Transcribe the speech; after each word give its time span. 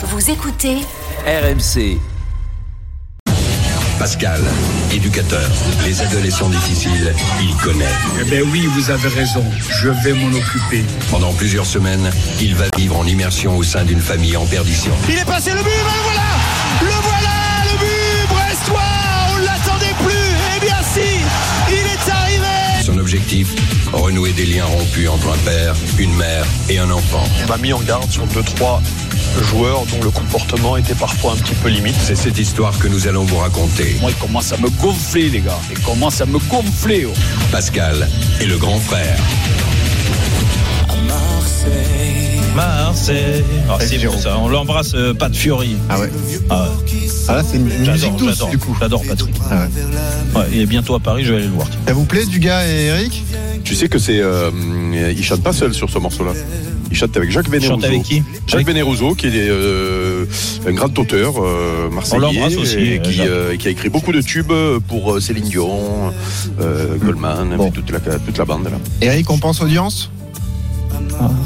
Vous 0.00 0.30
écoutez 0.30 0.76
RMC. 1.26 1.98
Pascal, 3.98 4.40
éducateur, 4.92 5.50
les 5.84 6.00
adolescents 6.02 6.48
difficiles, 6.48 7.12
il 7.40 7.52
connaît. 7.56 7.84
Eh 8.20 8.24
bien 8.24 8.42
oui, 8.42 8.64
vous 8.66 8.90
avez 8.92 9.08
raison, 9.08 9.42
je 9.68 9.88
vais 9.88 10.12
m'en 10.12 10.28
occuper. 10.28 10.84
Pendant 11.10 11.32
plusieurs 11.32 11.66
semaines, 11.66 12.08
il 12.40 12.54
va 12.54 12.66
vivre 12.76 12.96
en 12.96 13.06
immersion 13.06 13.56
au 13.56 13.64
sein 13.64 13.82
d'une 13.82 13.98
famille 13.98 14.36
en 14.36 14.46
perdition. 14.46 14.92
Il 15.08 15.18
est 15.18 15.24
passé 15.24 15.50
le 15.50 15.64
but, 15.64 15.64
le 15.64 15.72
hein, 15.72 16.02
voilà 16.04 16.22
Le 16.80 17.02
voilà, 17.02 17.64
le 17.64 17.78
but 17.80 18.28
brestois 18.28 18.80
On 19.34 19.38
l'attendait 19.38 19.96
plus 20.04 20.36
Eh 20.56 20.60
bien 20.60 20.76
si 20.80 21.24
Il 21.70 21.74
est 21.74 22.10
arrivé 22.12 22.84
Son 22.84 22.98
objectif 22.98 23.52
renouer 23.92 24.32
des 24.32 24.46
liens 24.46 24.64
rompus 24.64 25.08
entre 25.08 25.32
un 25.32 25.38
père, 25.38 25.74
une 25.98 26.14
mère 26.14 26.44
et 26.68 26.78
un 26.78 26.90
enfant. 26.90 27.24
On 27.44 27.48
m'a 27.48 27.56
mis 27.56 27.72
en 27.72 27.80
garde 27.80 28.10
sur 28.10 28.26
2-3 28.26 28.80
joueur 29.42 29.84
dont 29.86 30.02
le 30.02 30.10
comportement 30.10 30.76
était 30.76 30.94
parfois 30.94 31.32
un 31.32 31.36
petit 31.36 31.54
peu 31.54 31.68
limite. 31.68 31.96
C'est 32.00 32.16
cette 32.16 32.38
histoire 32.38 32.78
que 32.78 32.88
nous 32.88 33.06
allons 33.06 33.24
vous 33.24 33.38
raconter. 33.38 33.96
Moi, 34.00 34.10
il 34.10 34.16
commence 34.16 34.52
à 34.52 34.56
me 34.56 34.68
gonfler, 34.68 35.30
les 35.30 35.40
gars. 35.40 35.58
Il 35.70 35.78
commence 35.80 36.20
à 36.20 36.26
me 36.26 36.38
gonfler. 36.38 37.06
Oh. 37.06 37.12
Pascal 37.50 38.08
est 38.40 38.46
le 38.46 38.56
grand 38.56 38.78
frère. 38.78 39.18
Marseille. 41.06 42.40
Marseille. 42.54 43.44
Ah, 43.68 43.76
c'est 43.80 44.20
ça. 44.20 44.38
On 44.38 44.48
l'embrasse, 44.48 44.92
euh, 44.94 45.14
pas 45.14 45.28
de 45.28 45.36
ah, 45.36 45.54
ah 45.90 46.00
ouais. 46.00 46.10
Ah, 46.50 46.68
là, 47.28 47.42
c'est 47.48 47.58
musique 47.58 48.16
douce, 48.16 48.30
j'adore, 48.30 48.50
du 48.50 48.58
coup. 48.58 48.76
J'adore 48.80 49.02
Patrick. 49.06 49.34
Ah 49.50 49.66
ouais. 50.34 50.46
Et 50.52 50.66
bientôt 50.66 50.94
à 50.94 51.00
Paris, 51.00 51.24
je 51.24 51.32
vais 51.32 51.38
aller 51.38 51.46
le 51.46 51.52
voir. 51.52 51.68
Ça 51.86 51.92
vous 51.92 52.04
plaît, 52.04 52.26
du 52.26 52.40
gars 52.40 52.66
et 52.66 52.86
Eric? 52.86 53.22
Tu 53.64 53.74
sais 53.74 53.88
que 53.88 53.98
c'est. 53.98 54.20
Euh, 54.20 54.50
il 55.16 55.22
chante 55.22 55.42
pas 55.42 55.52
seul 55.52 55.74
sur 55.74 55.90
ce 55.90 55.98
morceau-là. 55.98 56.32
Il 56.90 56.96
chante 56.96 57.16
avec 57.16 57.30
Jacques 57.30 57.44
Tu 57.44 57.50
Vénérouzeau. 57.50 57.74
chantes 57.80 57.84
avec 57.84 58.02
qui 58.02 58.16
Jacques 58.46 58.68
Avec- 58.68 59.16
qui 59.16 59.26
est 59.26 59.48
euh, 59.50 60.24
un 60.66 60.72
grand 60.72 60.98
auteur 60.98 61.34
euh, 61.38 61.90
marseillais. 61.90 62.16
On 62.16 62.20
l'embrasse 62.20 62.56
aussi, 62.56 62.76
et 62.78 62.98
euh, 62.98 63.02
qui, 63.02 63.20
euh, 63.20 63.56
qui 63.56 63.68
a 63.68 63.70
écrit 63.70 63.88
beaucoup 63.90 64.12
de 64.12 64.20
tubes 64.22 64.52
pour 64.88 65.20
Céline 65.20 65.44
Dion, 65.44 66.12
euh, 66.60 66.96
Goldman, 66.96 67.56
Bon. 67.56 67.68
et 67.68 67.70
toute, 67.72 67.90
la, 67.90 68.00
toute 68.00 68.38
la 68.38 68.44
bande 68.44 68.64
là. 68.64 68.78
Eric, 69.02 69.30
on 69.30 69.38
pense 69.38 69.60
audience? 69.60 70.10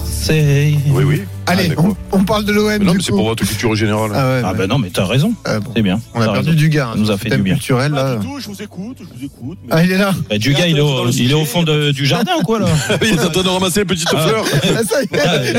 C'est. 0.05 0.75
Oui, 0.91 1.05
oui. 1.05 1.23
Allez, 1.47 1.73
Ah, 1.77 1.83
on, 2.12 2.25
parle 2.25 2.45
de 2.45 2.53
l'OM 2.53 2.79
non, 2.83 2.95
mais 2.95 3.03
c'est 3.03 3.11
pour 3.11 3.25
votre 3.27 3.45
culture 3.45 3.75
générale. 3.75 4.11
Ah 4.15 4.27
ouais, 4.29 4.43
Ah 4.45 4.55
ben 4.55 4.69
non, 4.69 4.79
mais 4.79 4.91
t'as 4.91 5.05
raison. 5.05 5.35
Ah 5.45 5.59
bon. 5.61 5.73
C'est 5.75 5.83
bien. 5.83 6.01
On 6.15 6.21
a 6.21 6.25
perdu 6.33 6.51
raison. 6.51 6.53
du 6.59 6.69
gars. 6.69 6.87
hein, 6.89 6.93
Ça 6.95 6.98
nous 7.01 7.11
a 7.11 7.19
fait 7.19 7.31
du 7.31 7.43
bien. 7.43 7.55
culturel 7.55 7.93
là. 7.93 8.17
du 8.17 8.27
tout, 8.27 8.39
je 8.39 8.48
vous 8.48 8.62
écoute, 8.62 8.98
je 9.01 9.05
vous 9.19 9.25
écoute. 9.25 9.59
mais- 9.65 9.69
Ah, 9.73 9.83
il 9.85 9.91
est 9.93 9.98
là. 9.98 10.15
Bah, 10.31 10.39
du 10.39 10.53
gars, 10.55 10.67
il 10.69 10.79
est 10.79 10.81
au, 10.81 11.09
il 11.11 11.31
est 11.31 11.35
au 11.35 11.45
fond 11.45 11.63
de- 11.65 11.91
du 11.91 12.07
jardin 12.07 12.33
ou 12.41 12.43
quoi 12.45 12.61
là 12.61 12.67
il 13.03 13.09
est 13.09 13.20
en 13.25 13.31
train 13.31 13.43
de 13.43 13.48
ramasser 13.48 13.81
les 13.81 13.87
petites 13.87 14.09
fleurs. 14.09 14.45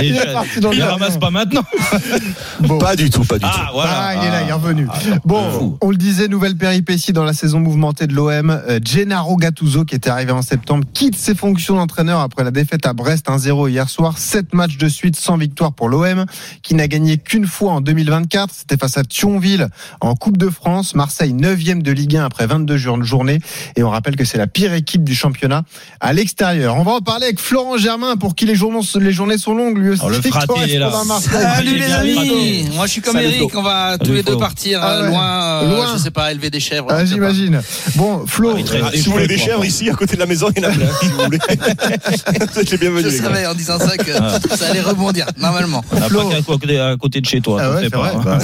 Il 0.01 0.15
est 0.15 0.33
parti 0.33 0.59
dans 0.61 0.69
le 0.69 0.75
Il 0.75 0.79
jardin. 0.79 0.93
ramasse 0.93 1.17
pas 1.17 1.29
maintenant. 1.31 1.63
Pas 2.79 2.95
du 2.95 3.09
tout, 3.09 3.23
pas 3.25 3.37
du 3.37 3.45
Ah 3.45 3.69
voilà. 3.73 3.91
Ah, 3.93 4.15
il 4.15 4.27
est 4.27 4.31
là, 4.31 4.41
il 4.43 4.49
est 4.49 4.53
revenu. 4.53 4.87
Bon, 5.25 5.77
on 5.81 5.89
le 5.89 5.97
disait, 5.97 6.27
nouvelle 6.29 6.55
péripétie 6.55 7.11
dans 7.11 7.23
la 7.25 7.33
saison 7.33 7.59
mouvementée 7.59 8.07
de 8.07 8.13
l'OM. 8.13 8.49
Euh, 8.69 8.79
Gennaro 8.83 9.35
Gattuso, 9.35 9.83
qui 9.83 9.95
était 9.95 10.09
arrivé 10.09 10.31
en 10.31 10.41
septembre, 10.41 10.85
quitte 10.93 11.15
ses 11.17 11.35
fonctions 11.35 11.75
d'entraîneur 11.75 12.19
après 12.21 12.43
la 12.43 12.51
défaite 12.51 12.85
à 12.85 12.93
Brest 12.93 13.27
1-0 13.27 13.67
hier 13.69 13.89
soir. 13.89 14.17
Sept 14.17 14.53
matchs 14.53 14.77
de 14.77 14.87
suite 14.87 15.15
sans 15.17 15.37
victoire 15.37 15.72
pour 15.73 15.89
l'OM, 15.89 16.25
qui 16.61 16.75
n'a 16.75 16.87
gagné 16.87 17.17
qu'une 17.17 17.47
fois 17.47 17.73
en 17.73 17.81
2024. 17.81 18.53
C'était 18.53 18.77
face 18.77 18.97
à 18.97 19.03
Thionville 19.03 19.67
en 20.01 20.15
Coupe 20.15 20.37
de 20.37 20.49
France. 20.49 20.95
Marseille 20.95 21.33
9e 21.33 21.81
de 21.81 21.91
Ligue 21.91 22.17
1 22.17 22.25
après 22.25 22.47
22 22.47 22.77
jour- 22.77 23.03
journées. 23.03 23.39
Et 23.75 23.83
on 23.83 23.89
rappelle 23.89 24.15
que 24.15 24.25
c'est 24.25 24.37
la 24.37 24.47
pire 24.47 24.73
équipe 24.73 25.03
du 25.03 25.15
championnat 25.15 25.63
à 25.99 26.13
l'extérieur. 26.13 26.75
On 26.77 26.83
va 26.83 26.93
en 26.93 27.01
parler 27.01 27.25
avec 27.25 27.39
Florent 27.39 27.77
Germain, 27.77 28.15
pour 28.15 28.35
qui 28.35 28.45
les, 28.45 28.55
journées, 28.55 28.79
les 28.99 29.11
journées 29.11 29.37
sont 29.37 29.53
longues, 29.53 29.77
lui 29.77 29.89
aussi. 29.89 30.01
Oh, 30.05 30.09
le 30.09 30.17
est 30.17 30.77
là. 30.77 30.91
Salut, 31.21 31.45
Salut 31.55 31.77
les 31.77 31.91
amis. 31.91 32.69
Moi 32.75 32.85
je 32.87 32.91
suis 32.91 33.01
comme 33.01 33.13
Salut, 33.15 33.27
Eric, 33.27 33.55
on 33.55 33.61
va 33.61 33.97
tous 33.97 34.05
Salut, 34.05 34.17
les 34.17 34.23
deux 34.23 34.37
partir 34.37 34.79
Ah 34.81 34.91
euh, 34.91 35.01
ouais. 35.03 35.09
loin, 35.09 35.63
euh, 35.63 35.75
Loin. 35.75 35.93
je 35.97 36.01
sais 36.03 36.11
pas, 36.11 36.31
élever 36.31 36.49
des 36.49 36.59
chèvres. 36.59 36.87
Ah, 36.89 37.05
j'imagine. 37.05 37.61
Bon, 37.95 38.25
Flo, 38.27 38.55
Ah, 38.57 38.91
des 38.91 38.97
si 38.97 39.05
vous 39.05 39.13
voulez 39.13 39.27
des 39.27 39.37
chèvres 39.37 39.65
ici, 39.65 39.89
à 39.89 39.93
côté 39.93 40.15
de 40.15 40.19
la 40.19 40.25
maison, 40.25 40.47
il 40.55 40.61
y 40.61 40.65
en 40.65 40.69
a 40.69 40.71
plein, 40.71 40.87
si 41.01 41.07
vous 41.07 41.23
voulez. 41.23 41.39
Je 43.03 43.09
savais 43.09 43.45
en 43.47 43.53
disant 43.53 43.79
ça 43.79 43.97
que 43.97 44.11
ça 44.55 44.67
allait 44.69 44.81
rebondir, 44.81 45.25
normalement. 45.67 45.83
Ah, 46.05 46.07
Flo. 46.09 46.29
pas 46.29 46.35
qu'à 46.35 46.41
côté, 46.41 46.79
à 46.79 46.95
côté 46.97 47.21
de 47.21 47.25
chez 47.25 47.41
toi. 47.41 47.61
Ah 47.61 47.75
ouais, 47.75 47.89
pas, 47.89 47.97
vrai. 47.97 48.11
hein. 48.15 48.21
Bah 48.23 48.37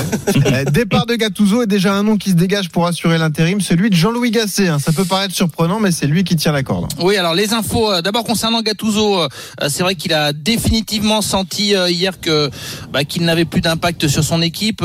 ouais. 0.52 0.66
Départ 0.72 1.06
de 1.06 1.16
Gattuso 1.16 1.64
et 1.64 1.68
déjà 1.68 1.94
un 1.94 2.04
nom 2.04 2.18
qui 2.18 2.30
se 2.32 2.36
dégage 2.36 2.70
pour 2.70 2.86
assurer 2.88 3.18
l'intérim, 3.18 3.62
celui 3.62 3.90
de 3.90 3.96
Jean-Louis 3.96 4.32
Gasset. 4.32 4.68
hein. 4.68 4.80
Ça 4.80 4.92
peut 4.92 5.06
paraître 5.06 5.34
surprenant, 5.36 5.80
mais 5.80 5.92
c'est 5.92 6.08
lui 6.08 6.24
qui 6.24 6.36
tire 6.36 6.52
la 6.54 6.64
corde. 6.64 6.92
Oui, 7.00 7.18
alors 7.18 7.34
les 7.34 7.54
infos, 7.54 7.92
euh, 7.92 8.02
d'abord 8.02 8.24
concernant 8.24 8.62
Gattuso, 8.62 9.22
euh, 9.22 9.28
c'est 9.68 9.84
vrai 9.84 9.96
qu'il 9.96 10.14
a 10.14 10.34
définitivement 10.34 11.22
senti 11.22 11.76
euh, 11.76 11.90
hier 11.90 12.20
que 12.20 12.50
bah, 12.92 13.04
qu'il 13.04 13.24
n'avait 13.24 13.46
plus 13.46 13.62
d'impact 13.62 14.08
sur 14.08 14.24
son 14.24 14.42
équipe. 14.42 14.84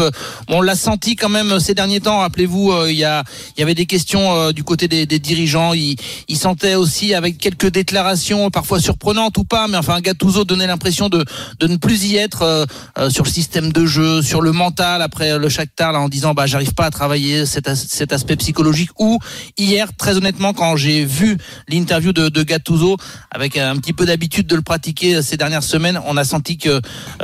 On 0.48 0.60
l'a 0.60 0.74
senti 0.76 1.16
quand 1.16 1.28
même 1.28 1.58
ces 1.60 1.74
derniers 1.74 2.00
temps. 2.00 2.18
Rappelez-vous, 2.20 2.72
euh, 2.72 2.90
il 2.90 2.96
y 2.96 3.04
a 3.04 3.22
il 3.56 3.60
y 3.60 3.62
avait 3.62 3.74
des 3.74 3.86
questions 3.86 4.34
euh, 4.36 4.52
du 4.52 4.64
côté 4.64 4.88
des, 4.88 5.06
des 5.06 5.18
dirigeants. 5.18 5.72
Il, 5.74 5.96
il 6.28 6.36
sentait 6.36 6.74
aussi 6.74 7.14
avec 7.14 7.38
quelques 7.38 7.68
déclarations 7.70 8.50
parfois 8.50 8.80
surprenantes 8.80 9.36
ou 9.38 9.44
pas, 9.44 9.68
mais 9.68 9.76
enfin 9.76 10.00
Gattuso 10.00 10.44
donnait 10.44 10.66
l'impression 10.66 11.08
de 11.08 11.24
de 11.60 11.66
ne 11.66 11.76
plus 11.76 12.04
y 12.06 12.16
être 12.16 12.23
euh, 12.42 12.66
euh, 12.98 13.10
sur 13.10 13.24
le 13.24 13.30
système 13.30 13.72
de 13.72 13.86
jeu, 13.86 14.22
sur 14.22 14.40
le 14.40 14.52
mental 14.52 15.02
après 15.02 15.38
le 15.38 15.48
Shakhtar 15.48 15.94
en 15.94 16.08
disant 16.08 16.34
bah 16.34 16.46
j'arrive 16.46 16.74
pas 16.74 16.86
à 16.86 16.90
travailler 16.90 17.46
cet, 17.46 17.68
as- 17.68 17.86
cet 17.88 18.12
aspect 18.12 18.36
psychologique. 18.36 18.90
Ou 18.98 19.18
hier, 19.58 19.88
très 19.96 20.16
honnêtement, 20.16 20.52
quand 20.52 20.76
j'ai 20.76 21.04
vu 21.04 21.36
l'interview 21.68 22.12
de, 22.12 22.28
de 22.28 22.42
Gattuso 22.42 22.96
avec 23.30 23.56
un 23.58 23.76
petit 23.76 23.92
peu 23.92 24.06
d'habitude 24.06 24.46
de 24.46 24.56
le 24.56 24.62
pratiquer 24.62 25.22
ces 25.22 25.36
dernières 25.36 25.62
semaines, 25.62 26.00
on 26.06 26.16
a 26.16 26.24
senti 26.24 26.56
que 26.58 26.68
euh, 26.68 26.80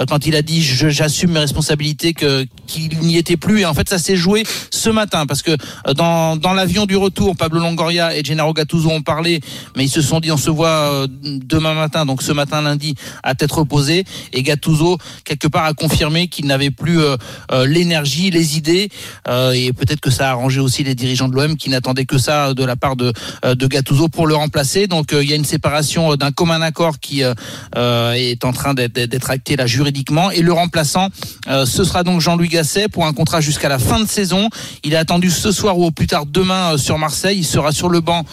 quand 0.09 0.27
il 0.27 0.35
a 0.37 0.43
dit 0.43 0.63
j'assume 0.63 1.33
mes 1.33 1.41
responsabilités, 1.41 2.13
que 2.15 2.47
qu'il 2.67 2.99
n'y 3.01 3.17
était 3.17 3.37
plus. 3.37 3.61
Et 3.61 3.67
en 3.67 3.75
fait, 3.75 3.89
ça 3.89 3.99
s'est 3.99 4.17
joué 4.17 4.45
ce 4.71 4.91
matin 4.91 5.27
parce 5.27 5.43
que 5.43 5.51
euh, 5.53 5.95
dans, 5.95 6.37
dans 6.37 6.53
l'avion 6.53 6.87
du 6.87 6.97
retour, 6.97 7.37
Pablo 7.37 7.61
Longoria 7.61 8.17
et 8.17 8.25
Gennaro 8.25 8.53
Gattuso 8.53 8.91
ont 8.91 9.03
parlé, 9.03 9.41
mais 9.77 9.85
ils 9.85 9.89
se 9.91 10.03
sont 10.03 10.21
dit 10.21 10.31
on 10.33 10.37
se 10.37 10.51
voit 10.51 10.69
euh, 10.69 11.07
demain 11.11 11.75
matin, 11.75 12.07
donc 12.07 12.23
ce 12.23 12.33
matin 12.33 12.63
lundi 12.63 12.95
à 13.23 13.35
tête 13.35 13.53
reposée. 13.53 14.05
Et 14.33 14.43
Gattuso 14.43 14.90
quelque 15.25 15.49
part 15.49 15.65
a 15.65 15.75
confirmé 15.75 16.29
qu'il 16.29 16.47
n'avait 16.47 16.71
plus 16.71 17.01
euh, 17.01 17.17
euh, 17.53 17.67
l'énergie, 17.67 18.31
les 18.31 18.57
idées, 18.57 18.89
euh, 19.29 19.53
et 19.53 19.73
peut-être 19.73 20.01
que 20.01 20.11
ça 20.11 20.29
a 20.29 20.31
arrangé 20.33 20.61
aussi 20.61 20.85
les 20.85 20.95
dirigeants 20.95 21.29
de 21.29 21.35
l'OM 21.35 21.57
qui 21.57 21.71
n'attendaient 21.71 22.05
que 22.05 22.19
ça 22.19 22.55
de 22.55 22.65
la 22.65 22.77
part 22.77 22.97
de 22.97 23.13
de 23.43 23.67
Gattuso 23.67 24.09
pour 24.09 24.27
le 24.27 24.35
remplacer. 24.35 24.87
Donc 24.87 25.11
il 25.13 25.29
y 25.29 25.33
a 25.33 25.37
une 25.37 25.45
séparation 25.45 26.17
d'un 26.17 26.31
commun 26.33 26.61
accord 26.63 26.99
qui 26.99 27.23
est 27.23 28.45
en 28.45 28.53
train 28.53 28.75
d'être 28.75 29.31
acté 29.31 29.57
là 29.57 29.67
juridiquement 29.67 30.31
et 30.31 30.43
le 30.43 30.53
remplaçant 30.53 31.09
ce 31.47 31.85
sera 31.85 32.03
donc 32.03 32.21
Jean-Louis 32.21 32.49
Gasset 32.49 32.89
pour 32.89 33.07
un 33.07 33.13
contrat 33.13 33.41
jusqu'à 33.41 33.69
la 33.69 33.79
fin 33.79 34.01
de 34.01 34.09
saison. 34.09 34.49
Il 34.85 34.93
est 34.93 34.97
attendu 34.97 35.31
ce 35.31 35.53
soir 35.53 35.79
ou 35.79 35.85
au 35.85 35.91
plus 35.91 36.07
tard 36.07 36.27
demain 36.27 36.79
sur 36.79 36.99
Marseille. 36.99 37.39
Il 37.39 37.45
sera 37.45 37.73
sur 37.73 37.89
le 37.89 38.01
banc 38.01 38.25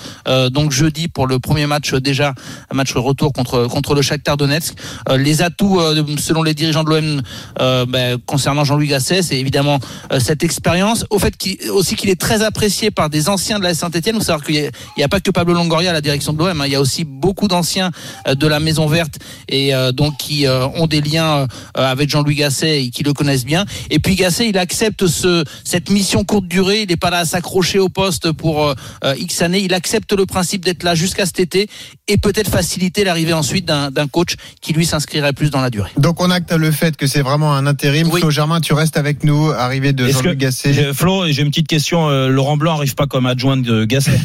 donc 0.51 0.71
jeudi 0.71 1.07
pour 1.07 1.27
le 1.27 1.39
premier 1.39 1.67
match 1.67 1.93
déjà 1.93 2.33
un 2.71 2.75
match 2.75 2.93
retour 2.93 3.33
contre 3.33 3.67
contre 3.67 3.95
le 3.95 4.01
Shakhtar 4.01 4.37
Donetsk. 4.37 4.75
Les 5.17 5.41
atouts 5.41 5.79
selon 6.17 6.43
les 6.43 6.46
dirigeants 6.53 6.83
de 6.83 6.89
l'OM 6.89 7.21
euh, 7.59 7.85
ben, 7.85 8.17
concernant 8.25 8.63
Jean-Louis 8.63 8.87
Gasset, 8.87 9.21
c'est 9.21 9.37
évidemment 9.37 9.79
euh, 10.11 10.19
cette 10.19 10.43
expérience. 10.43 11.05
Au 11.09 11.19
fait 11.19 11.33
aussi 11.71 11.95
qu'il 11.95 12.09
est 12.09 12.19
très 12.19 12.43
apprécié 12.43 12.91
par 12.91 13.09
des 13.09 13.29
anciens 13.29 13.59
de 13.59 13.63
la 13.63 13.73
Saint-Etienne. 13.73 14.15
Vous 14.15 14.23
savoir 14.23 14.43
qu'il 14.45 14.55
n'y 14.55 15.03
a, 15.03 15.05
a 15.05 15.07
pas 15.07 15.19
que 15.19 15.31
Pablo 15.31 15.53
Longoria 15.53 15.91
à 15.91 15.93
la 15.93 16.01
direction 16.01 16.33
de 16.33 16.39
l'OM. 16.39 16.61
hein. 16.61 16.65
Il 16.65 16.71
y 16.71 16.75
a 16.75 16.81
aussi 16.81 17.03
beaucoup 17.03 17.47
d'anciens 17.47 17.91
euh, 18.27 18.35
de 18.35 18.47
la 18.47 18.59
Maison 18.59 18.87
Verte 18.87 19.19
et 19.47 19.73
euh, 19.73 19.91
donc 19.91 20.17
qui 20.17 20.45
ont 20.47 20.87
des 20.87 21.01
liens 21.01 21.47
avec 21.73 22.09
Jean-Louis 22.09 22.35
Gasset 22.35 22.83
et 22.83 22.89
qui 22.89 23.03
le 23.03 23.13
connaissent 23.13 23.45
bien. 23.45 23.65
Et 23.89 23.99
puis 23.99 24.15
Gasset, 24.15 24.49
il 24.49 24.57
accepte 24.57 25.07
ce, 25.07 25.43
cette 25.63 25.89
mission 25.89 26.23
courte 26.23 26.47
durée. 26.47 26.81
Il 26.81 26.89
n'est 26.89 26.95
pas 26.97 27.09
là 27.09 27.19
à 27.19 27.25
s'accrocher 27.25 27.79
au 27.79 27.89
poste 27.89 28.31
pour 28.31 28.73
X 29.17 29.41
années. 29.41 29.59
Il 29.59 29.73
accepte 29.73 30.13
le 30.13 30.25
principe 30.25 30.65
d'être 30.65 30.83
là 30.83 30.95
jusqu'à 30.95 31.25
cet 31.25 31.39
été 31.39 31.69
et 32.07 32.17
peut-être 32.17 32.49
faciliter 32.49 33.03
l'arrivée 33.03 33.33
ensuite 33.33 33.65
d'un, 33.65 34.07
coach 34.07 34.35
qui 34.61 34.73
lui 34.73 34.85
s'inscrirait 34.85 35.33
plus 35.33 35.49
dans 35.49 35.61
la 35.61 35.69
durée. 35.69 35.91
Donc 35.97 36.21
on 36.21 36.31
acte 36.37 36.51
le 36.53 36.71
fait 36.71 36.95
que 36.95 37.07
c'est 37.07 37.21
vraiment 37.21 37.53
un 37.55 37.65
intérim. 37.65 38.07
Oui. 38.11 38.21
Flo 38.21 38.29
Germain, 38.29 38.61
tu 38.61 38.73
restes 38.73 38.95
avec 38.97 39.23
nous, 39.23 39.49
arrivé 39.51 39.91
de 39.91 40.07
que- 40.07 40.33
Gasset. 40.33 40.73
J'ai- 40.73 40.93
Flo, 40.93 41.25
j'ai 41.27 41.41
une 41.41 41.49
petite 41.49 41.67
question. 41.67 42.09
euh, 42.09 42.27
Laurent 42.29 42.57
Blanc 42.57 42.75
arrive 42.77 42.93
pas 42.95 43.07
comme 43.07 43.25
adjoint 43.25 43.57
de 43.57 43.85
Gasset? 43.85 44.19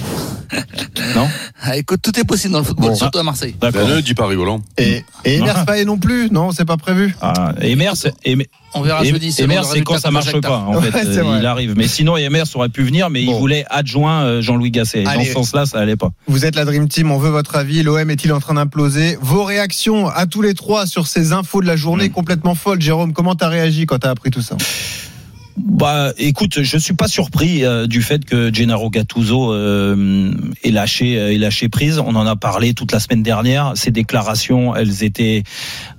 Non 1.17 1.29
Ah, 1.63 1.77
écoute, 1.77 2.01
tout 2.03 2.19
est 2.19 2.25
possible 2.25 2.53
dans 2.53 2.59
le 2.61 2.65
football, 2.65 2.91
Bon. 2.91 2.95
surtout 2.97 3.19
à 3.19 3.23
Marseille. 3.23 3.55
D'accord. 3.61 3.87
Ben, 3.87 3.97
ne 3.97 4.01
dis 4.01 4.15
pas 4.15 4.27
rigolant. 4.27 4.61
Et, 4.79 5.05
et. 5.25 5.37
Emers 5.37 5.65
Faé 5.65 5.85
non 5.85 5.99
plus 5.99 6.29
Non, 6.31 6.51
c'est 6.53 6.65
pas 6.65 6.77
prévu. 6.77 7.15
Ah, 7.21 7.53
Emer, 7.61 7.91
c'est- 7.95 8.15
Emer- 8.25 8.49
On 8.75 8.81
verra 8.83 9.05
jeudi. 9.05 9.33
selon 9.33 9.47
Emer, 9.53 9.57
le 9.59 9.63
c'est 9.65 9.83
quand 9.83 9.99
ça 9.99 10.11
marche 10.11 10.33
pas. 10.41 10.59
En 10.59 10.77
Ouais, 10.77 10.91
fait, 10.91 11.05
c'est 11.05 11.19
Euh, 11.19 11.23
vrai. 11.25 11.39
il 11.41 11.47
arrive. 11.47 11.75
Mais 11.77 11.89
sinon, 11.89 12.17
Emer 12.17 12.43
aurait 12.55 12.69
pu 12.69 12.83
venir, 12.83 13.11
mais 13.11 13.25
Bon. 13.25 13.33
il 13.35 13.39
voulait 13.39 13.65
adjoint 13.71 14.23
euh, 14.25 14.41
Jean-Louis 14.43 14.71
Gasset. 14.71 15.03
Dans 15.05 15.11
Allez. 15.11 15.25
ce 15.27 15.33
sens-là, 15.33 15.67
ça 15.67 15.79
allait 15.79 15.97
pas. 15.97 16.11
Vous 16.27 16.45
êtes 16.45 16.57
la 16.57 16.65
Dream 16.65 16.89
Team, 16.89 17.11
on 17.11 17.19
veut 17.19 17.31
votre 17.31 17.57
avis. 17.57 17.83
L'OM 17.83 18.11
est-il 18.11 18.33
en 18.33 18.41
train 18.41 18.55
d'imploser 18.55 19.19
Vos 19.21 19.45
réactions 19.45 20.09
à 20.09 20.27
tous 20.27 20.43
les 20.43 20.55
trois 20.55 20.87
sur 20.87 21.07
ces 21.07 21.33
infos 21.33 21.61
de 21.61 21.67
la 21.67 21.77
journée 21.77 22.09
Mm. 22.09 22.13
complètement 22.13 22.55
folles? 22.55 22.81
Jérôme, 22.81 23.13
comment 23.13 23.35
t'as 23.35 23.49
réagi 23.49 23.87
quand 23.87 23.99
t'as 23.99 24.11
appris 24.11 24.31
tout 24.31 24.43
ça? 24.43 24.57
Bah, 25.57 26.13
écoute, 26.17 26.63
je 26.63 26.79
suis 26.79 26.95
pas 26.95 27.09
surpris 27.09 27.65
euh, 27.65 27.87
du 27.87 28.01
fait 28.01 28.25
que 28.25 28.53
Gennaro 28.53 28.89
Gattuso 28.89 29.53
euh, 29.53 30.33
ait 30.65 30.71
lâché, 30.71 31.19
euh, 31.19 31.39
lâché 31.39 31.69
prise. 31.69 31.99
On 31.99 32.15
en 32.15 32.27
a 32.27 32.37
parlé 32.37 32.73
toute 32.73 32.91
la 32.91 33.01
semaine 33.01 33.23
dernière. 33.23 33.73
Ces 33.75 33.91
déclarations, 33.91 34.75
elles 34.75 35.05
étaient 35.05 35.43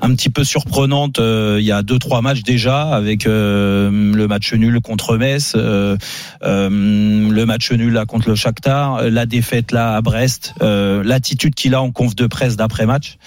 un 0.02 0.10
petit 0.16 0.32
peu 0.32 0.44
surprenantes. 0.44 1.20
euh, 1.20 1.58
il 1.60 1.66
y 1.66 1.72
a 1.72 1.84
deux, 1.84 2.00
trois 2.00 2.22
matchs 2.22 2.42
déjà, 2.42 2.84
avec 2.96 3.28
euh, 3.28 3.92
le 3.92 4.28
match 4.28 4.54
nul 4.54 4.82
contre 4.82 5.18
Metz, 5.18 5.56
le 5.56 7.44
match 7.46 7.72
nul 7.72 7.94
là 7.94 8.06
contre 8.06 8.30
le 8.30 8.36
Shakhtar, 8.36 9.04
la 9.10 9.26
défaite 9.28 9.72
là 9.72 9.96
à 9.96 10.02
Brest, 10.02 10.56
l'attitude 10.62 11.54
qu'il 11.54 11.76
a 11.76 11.82
en 11.82 11.92
conf 11.92 12.16
de 12.16 12.26
presse 12.26 12.56
d'après 12.56 12.86
match 12.86 13.18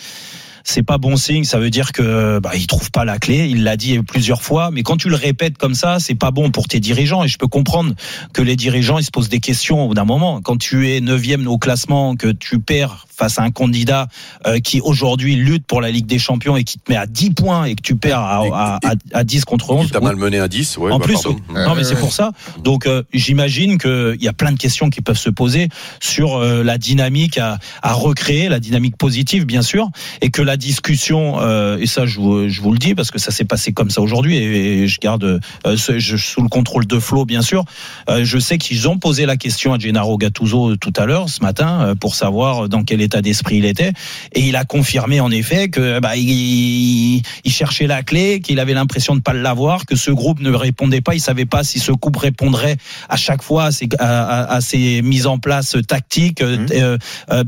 c'est 0.66 0.82
pas 0.82 0.98
bon 0.98 1.16
signe. 1.16 1.44
Ça 1.44 1.58
veut 1.58 1.70
dire 1.70 1.92
que 1.92 2.40
bah, 2.40 2.50
il 2.54 2.66
trouve 2.66 2.90
pas 2.90 3.04
la 3.04 3.18
clé. 3.18 3.46
Il 3.48 3.62
l'a 3.62 3.76
dit 3.76 4.00
plusieurs 4.00 4.42
fois, 4.42 4.70
mais 4.72 4.82
quand 4.82 4.96
tu 4.96 5.08
le 5.08 5.14
répètes 5.14 5.56
comme 5.56 5.74
ça, 5.74 5.98
c'est 6.00 6.16
pas 6.16 6.32
bon 6.32 6.50
pour 6.50 6.66
tes 6.66 6.80
dirigeants. 6.80 7.22
Et 7.22 7.28
je 7.28 7.38
peux 7.38 7.46
comprendre 7.46 7.94
que 8.32 8.42
les 8.42 8.56
dirigeants 8.56 8.98
ils 8.98 9.04
se 9.04 9.12
posent 9.12 9.28
des 9.28 9.38
questions 9.38 9.84
au 9.84 9.88
bout 9.88 9.94
d'un 9.94 10.04
moment. 10.04 10.40
Quand 10.42 10.56
tu 10.58 10.90
es 10.90 11.00
neuvième 11.00 11.46
au 11.46 11.56
classement, 11.56 12.16
que 12.16 12.32
tu 12.32 12.58
perds 12.58 13.06
face 13.16 13.38
à 13.38 13.42
un 13.42 13.50
candidat 13.50 14.08
euh, 14.46 14.58
qui 14.58 14.80
aujourd'hui 14.80 15.36
lutte 15.36 15.66
pour 15.66 15.80
la 15.80 15.90
Ligue 15.90 16.06
des 16.06 16.18
Champions 16.18 16.56
et 16.56 16.64
qui 16.64 16.78
te 16.78 16.90
met 16.90 16.98
à 16.98 17.06
10 17.06 17.30
points 17.30 17.64
et 17.64 17.74
que 17.74 17.82
tu 17.82 17.96
perds 17.96 18.18
à, 18.18 18.42
à, 18.52 18.78
à, 18.84 18.94
à 19.14 19.24
10 19.24 19.44
contre 19.44 19.70
11. 19.70 19.90
T'as 19.90 20.00
mal 20.00 20.16
mené 20.16 20.38
à 20.38 20.48
10, 20.48 20.78
ouais, 20.78 20.92
en 20.92 20.98
bah, 20.98 21.04
plus, 21.06 21.24
non 21.54 21.74
mais 21.74 21.84
c'est 21.84 21.98
pour 21.98 22.12
ça. 22.12 22.32
Donc 22.58 22.86
euh, 22.86 23.04
j'imagine 23.14 23.78
qu'il 23.78 24.18
y 24.20 24.28
a 24.28 24.32
plein 24.32 24.52
de 24.52 24.58
questions 24.58 24.90
qui 24.90 25.00
peuvent 25.00 25.16
se 25.16 25.30
poser 25.30 25.68
sur 26.00 26.36
euh, 26.36 26.62
la 26.62 26.76
dynamique 26.76 27.38
à, 27.38 27.58
à 27.82 27.92
recréer, 27.92 28.48
la 28.48 28.60
dynamique 28.60 28.96
positive 28.96 29.46
bien 29.46 29.62
sûr, 29.62 29.88
et 30.20 30.30
que 30.30 30.42
la 30.42 30.55
discussion, 30.56 31.40
euh, 31.40 31.78
et 31.78 31.86
ça 31.86 32.06
je 32.06 32.18
vous, 32.20 32.48
je 32.48 32.60
vous 32.60 32.72
le 32.72 32.78
dis 32.78 32.94
parce 32.94 33.10
que 33.10 33.18
ça 33.18 33.30
s'est 33.30 33.44
passé 33.44 33.72
comme 33.72 33.90
ça 33.90 34.00
aujourd'hui, 34.00 34.36
et, 34.36 34.82
et 34.82 34.88
je 34.88 34.98
garde 35.00 35.24
euh, 35.24 35.76
ce- 35.76 35.98
je, 35.98 36.16
sous 36.16 36.42
le 36.42 36.48
contrôle 36.48 36.86
de 36.86 36.98
Flo 36.98 37.24
bien 37.24 37.42
sûr. 37.42 37.64
Euh, 38.08 38.24
je 38.24 38.38
sais 38.38 38.58
qu'ils 38.58 38.88
ont 38.88 38.98
posé 38.98 39.26
la 39.26 39.36
question 39.36 39.72
à 39.74 39.78
Gennaro 39.78 40.16
Gattuso 40.18 40.76
tout 40.76 40.92
à 40.96 41.06
l'heure, 41.06 41.28
ce 41.28 41.42
matin, 41.42 41.94
pour 42.00 42.14
savoir 42.14 42.68
dans 42.68 42.82
quel 42.84 43.00
état 43.00 43.22
d'esprit 43.22 43.58
il 43.58 43.64
était, 43.64 43.92
et 44.32 44.40
il 44.40 44.56
a 44.56 44.64
confirmé 44.64 45.20
en 45.20 45.30
effet 45.30 45.68
que 45.68 46.00
bah, 46.00 46.16
il, 46.16 47.22
il 47.44 47.52
cherchait 47.52 47.86
la 47.86 48.02
clé, 48.02 48.40
qu'il 48.40 48.58
avait 48.60 48.74
l'impression 48.74 49.14
de 49.16 49.20
pas 49.20 49.32
l'avoir, 49.32 49.86
que 49.86 49.96
ce 49.96 50.10
groupe 50.10 50.40
ne 50.40 50.50
répondait 50.52 51.00
pas, 51.00 51.14
il 51.14 51.20
savait 51.20 51.44
pas 51.46 51.64
si 51.64 51.78
ce 51.78 51.92
groupe 51.92 52.16
répondrait 52.16 52.76
à 53.08 53.16
chaque 53.16 53.42
fois 53.42 53.64
à 53.64 53.70
ses, 53.72 53.88
à, 53.98 54.24
à- 54.24 54.54
à 54.56 54.60
ses 54.60 55.02
mises 55.02 55.26
en 55.26 55.38
place 55.38 55.76
tactiques, 55.86 56.40
euh, 56.42 56.98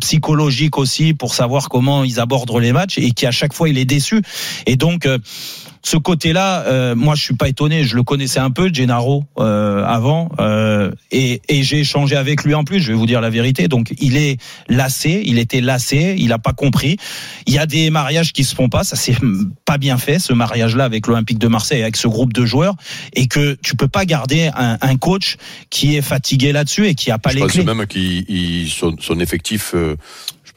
psychologiques 0.01 0.79
aussi, 0.79 1.15
pour 1.15 1.35
savoir 1.35 1.69
comment 1.69 2.05
ils 2.05 2.21
abordent 2.21 2.59
les 2.61 2.73
matchs, 2.73 2.98
et 2.99 3.13
qu'à 3.13 3.31
chaque 3.31 3.53
fois 3.53 3.69
il 3.69 3.79
est 3.79 3.85
déçu. 3.85 4.21
Et 4.67 4.77
donc 4.77 5.07
euh, 5.07 5.19
ce 5.83 5.97
côté-là, 5.97 6.65
euh, 6.67 6.95
moi 6.97 7.15
je 7.15 7.23
suis 7.23 7.35
pas 7.37 7.49
étonné, 7.49 7.85
je 7.85 7.95
le 7.97 8.03
connaissais 8.03 8.41
un 8.41 8.51
peu, 8.51 8.69
Gennaro, 8.73 9.25
euh, 9.39 9.85
avant, 9.85 10.29
et, 11.13 11.41
et 11.49 11.63
j'ai 11.63 11.79
échangé 11.81 12.17
avec 12.17 12.43
lui 12.45 12.53
en 12.55 12.65
plus, 12.65 12.81
je 12.81 12.89
vais 12.93 12.99
vous 12.99 13.07
dire 13.07 13.21
la 13.21 13.31
vérité. 13.31 13.69
Donc 13.69 13.95
il 14.01 14.17
est 14.17 14.39
lassé, 14.69 15.23
il 15.25 15.39
était 15.39 15.61
lassé, 15.61 16.17
il 16.19 16.33
a 16.33 16.39
pas 16.39 16.53
compris. 16.53 16.97
Il 17.47 17.55
y 17.55 17.59
a 17.59 17.67
des 17.67 17.91
mariages 17.91 18.33
qui 18.33 18.45
se 18.45 18.55
font 18.55 18.69
pas, 18.69 18.83
ça 18.85 18.97
c'est 18.97 19.17
pas 19.65 19.79
bien 19.79 19.99
fait, 19.99 20.19
ce 20.19 20.33
mariage-là 20.33 20.85
avec 20.85 21.07
l'Olympique 21.07 21.39
de 21.39 21.49
Marseille, 21.49 21.81
avec 21.83 21.97
ce 21.97 22.09
groupe 22.09 22.33
de 22.33 22.45
joueurs, 22.45 22.75
et 23.15 23.27
que 23.29 23.57
tu 23.63 23.77
peux 23.77 23.89
pas 23.89 24.05
garder 24.05 24.51
un, 24.57 24.77
un 24.81 24.97
coach 24.97 25.37
qui 25.71 25.97
est 25.97 26.03
fatigué 26.03 26.53
là-dessus 26.53 26.87
et 26.89 26.95
qui 26.97 27.11
a 27.13 27.19
pas 27.19 27.31
Je 27.31 27.37
les 27.37 27.41
pense 27.43 27.53
clés. 27.53 27.65
même 27.65 27.87
qu'il 27.87 28.25
il- 28.29 28.69
son, 28.69 28.97
son 29.01 29.21
effectif, 29.21 29.75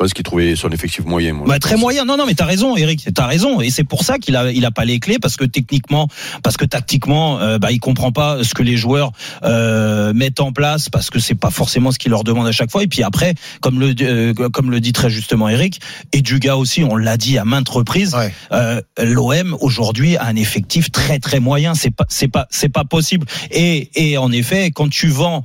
pense 0.01 0.13
qu'il 0.13 0.23
trouvait 0.23 0.55
son 0.55 0.69
effectif 0.69 1.05
moyen. 1.05 1.33
Moi, 1.33 1.45
Bah, 1.47 1.59
très 1.59 1.73
pense. 1.75 1.81
moyen. 1.81 2.05
Non, 2.05 2.17
non, 2.17 2.25
mais 2.25 2.33
t'as 2.33 2.45
raison, 2.45 2.75
Eric. 2.75 3.07
T'as 3.13 3.27
raison. 3.27 3.61
Et 3.61 3.69
c'est 3.69 3.83
pour 3.83 4.03
ça 4.03 4.17
qu'il 4.17 4.35
a, 4.35 4.51
il 4.51 4.65
a 4.65 4.71
pas 4.71 4.83
les 4.85 4.99
clés 4.99 5.19
parce 5.21 5.37
que 5.37 5.45
techniquement, 5.45 6.07
parce 6.43 6.57
que 6.57 6.65
tactiquement, 6.65 7.39
euh, 7.39 7.59
bah, 7.59 7.71
il 7.71 7.79
comprend 7.79 8.11
pas 8.11 8.43
ce 8.43 8.53
que 8.53 8.63
les 8.63 8.77
joueurs 8.77 9.11
euh, 9.43 10.13
mettent 10.13 10.39
en 10.39 10.51
place 10.51 10.89
parce 10.89 11.09
que 11.09 11.19
c'est 11.19 11.35
pas 11.35 11.51
forcément 11.51 11.91
ce 11.91 11.99
qu'il 11.99 12.11
leur 12.11 12.23
demande 12.23 12.47
à 12.47 12.51
chaque 12.51 12.71
fois. 12.71 12.81
Et 12.83 12.87
puis 12.87 13.03
après, 13.03 13.35
comme 13.61 13.79
le, 13.79 13.93
euh, 14.01 14.33
comme 14.33 14.71
le 14.71 14.79
dit 14.79 14.91
très 14.93 15.09
justement 15.09 15.49
Eric 15.49 15.79
et 16.13 16.21
Dugas 16.21 16.55
aussi, 16.55 16.83
on 16.83 16.95
l'a 16.95 17.17
dit 17.17 17.37
à 17.37 17.45
maintes 17.45 17.69
reprises. 17.69 18.15
Ouais. 18.15 18.33
Euh, 18.51 18.81
L'OM 18.99 19.55
aujourd'hui 19.61 20.17
a 20.17 20.25
un 20.25 20.35
effectif 20.35 20.91
très 20.91 21.19
très 21.19 21.39
moyen. 21.39 21.75
C'est 21.75 21.91
pas, 21.91 22.05
c'est 22.09 22.27
pas, 22.27 22.47
c'est 22.49 22.69
pas 22.69 22.85
possible. 22.85 23.27
Et, 23.51 23.91
et 23.95 24.17
en 24.17 24.31
effet, 24.31 24.71
quand 24.71 24.89
tu 24.89 25.07
vends 25.09 25.43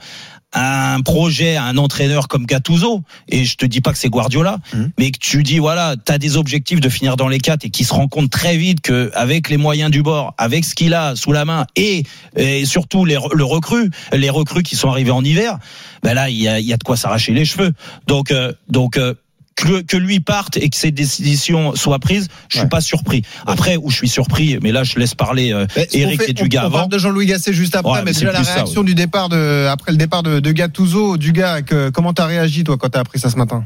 un 0.58 1.00
projet 1.03 1.56
à 1.56 1.64
un 1.64 1.76
entraîneur 1.76 2.29
comme 2.29 2.47
Gattuso, 2.47 3.03
et 3.29 3.44
je 3.44 3.56
te 3.56 3.67
dis 3.67 3.81
pas 3.82 3.93
que 3.93 3.99
c'est 3.99 4.08
Guardiola, 4.08 4.58
Mhm. 4.73 4.91
mais 4.99 5.11
que 5.11 5.19
tu 5.19 5.43
dis 5.43 5.58
voilà, 5.58 5.94
tu 6.03 6.11
as 6.11 6.19
des 6.19 6.37
objectifs 6.38 6.81
de 6.81 6.88
finir 6.88 7.17
dans 7.17 7.29
les 7.29 7.38
quatre 7.38 7.64
et 7.67 7.70
qui 7.70 7.85
se 7.85 7.93
rend 7.93 8.08
compte 8.08 8.31
très 8.31 8.56
vite 8.56 8.81
que 8.81 9.11
avec 9.14 9.50
les 9.50 9.58
moyens 9.58 9.91
du 9.91 10.03
bord, 10.03 10.35
avec 10.38 10.64
ce 10.64 10.75
qu'il 10.75 10.94
a 10.94 11.14
sous 11.14 11.32
la 11.32 11.44
main 11.44 11.67
et, 11.76 12.05
et 12.37 12.64
surtout 12.64 13.05
les, 13.05 13.19
le 13.35 13.44
recrue, 13.44 13.91
les 14.12 14.31
recrues 14.31 14.62
qui 14.62 14.76
sont 14.76 14.88
arrivés 14.91 15.11
en 15.11 15.23
hiver, 15.23 15.58
ben 16.03 16.14
là 16.14 16.31
il 16.31 16.41
y 16.41 16.49
a, 16.49 16.58
y 16.58 16.73
a 16.73 16.76
de 16.79 16.82
quoi 16.85 16.97
s'arracher 16.97 17.32
les 17.32 17.44
cheveux. 17.44 17.73
Donc 18.06 18.31
euh, 18.31 18.53
donc 18.69 18.97
euh, 18.97 19.12
que, 19.56 19.81
que 19.82 19.97
lui 19.97 20.20
parte 20.20 20.56
et 20.58 20.69
que 20.69 20.76
ces 20.76 20.91
décisions 20.91 21.75
soient 21.75 21.99
prises, 21.99 22.29
je 22.49 22.58
suis 22.58 22.64
Ouais. 22.64 22.69
pas 22.69 22.81
surpris. 22.81 23.23
Après, 23.47 23.76
où 23.76 23.91
je 23.91 23.97
suis 23.97 24.08
surpris, 24.08 24.58
mais 24.62 24.70
là 24.70 24.85
je 24.85 24.99
laisse 24.99 25.14
parler 25.14 25.53
euh, 25.53 25.67
Eric 25.93 26.20
fait, 26.23 26.31
et 26.31 26.32
Dugas 26.35 26.61
on, 26.61 26.64
on 26.64 26.67
avant. 26.67 26.79
parle 26.79 26.91
de 26.91 26.99
Jean-Louis 26.99 27.26
Gasset 27.26 27.53
juste 27.53 27.75
après, 27.75 27.91
Ouais, 27.91 27.99
mais 28.00 28.05
mais 28.06 28.12
c'est 28.12 28.20
déjà 28.26 28.32
la 28.32 28.44
ça, 28.44 28.55
réaction 28.55 28.85
du 28.85 28.94
départ 28.94 29.29
de, 29.29 29.67
après 29.67 29.93
le 29.93 29.99
départ 29.99 30.23
de, 30.23 30.41
de 30.41 30.53
Gattuso, 30.53 31.17
Dugas, 31.17 31.62
que, 31.62 31.88
comment 31.91 32.12
t'as 32.12 32.26
réagi 32.26 32.64
toi 32.64 32.76
quand 32.79 32.91
t'as 32.91 33.00
appris 33.00 33.19
ça 33.19 33.31
ce 33.31 33.37
matin? 33.37 33.64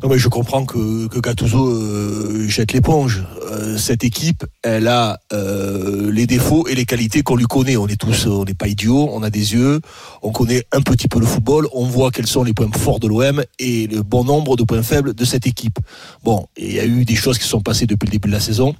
Non 0.00 0.08
mais 0.08 0.18
je 0.18 0.28
comprends 0.28 0.64
que, 0.64 1.06
que 1.06 1.20
Gattuso 1.20 1.68
euh, 1.68 2.48
jette 2.48 2.72
l'éponge. 2.72 3.24
Euh, 3.50 3.76
cette 3.76 4.02
équipe, 4.02 4.44
elle 4.62 4.88
a 4.88 5.20
euh, 5.32 6.10
les 6.10 6.26
défauts 6.26 6.66
et 6.66 6.74
les 6.74 6.84
qualités 6.84 7.22
qu'on 7.22 7.36
lui 7.36 7.44
connaît. 7.44 7.76
On 7.76 7.86
est 7.86 8.00
tous, 8.00 8.26
on 8.26 8.44
n'est 8.44 8.54
pas 8.54 8.68
idiots, 8.68 9.10
on 9.12 9.22
a 9.22 9.30
des 9.30 9.52
yeux, 9.52 9.80
on 10.22 10.32
connaît 10.32 10.64
un 10.72 10.80
petit 10.80 11.08
peu 11.08 11.20
le 11.20 11.26
football, 11.26 11.68
on 11.72 11.84
voit 11.84 12.10
quels 12.10 12.26
sont 12.26 12.42
les 12.42 12.54
points 12.54 12.70
forts 12.72 13.00
de 13.00 13.06
l'OM 13.06 13.44
et 13.58 13.86
le 13.86 14.02
bon 14.02 14.24
nombre 14.24 14.56
de 14.56 14.64
points 14.64 14.82
faibles 14.82 15.14
de 15.14 15.24
cette 15.24 15.46
équipe. 15.46 15.78
Bon, 16.24 16.46
il 16.56 16.72
y 16.72 16.80
a 16.80 16.84
eu 16.84 17.04
des 17.04 17.16
choses 17.16 17.38
qui 17.38 17.46
sont 17.46 17.60
passées 17.60 17.86
depuis 17.86 18.06
le 18.06 18.12
début 18.12 18.28
de 18.28 18.34
la 18.34 18.40
saison. 18.40 18.74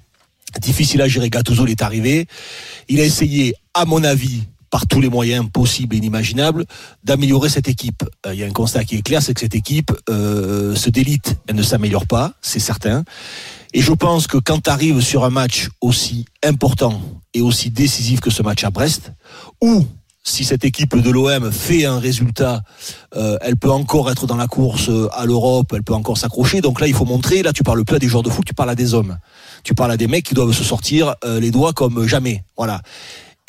Difficile 0.61 1.03
à 1.03 1.09
gérer. 1.09 1.31
Gattuso 1.31 1.67
il 1.67 1.71
est 1.71 1.83
arrivé. 1.83 2.27
Il 2.89 3.01
a 3.01 3.05
essayé, 3.05 3.55
à 3.75 3.85
mon 3.85 4.03
avis, 4.03 4.43
par 4.73 4.87
tous 4.87 5.03
les 5.03 5.11
moyens 5.11 5.45
possibles 5.53 5.95
et 5.95 5.99
inimaginables, 5.99 6.65
d'améliorer 7.05 7.51
cette 7.51 7.69
équipe. 7.69 8.05
Euh, 8.27 8.33
Il 8.33 8.41
y 8.41 8.43
a 8.43 8.47
un 8.47 8.53
constat 8.53 8.85
qui 8.85 8.97
est 8.97 9.03
clair, 9.03 9.23
c'est 9.23 9.35
que 9.35 9.41
cette 9.41 9.55
équipe 9.55 9.93
euh, 10.09 10.75
se 10.75 10.89
délite, 10.89 11.37
elle 11.47 11.57
ne 11.57 11.63
s'améliore 11.63 12.07
pas, 12.07 12.33
c'est 12.41 12.59
certain. 12.59 13.05
Et 13.75 13.83
je 13.83 13.93
pense 13.93 14.27
que 14.27 14.39
quand 14.39 14.63
tu 14.63 14.71
arrives 14.71 15.03
sur 15.03 15.27
un 15.27 15.31
match 15.31 15.69
aussi 15.83 16.25
important 16.43 17.03
et 17.35 17.43
aussi 17.43 17.69
décisif 17.69 18.21
que 18.21 18.31
ce 18.31 18.43
match 18.43 18.65
à 18.65 18.71
Brest, 18.71 19.13
où 19.61 19.85
si 20.25 20.43
cette 20.43 20.65
équipe 20.65 20.97
de 20.97 21.11
l'OM 21.11 21.53
fait 21.53 21.85
un 21.85 21.99
résultat, 21.99 22.63
euh, 23.15 23.37
elle 23.43 23.59
peut 23.59 23.71
encore 23.71 24.11
être 24.11 24.27
dans 24.27 24.37
la 24.37 24.47
course 24.47 24.89
à 25.13 25.27
l'Europe, 25.27 25.71
elle 25.75 25.83
peut 25.83 25.95
encore 25.95 26.17
s'accrocher. 26.17 26.63
Donc 26.63 26.81
là, 26.81 26.87
il 26.87 26.95
faut 26.95 27.05
montrer, 27.05 27.43
là 27.43 27.53
tu 27.53 27.63
parles 27.63 27.85
plus 27.85 27.97
à 27.97 27.99
des 27.99 28.09
joueurs 28.09 28.23
de 28.23 28.31
foot, 28.31 28.47
tu 28.47 28.55
parles 28.55 28.71
à 28.71 28.75
des 28.75 28.95
hommes. 28.95 29.19
Tu 29.65 29.75
parles 29.75 29.93
à 29.93 29.99
des 29.99 30.07
mecs 30.07 30.25
qui 30.25 30.35
doivent 30.35 30.53
se 30.53 30.65
sortir 30.65 31.15
les 31.25 31.51
doigts 31.51 31.75
comme 31.75 32.07
jamais. 32.07 32.43
Voilà. 32.57 32.81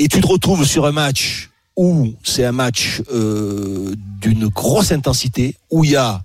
Et 0.04 0.10
tu 0.10 0.20
te 0.20 0.28
retrouves 0.28 0.66
sur 0.66 0.86
un 0.86 0.92
match 0.92 1.50
où 1.78 2.14
c'est 2.26 2.44
un 2.44 2.52
match 2.52 3.02
euh, 3.14 3.96
d'une 4.20 4.50
grosse 4.50 4.92
intensité, 4.92 5.56
où 5.72 5.86
il 5.86 5.92
y 5.92 5.96
a 5.96 6.22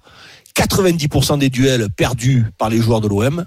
90% 0.57 1.39
des 1.39 1.49
duels 1.49 1.89
perdus 1.89 2.45
par 2.59 2.71
les 2.71 2.79
joueurs 2.79 3.01
de 3.01 3.07
l'OM. 3.07 3.45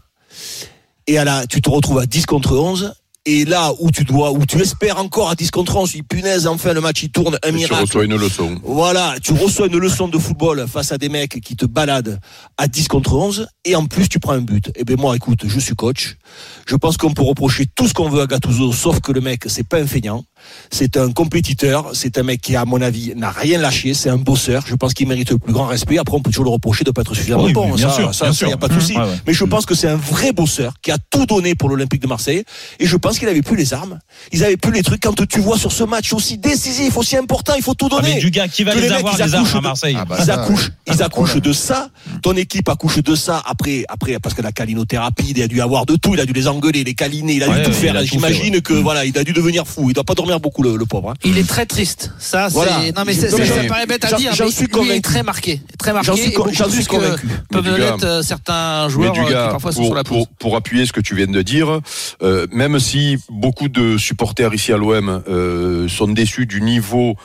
Et 1.06 1.18
tu 1.50 1.62
te 1.62 1.70
retrouves 1.70 2.00
à 2.00 2.06
10 2.06 2.28
contre 2.28 2.56
11. 2.56 2.94
Et 3.28 3.46
là 3.46 3.72
où 3.80 3.92
tu 3.92 4.04
dois, 4.04 4.32
où 4.32 4.48
tu 4.48 4.60
espères 4.60 4.98
encore 4.98 5.30
à 5.30 5.36
10 5.36 5.52
contre 5.52 5.76
11, 5.76 5.92
tu 5.92 5.98
dis 5.98 6.04
punaise, 6.04 6.48
enfin 6.48 6.74
le 6.74 6.82
match 6.82 7.04
il 7.04 7.12
tourne, 7.12 7.38
un 7.44 7.56
Et 7.56 7.66
tu 7.66 7.74
reçois 7.74 8.04
une 8.06 8.16
leçon. 8.16 8.60
Voilà, 8.64 9.14
tu 9.22 9.34
reçois 9.34 9.68
une 9.68 9.78
leçon 9.78 10.08
de 10.08 10.18
football 10.18 10.66
face 10.68 10.92
à 10.92 10.98
des 10.98 11.08
mecs 11.08 11.40
qui 11.40 11.56
te 11.56 11.68
baladent 11.68 12.20
à 12.58 12.68
10 12.68 12.88
contre 12.88 13.14
11 13.14 13.48
et 13.66 13.76
en 13.76 13.86
plus 13.86 14.10
tu 14.10 14.20
prends 14.20 14.34
un 14.34 14.42
but. 14.42 14.72
Et 14.76 14.86
ben 14.86 15.00
moi 15.00 15.16
écoute, 15.16 15.42
je 15.46 15.60
suis 15.60 15.76
coach. 15.76 16.18
Je 16.66 16.76
pense 16.76 16.98
qu'on 16.98 17.14
peut 17.14 17.22
reprocher 17.22 17.68
tout 17.68 17.88
ce 17.88 17.94
qu'on 17.94 18.10
veut 18.10 18.22
à 18.22 18.26
Gattuso 18.26 18.74
sauf 18.74 19.02
que 19.02 19.12
le 19.12 19.22
mec 19.22 19.44
c'est 19.46 19.68
pas 19.68 19.78
un 19.78 19.86
feignant. 19.86 20.24
C'est 20.72 20.98
un 20.98 21.12
compétiteur, 21.12 21.90
c'est 21.94 22.18
un 22.18 22.24
mec 22.24 22.42
qui 22.42 22.56
à 22.56 22.66
mon 22.66 22.82
avis 22.82 23.14
n'a 23.16 23.30
rien 23.32 23.60
lâché, 23.60 23.94
c'est 23.94 24.10
un 24.10 24.18
bosseur. 24.18 24.64
Je 24.68 24.76
pense 24.76 24.94
qu'il 24.94 25.08
mérite 25.08 25.32
le 25.32 25.38
plus 25.38 25.54
grand 25.54 25.66
respect. 25.66 25.98
Après 25.98 26.16
on 26.16 26.22
peut 26.22 26.30
toujours 26.32 26.46
le 26.46 26.52
reprocher 26.52 26.84
de 26.84 26.92
pas 26.92 27.02
être 27.02 27.14
suffisamment 27.16 27.44
Oui, 27.44 27.54
bon, 27.54 27.74
bien 27.74 27.90
ça, 27.90 27.96
sûr, 27.96 28.14
ça, 28.14 28.26
bien 28.26 28.34
ça, 28.34 28.46
y 28.46 28.48
a 28.48 28.52
sûr. 28.52 28.60
pas 28.60 28.68
de 28.68 28.74
souci. 28.80 28.98
Ouais. 28.98 29.04
Mais 29.28 29.34
je 29.34 29.44
pense 29.46 29.66
que 29.66 29.76
c'est 29.76 29.88
un 29.88 29.96
vrai 29.96 30.32
bosseur 30.32 30.74
qui 30.82 30.92
a 30.92 30.98
tout 31.10 31.26
donné 31.26 31.56
pour 31.56 31.70
l'Olympique 31.70 32.02
de 32.02 32.08
Marseille 32.08 32.44
et 32.80 32.86
je 32.86 32.96
pense 32.98 33.20
qu'il 33.20 33.28
avait 33.28 33.42
plus 33.42 33.56
les 33.58 33.74
armes, 33.74 34.00
ils 34.32 34.44
avaient 34.44 34.58
plus 34.58 34.72
les 34.72 34.84
trucs 34.84 35.02
quand 35.02 35.26
tu 35.28 35.40
vois 35.40 35.58
sur 35.58 35.72
ce 35.72 35.84
match 35.84 36.14
aussi 36.14 36.38
décisif, 36.38 36.96
aussi 36.98 37.18
important, 37.18 37.54
il 37.58 37.64
faut 37.64 37.74
tout 37.74 37.90
Ah, 37.92 38.02
donner. 38.02 38.16
mais 38.16 38.20
du 38.22 38.32
gars 38.32 38.48
qui 38.48 38.64
va 38.64 38.74
les 38.76 38.82
les 38.82 38.90
mecs, 38.90 38.98
avoir 39.00 39.14
ils 39.20 39.24
les 39.26 39.36
armes 39.36 39.48
à 39.56 39.62
Marseille. 39.62 39.96
Ah 40.00 40.06
bah, 40.06 40.18
ils 40.22 40.32
accouchent, 40.32 40.72
ils 40.88 41.04
accouchent 41.04 41.36
de 41.42 41.54
ça. 41.54 41.90
Ton 42.22 42.34
équipe 42.36 42.70
accouche 42.70 43.00
de 43.04 43.16
ça 43.16 43.42
après, 43.46 43.86
après 43.90 44.18
parce 44.20 44.36
que 44.36 44.42
la 44.42 44.52
calinothérapie, 44.52 45.34
il 45.36 45.42
a 45.42 45.48
dû 45.48 45.62
avoir 45.62 45.86
de 45.86 45.96
tout. 45.96 46.14
Il 46.14 46.20
a 46.20 46.26
dû 46.26 46.34
les 46.34 46.48
engueuler, 46.48 46.84
les 46.84 46.94
câliner, 46.94 47.34
il 47.34 47.44
a 47.44 47.50
Ouais, 47.50 47.58
dû 47.60 47.64
tout 47.64 47.74
faire. 47.74 48.00
J'imagine 48.04 48.62
que 48.62 48.74
voilà, 48.74 49.06
il 49.06 49.18
a 49.18 49.24
dû 49.24 49.34
devenir 49.34 49.68
fou. 49.68 49.90
Il 49.90 49.94
doit 49.94 50.04
pas 50.04 50.14
dormir 50.16 50.31
s'énerve 50.32 50.42
beaucoup 50.42 50.64
le, 50.64 50.78
le 50.78 50.86
pauvre. 50.86 51.12
hein. 51.12 51.14
Il 51.24 51.38
est 51.38 51.48
très 51.48 51.66
triste. 51.66 52.12
Ça, 52.20 52.48
c'est. 52.50 52.56
Voilà. 52.56 52.80
Non, 52.96 53.04
mais 53.06 53.14
Donc, 53.16 53.42
ça 53.46 53.64
paraît 53.68 53.86
bête 53.86 54.06
à 54.06 54.14
dire, 54.14 54.34
j'en 54.34 54.48
suis 54.50 54.66
lui, 54.66 54.72
il 54.72 54.76
est 54.76 54.80
convaincu. 54.80 55.02
très 55.02 55.24
marqué. 55.24 55.62
Très 55.78 55.94
marqué. 55.94 56.08
J'en 56.08 56.16
suis 56.16 56.72
suis 56.72 56.86
que 56.86 56.90
convaincu. 56.90 57.28
Peuvent 57.50 57.78
l'être 57.78 58.04
euh, 58.04 58.22
certains 58.22 58.88
joueurs 58.90 59.12
du 59.14 59.20
euh, 59.22 59.26
qui 59.26 59.32
parfois 59.34 59.72
sont 59.72 59.80
pour, 59.80 59.86
sur 59.88 59.96
la 59.96 60.04
pour, 60.04 60.18
pelouse. 60.28 60.36
pour 60.40 60.56
appuyer 60.56 60.86
ce 60.86 60.94
que 60.94 61.02
tu 61.02 61.16
viens 61.16 61.28
de 61.28 61.42
dire, 61.42 61.80
euh, 62.22 62.48
même 62.52 62.80
si 62.80 63.18
beaucoup 63.30 63.68
de 63.68 63.98
supporters 63.98 64.54
ici 64.54 64.72
à 64.74 64.78
l'OM 64.78 65.24
euh, 65.28 65.88
sont 65.88 66.08
déçus 66.08 66.46
du 66.46 66.62
niveau 66.62 67.16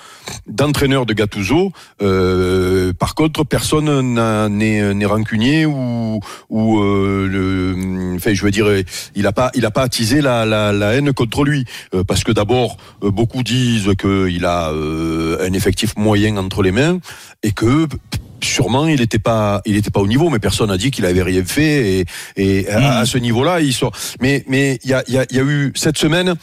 d'entraîneur 0.47 1.07
de 1.07 1.13
Gattuso, 1.13 1.73
euh, 2.03 2.93
par 2.93 3.15
contre, 3.15 3.45
personne 3.45 4.15
n'a- 4.15 4.49
n'est 4.49 5.05
rancunier 5.07 5.67
ou, 5.67 6.21
ou 6.51 6.79
euh, 6.81 7.27
le, 7.29 8.15
enfin, 8.17 8.33
je 8.35 8.43
veux 8.43 8.51
dire, 8.51 8.67
il 9.15 9.23
n'a 9.23 9.33
pas, 9.33 9.51
il 9.55 9.65
a 9.67 9.71
pas 9.71 9.83
attisé 9.83 10.21
la, 10.21 10.45
la, 10.45 10.73
la 10.73 10.95
haine 10.95 11.13
contre 11.13 11.45
lui, 11.45 11.65
Euh, 11.95 12.05
parce 12.05 12.25
que 12.25 12.33
d'abord, 12.33 12.77
euh, 13.03 13.11
beaucoup 13.11 13.43
disent 13.43 13.91
qu'il 14.01 14.45
a 14.45 14.71
euh, 14.71 15.47
un 15.47 15.53
effectif 15.53 15.97
moyen 15.97 16.37
entre 16.37 16.63
les 16.63 16.73
mains 16.73 16.99
et 17.43 17.53
que 17.53 17.87
sûrement 18.43 18.87
il 18.87 19.01
n'était 19.01 19.19
pas 19.19 19.63
il 19.65 19.77
était 19.77 19.91
pas 19.91 20.01
au 20.01 20.07
niveau 20.07 20.29
mais 20.31 20.39
personne 20.39 20.69
n'a 20.69 20.77
dit 20.77 20.91
qu'il 20.91 21.07
avait 21.07 21.23
rien 21.23 21.43
fait 21.45 22.01
et, 22.01 22.05
et 22.37 22.69
à, 22.69 22.99
à 22.99 23.07
ce 23.07 23.19
niveau-là 23.19 23.61
il 23.61 23.73
sort. 23.73 23.93
Mais 24.21 24.45
mais 24.49 24.79
il 24.85 24.91
y 24.91 24.95
a, 24.95 25.03
il 25.09 25.15
y, 25.15 25.19
a, 25.19 25.25
il 25.31 25.37
y 25.37 25.41
a 25.41 25.43
eu 25.45 25.73
cette 25.75 25.99
semaine 25.99 26.35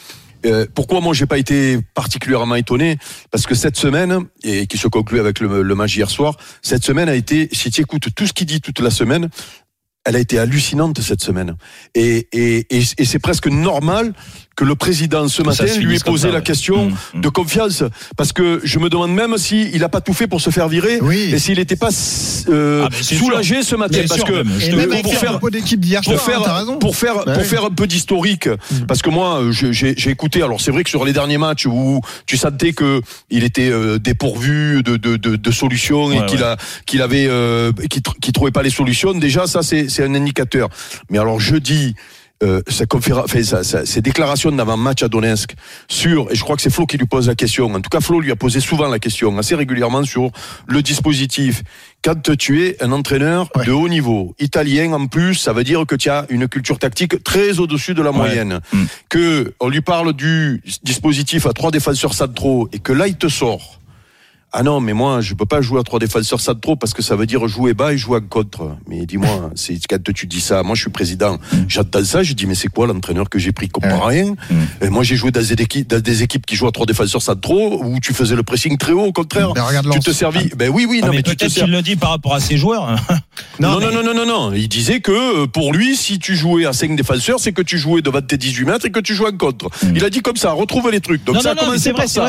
euh, 0.44 0.66
pourquoi 0.74 1.00
moi 1.00 1.14
j'ai 1.14 1.26
pas 1.26 1.38
été 1.38 1.78
particulièrement 1.94 2.54
étonné? 2.54 2.98
Parce 3.30 3.46
que 3.46 3.54
cette 3.54 3.76
semaine, 3.76 4.26
et 4.42 4.66
qui 4.66 4.78
se 4.78 4.88
conclut 4.88 5.20
avec 5.20 5.40
le, 5.40 5.62
le 5.62 5.74
match 5.74 5.96
hier 5.96 6.10
soir, 6.10 6.36
cette 6.62 6.84
semaine 6.84 7.08
a 7.08 7.14
été, 7.14 7.48
si 7.52 7.70
tu 7.70 7.80
écoutes 7.80 8.14
tout 8.14 8.26
ce 8.26 8.32
qu'il 8.32 8.46
dit 8.46 8.60
toute 8.60 8.80
la 8.80 8.90
semaine, 8.90 9.28
elle 10.04 10.16
a 10.16 10.18
été 10.18 10.38
hallucinante 10.38 11.00
cette 11.00 11.22
semaine. 11.22 11.56
Et, 11.94 12.28
et, 12.32 12.66
et, 12.70 12.82
et 12.98 13.04
c'est 13.04 13.18
presque 13.18 13.46
normal 13.48 14.12
que 14.56 14.64
le 14.64 14.76
président 14.76 15.26
ce 15.26 15.42
matin 15.42 15.64
lui 15.80 15.96
ait 15.96 15.98
posé 15.98 16.28
ça, 16.28 16.28
la 16.28 16.38
ouais. 16.38 16.42
question 16.44 16.86
Mmh, 16.90 16.94
mmh. 17.14 17.20
de 17.22 17.28
confiance. 17.28 17.82
Parce 18.16 18.32
que 18.32 18.60
je 18.62 18.78
me 18.78 18.88
demande 18.88 19.12
même 19.12 19.36
si 19.36 19.68
il 19.74 19.82
a 19.82 19.88
pas 19.88 20.00
tout 20.00 20.12
fait 20.12 20.28
pour 20.28 20.40
se 20.40 20.50
faire 20.50 20.68
virer 20.68 20.98
Oui. 21.02 21.30
et 21.34 21.38
s'il 21.40 21.58
n'était 21.58 21.74
pas 21.74 21.88
euh, 22.48 22.86
Ah, 22.88 23.02
soulagé 23.02 23.62
ce 23.64 23.74
matin. 23.74 23.98
Bien 23.98 24.06
parce 24.06 24.20
sûr, 24.20 24.26
que 24.28 24.32
même. 24.42 24.48
Je 24.58 24.76
même 24.76 25.02
pour 25.02 25.14
faire- 25.16 25.40
d'hier 25.78 26.00
pour 26.02 26.20
soir, 26.20 26.44
faire 26.44 26.78
pour 26.78 26.94
faire 26.96 27.14
Bah 27.24 27.32
pour 27.32 27.42
oui. 27.42 27.48
faire 27.48 27.64
un 27.64 27.70
peu 27.70 27.86
d'historique 27.88 28.48
parce 28.86 29.02
que 29.02 29.10
moi 29.10 29.42
j'ai 29.50 29.72
j'ai 29.72 30.10
écouté 30.10 30.42
alors 30.42 30.60
c'est 30.60 30.70
vrai 30.70 30.84
que 30.84 30.90
sur 30.90 31.04
les 31.04 31.12
derniers 31.12 31.38
matchs 31.38 31.66
où 31.66 32.00
tu 32.26 32.36
sentais 32.36 32.72
que 32.72 33.00
il 33.30 33.42
était 33.44 33.70
euh, 33.70 33.98
dépourvu 33.98 34.82
de 34.84 34.96
de, 34.96 35.16
de, 35.16 35.34
de 35.36 35.50
solutions 35.50 36.12
et 36.12 36.24
qu'il 36.26 36.38
ouais. 36.38 36.44
a 36.44 36.56
qu'il 36.86 37.02
avait 37.02 37.26
euh, 37.28 37.72
qu'il 37.90 38.02
tr- 38.02 38.18
qu'il 38.20 38.32
trouvait 38.32 38.50
pas 38.52 38.62
les 38.62 38.70
solutions 38.70 39.14
déjà 39.14 39.46
ça 39.46 39.62
c'est 39.62 39.88
c'est 39.94 40.04
un 40.04 40.14
indicateur 40.14 40.68
mais 41.10 41.18
alors 41.18 41.40
jeudi 41.40 41.94
euh, 42.42 42.60
sa 42.68 42.84
enfin, 42.92 43.42
sa- 43.44 43.62
sa- 43.62 43.86
ses 43.86 44.02
déclarations 44.02 44.50
d'avant-match 44.50 45.02
à 45.04 45.08
Donetsk 45.08 45.54
sur, 45.88 46.30
et 46.30 46.34
je 46.34 46.42
crois 46.42 46.56
que 46.56 46.62
c'est 46.62 46.68
Flo 46.68 46.84
qui 46.84 46.98
lui 46.98 47.06
pose 47.06 47.28
la 47.28 47.36
question, 47.36 47.72
en 47.72 47.80
tout 47.80 47.88
cas 47.88 48.00
Flo 48.00 48.20
lui 48.20 48.32
a 48.32 48.36
posé 48.36 48.58
souvent 48.60 48.88
la 48.88 48.98
question, 48.98 49.38
assez 49.38 49.54
régulièrement 49.54 50.02
sur 50.04 50.30
le 50.66 50.82
dispositif. 50.82 51.62
Quand 52.02 52.36
tu 52.36 52.66
es 52.66 52.76
un 52.82 52.90
entraîneur 52.90 53.48
Ouais. 53.54 53.64
de 53.64 53.72
haut 53.72 53.88
niveau, 53.88 54.34
italien 54.40 54.92
en 54.92 55.06
plus, 55.06 55.36
ça 55.36 55.52
veut 55.52 55.64
dire 55.64 55.86
que 55.86 55.94
tu 55.94 56.10
as 56.10 56.26
une 56.28 56.48
culture 56.48 56.78
tactique 56.78 57.22
très 57.22 57.60
au-dessus 57.60 57.94
de 57.94 58.02
la 58.02 58.10
moyenne. 58.12 58.60
Mm. 58.72 58.82
Que 59.08 59.54
on 59.60 59.68
lui 59.68 59.80
parle 59.80 60.12
du 60.12 60.60
dispositif 60.82 61.46
à 61.46 61.52
trois 61.52 61.70
défenseurs 61.70 62.14
centraux 62.14 62.68
et 62.72 62.80
que 62.80 62.92
là 62.92 63.06
il 63.06 63.16
te 63.16 63.28
sort. 63.28 63.80
Ah 64.56 64.62
non, 64.62 64.80
mais 64.80 64.92
moi, 64.92 65.20
je 65.20 65.34
peux 65.34 65.46
pas 65.46 65.60
jouer 65.62 65.80
à 65.80 65.82
trois 65.82 65.98
défenseurs 65.98 66.38
centraux 66.40 66.76
parce 66.76 66.94
que 66.94 67.02
ça 67.02 67.16
veut 67.16 67.26
dire 67.26 67.48
jouer 67.48 67.74
bas 67.74 67.92
et 67.92 67.98
jouer 67.98 68.18
en 68.18 68.20
contre. 68.20 68.76
Mais 68.86 69.04
dis-moi, 69.04 69.50
c'est 69.56 69.80
quand 69.90 69.98
tu 70.14 70.28
dis 70.28 70.40
ça, 70.40 70.62
moi 70.62 70.76
je 70.76 70.82
suis 70.82 70.90
président, 70.90 71.38
j'entends 71.66 72.04
ça, 72.04 72.22
je 72.22 72.34
dis 72.34 72.46
mais 72.46 72.54
c'est 72.54 72.68
quoi 72.68 72.86
l'entraîneur 72.86 73.28
que 73.28 73.40
j'ai 73.40 73.50
pris 73.50 73.68
comprend 73.68 74.06
rien. 74.06 74.34
Et 74.80 74.90
moi 74.90 75.02
j'ai 75.02 75.16
joué 75.16 75.32
dans 75.32 75.40
des 75.40 75.52
équipes, 75.54 75.88
dans 75.88 76.00
des 76.00 76.22
équipes 76.22 76.46
qui 76.46 76.54
jouent 76.54 76.68
à 76.68 76.72
trois 76.72 76.86
défenseurs 76.86 77.20
centraux 77.20 77.82
où 77.82 77.98
tu 77.98 78.14
faisais 78.14 78.36
le 78.36 78.44
pressing 78.44 78.78
très 78.78 78.92
haut, 78.92 79.06
au 79.06 79.12
contraire. 79.12 79.52
Ben, 79.54 79.64
tu 79.90 79.98
te 79.98 80.12
servis. 80.12 80.50
Ben 80.56 80.70
oui, 80.72 80.86
oui, 80.88 81.00
Ah, 81.02 81.06
non, 81.06 81.10
mais 81.12 81.16
mais, 81.18 81.22
tu 81.24 81.34
te 81.34 81.44
peut-être 81.44 81.64
qu'il 81.64 81.72
le 81.72 81.82
dit 81.82 81.96
par 81.96 82.10
rapport 82.10 82.34
à 82.34 82.40
ses 82.40 82.56
joueurs. 82.56 82.94
Non, 83.58 83.78
mais- 83.78 83.86
non, 83.86 83.92
non, 83.92 84.02
non, 84.02 84.14
non, 84.14 84.26
non. 84.26 84.52
Il 84.52 84.68
disait 84.68 85.00
que 85.00 85.42
euh, 85.42 85.46
pour 85.46 85.72
lui, 85.72 85.96
si 85.96 86.18
tu 86.18 86.36
jouais 86.36 86.66
à 86.66 86.72
5 86.72 86.96
défenseurs, 86.96 87.38
c'est 87.40 87.52
que 87.52 87.62
tu 87.62 87.78
jouais 87.78 88.02
devant 88.02 88.20
tes 88.20 88.36
18 88.36 88.64
mètres 88.64 88.86
et 88.86 88.90
que 88.90 89.00
tu 89.00 89.14
jouais 89.14 89.30
en 89.30 89.36
contre. 89.36 89.68
Il 89.94 90.04
a 90.04 90.10
dit 90.10 90.22
comme 90.22 90.36
ça, 90.36 90.52
retrouve 90.52 90.90
les 90.90 91.00
trucs. 91.00 91.24
Donc 91.24 91.36
non, 91.36 91.40
ça 91.40 91.52
a 91.52 91.54
commencé 91.54 91.92
par 91.92 92.08
ça. 92.08 92.26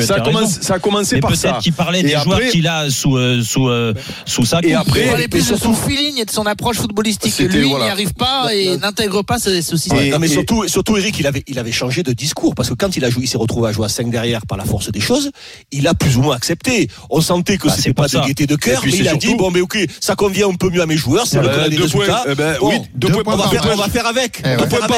Ça 0.00 0.14
a, 0.16 0.20
commencé, 0.20 0.62
ça 0.62 0.74
a 0.74 0.78
commencé 0.78 1.16
Mais 1.16 1.20
par 1.20 1.36
ça. 1.36 1.59
Qu'il 1.60 1.72
parlait 1.72 2.00
Et 2.00 2.02
des 2.02 2.14
après- 2.14 2.24
joueurs 2.38 2.50
qu'il 2.50 2.66
a 2.66 2.90
sous, 2.90 3.16
euh, 3.16 3.42
sous, 3.42 3.68
euh, 3.68 3.94
sous 4.26 4.44
sa 4.44 4.60
Et 4.62 4.74
après- 4.74 5.02
Il 5.02 5.08
parlait 5.08 5.24
et 5.24 5.28
plus 5.28 5.48
de 5.48 5.56
son 5.56 5.74
feeling 5.74 6.18
et 6.20 6.24
de 6.24 6.30
son 6.30 6.46
approche 6.46 6.76
footballistique. 6.78 7.38
Lui, 7.38 7.58
il 7.60 7.64
voilà. 7.66 7.86
n'y 7.86 7.90
arrive 7.90 8.12
pas 8.14 8.54
et 8.54 8.76
n'intègre 8.76 9.22
pas 9.22 9.38
ce, 9.38 9.60
ce 9.62 9.76
système. 9.76 9.98
Et- 10.04 10.10
non, 10.10 10.18
mais 10.18 10.28
surtout, 10.28 10.66
surtout 10.68 10.96
Eric, 10.96 11.18
il 11.18 11.26
avait, 11.26 11.42
il 11.46 11.58
avait 11.58 11.72
changé 11.72 12.02
de 12.02 12.12
discours 12.12 12.54
parce 12.54 12.68
que 12.68 12.74
quand 12.74 12.96
il 12.96 13.04
a 13.04 13.10
joué, 13.10 13.24
il 13.24 13.28
s'est 13.28 13.38
retrouvé 13.38 13.68
à 13.68 13.72
jouer 13.72 13.86
à 13.86 13.88
5 13.88 14.10
derrière 14.10 14.46
par 14.46 14.58
la 14.58 14.64
force 14.64 14.90
des 14.90 15.00
choses. 15.00 15.30
Il 15.72 15.86
a 15.86 15.94
plus 15.94 16.16
ou 16.16 16.22
moins 16.22 16.36
accepté. 16.36 16.88
On 17.10 17.20
sentait 17.20 17.56
que 17.58 17.68
Bah, 17.68 17.74
c'était 17.76 17.92
pas 17.94 18.08
de 18.08 18.18
gaieté 18.26 18.46
de 18.46 18.56
cœur, 18.56 18.80
puis 18.80 18.92
mais 18.92 18.98
il 18.98 19.08
a 19.08 19.14
dit 19.14 19.34
bon, 19.34 19.50
mais 19.50 19.60
ok, 19.60 19.78
ça 20.00 20.14
convient 20.14 20.48
un 20.48 20.54
peu 20.54 20.70
mieux 20.70 20.82
à 20.82 20.86
mes 20.86 20.96
joueurs, 20.96 21.26
c'est 21.26 21.38
Eh 21.38 21.42
le 21.42 21.48
ben, 21.48 21.54
cas 21.56 21.68
des 21.68 21.76
deux 21.76 21.88
points, 21.88 22.00
résultats. 22.00 22.24
eh 22.28 22.34
ben, 22.34 22.56
oui, 22.62 22.74
deux 22.94 23.08
points 23.08 23.22
points 23.22 23.34
on 23.34 23.36
va 23.36 23.44
par 23.44 23.52
match. 23.54 23.72
on 23.72 23.76
va 23.76 23.88
faire 23.88 24.06
avec. 24.06 24.40
Eh 24.44 24.48
On 24.48 24.48
va 24.48 24.50
ouais. 24.50 24.56
Deux 24.56 24.68
faire 24.68 24.78
points 24.80 24.88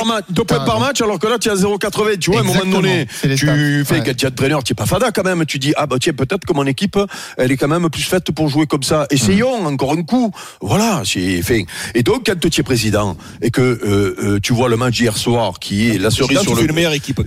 par 0.65 0.77
avec. 0.77 0.87
match, 0.89 1.01
alors 1.03 1.19
que 1.19 1.27
là, 1.27 1.39
tu 1.39 1.49
es 1.49 1.53
à 1.53 1.57
0,80. 1.57 2.17
Tu 2.19 2.31
vois, 2.31 2.41
à 2.41 2.43
un 2.43 2.47
moment 2.47 2.65
donné, 2.65 3.07
tu 3.07 3.29
fais, 3.29 3.37
tu 3.37 3.47
es 3.47 4.27
entraîneur, 4.27 4.63
tu 4.65 4.73
n'es 4.73 4.75
pas 4.75 4.87
fada 4.87 5.11
quand 5.13 5.25
même. 5.25 5.45
Tu 5.47 5.59
dis, 5.59 5.73
ah 5.77 5.87
bah 5.87 5.97
tiens, 6.01 6.13
peut-être 6.13 6.45
que 6.53 6.57
mon 6.57 6.67
équipe, 6.67 6.99
elle 7.39 7.51
est 7.53 7.57
quand 7.57 7.69
même 7.69 7.89
plus 7.91 8.03
faite 8.03 8.31
pour 8.33 8.49
jouer 8.49 8.67
comme 8.67 8.83
ça. 8.83 9.07
Essayons 9.11 9.67
encore 9.67 9.93
un 9.93 10.03
coup. 10.03 10.31
Voilà, 10.61 11.03
c'est 11.05 11.43
fait. 11.43 11.67
Et 11.95 12.03
donc, 12.03 12.25
quand 12.27 12.39
tu 12.51 12.61
es 12.61 12.63
président 12.63 13.17
et 13.41 13.51
que 13.51 13.61
euh, 13.61 14.17
euh, 14.23 14.39
tu 14.43 14.53
vois 14.53 14.69
le 14.69 14.77
match 14.77 15.01
hier 15.01 15.17
soir, 15.17 15.59
qui 15.59 15.89
est 15.91 15.99
la 15.99 16.11
cerise 16.11 16.41
sur 16.41 16.55
le. 16.55 16.65
une 16.65 16.73
meilleure 16.73 16.93
équipe. 16.93 17.21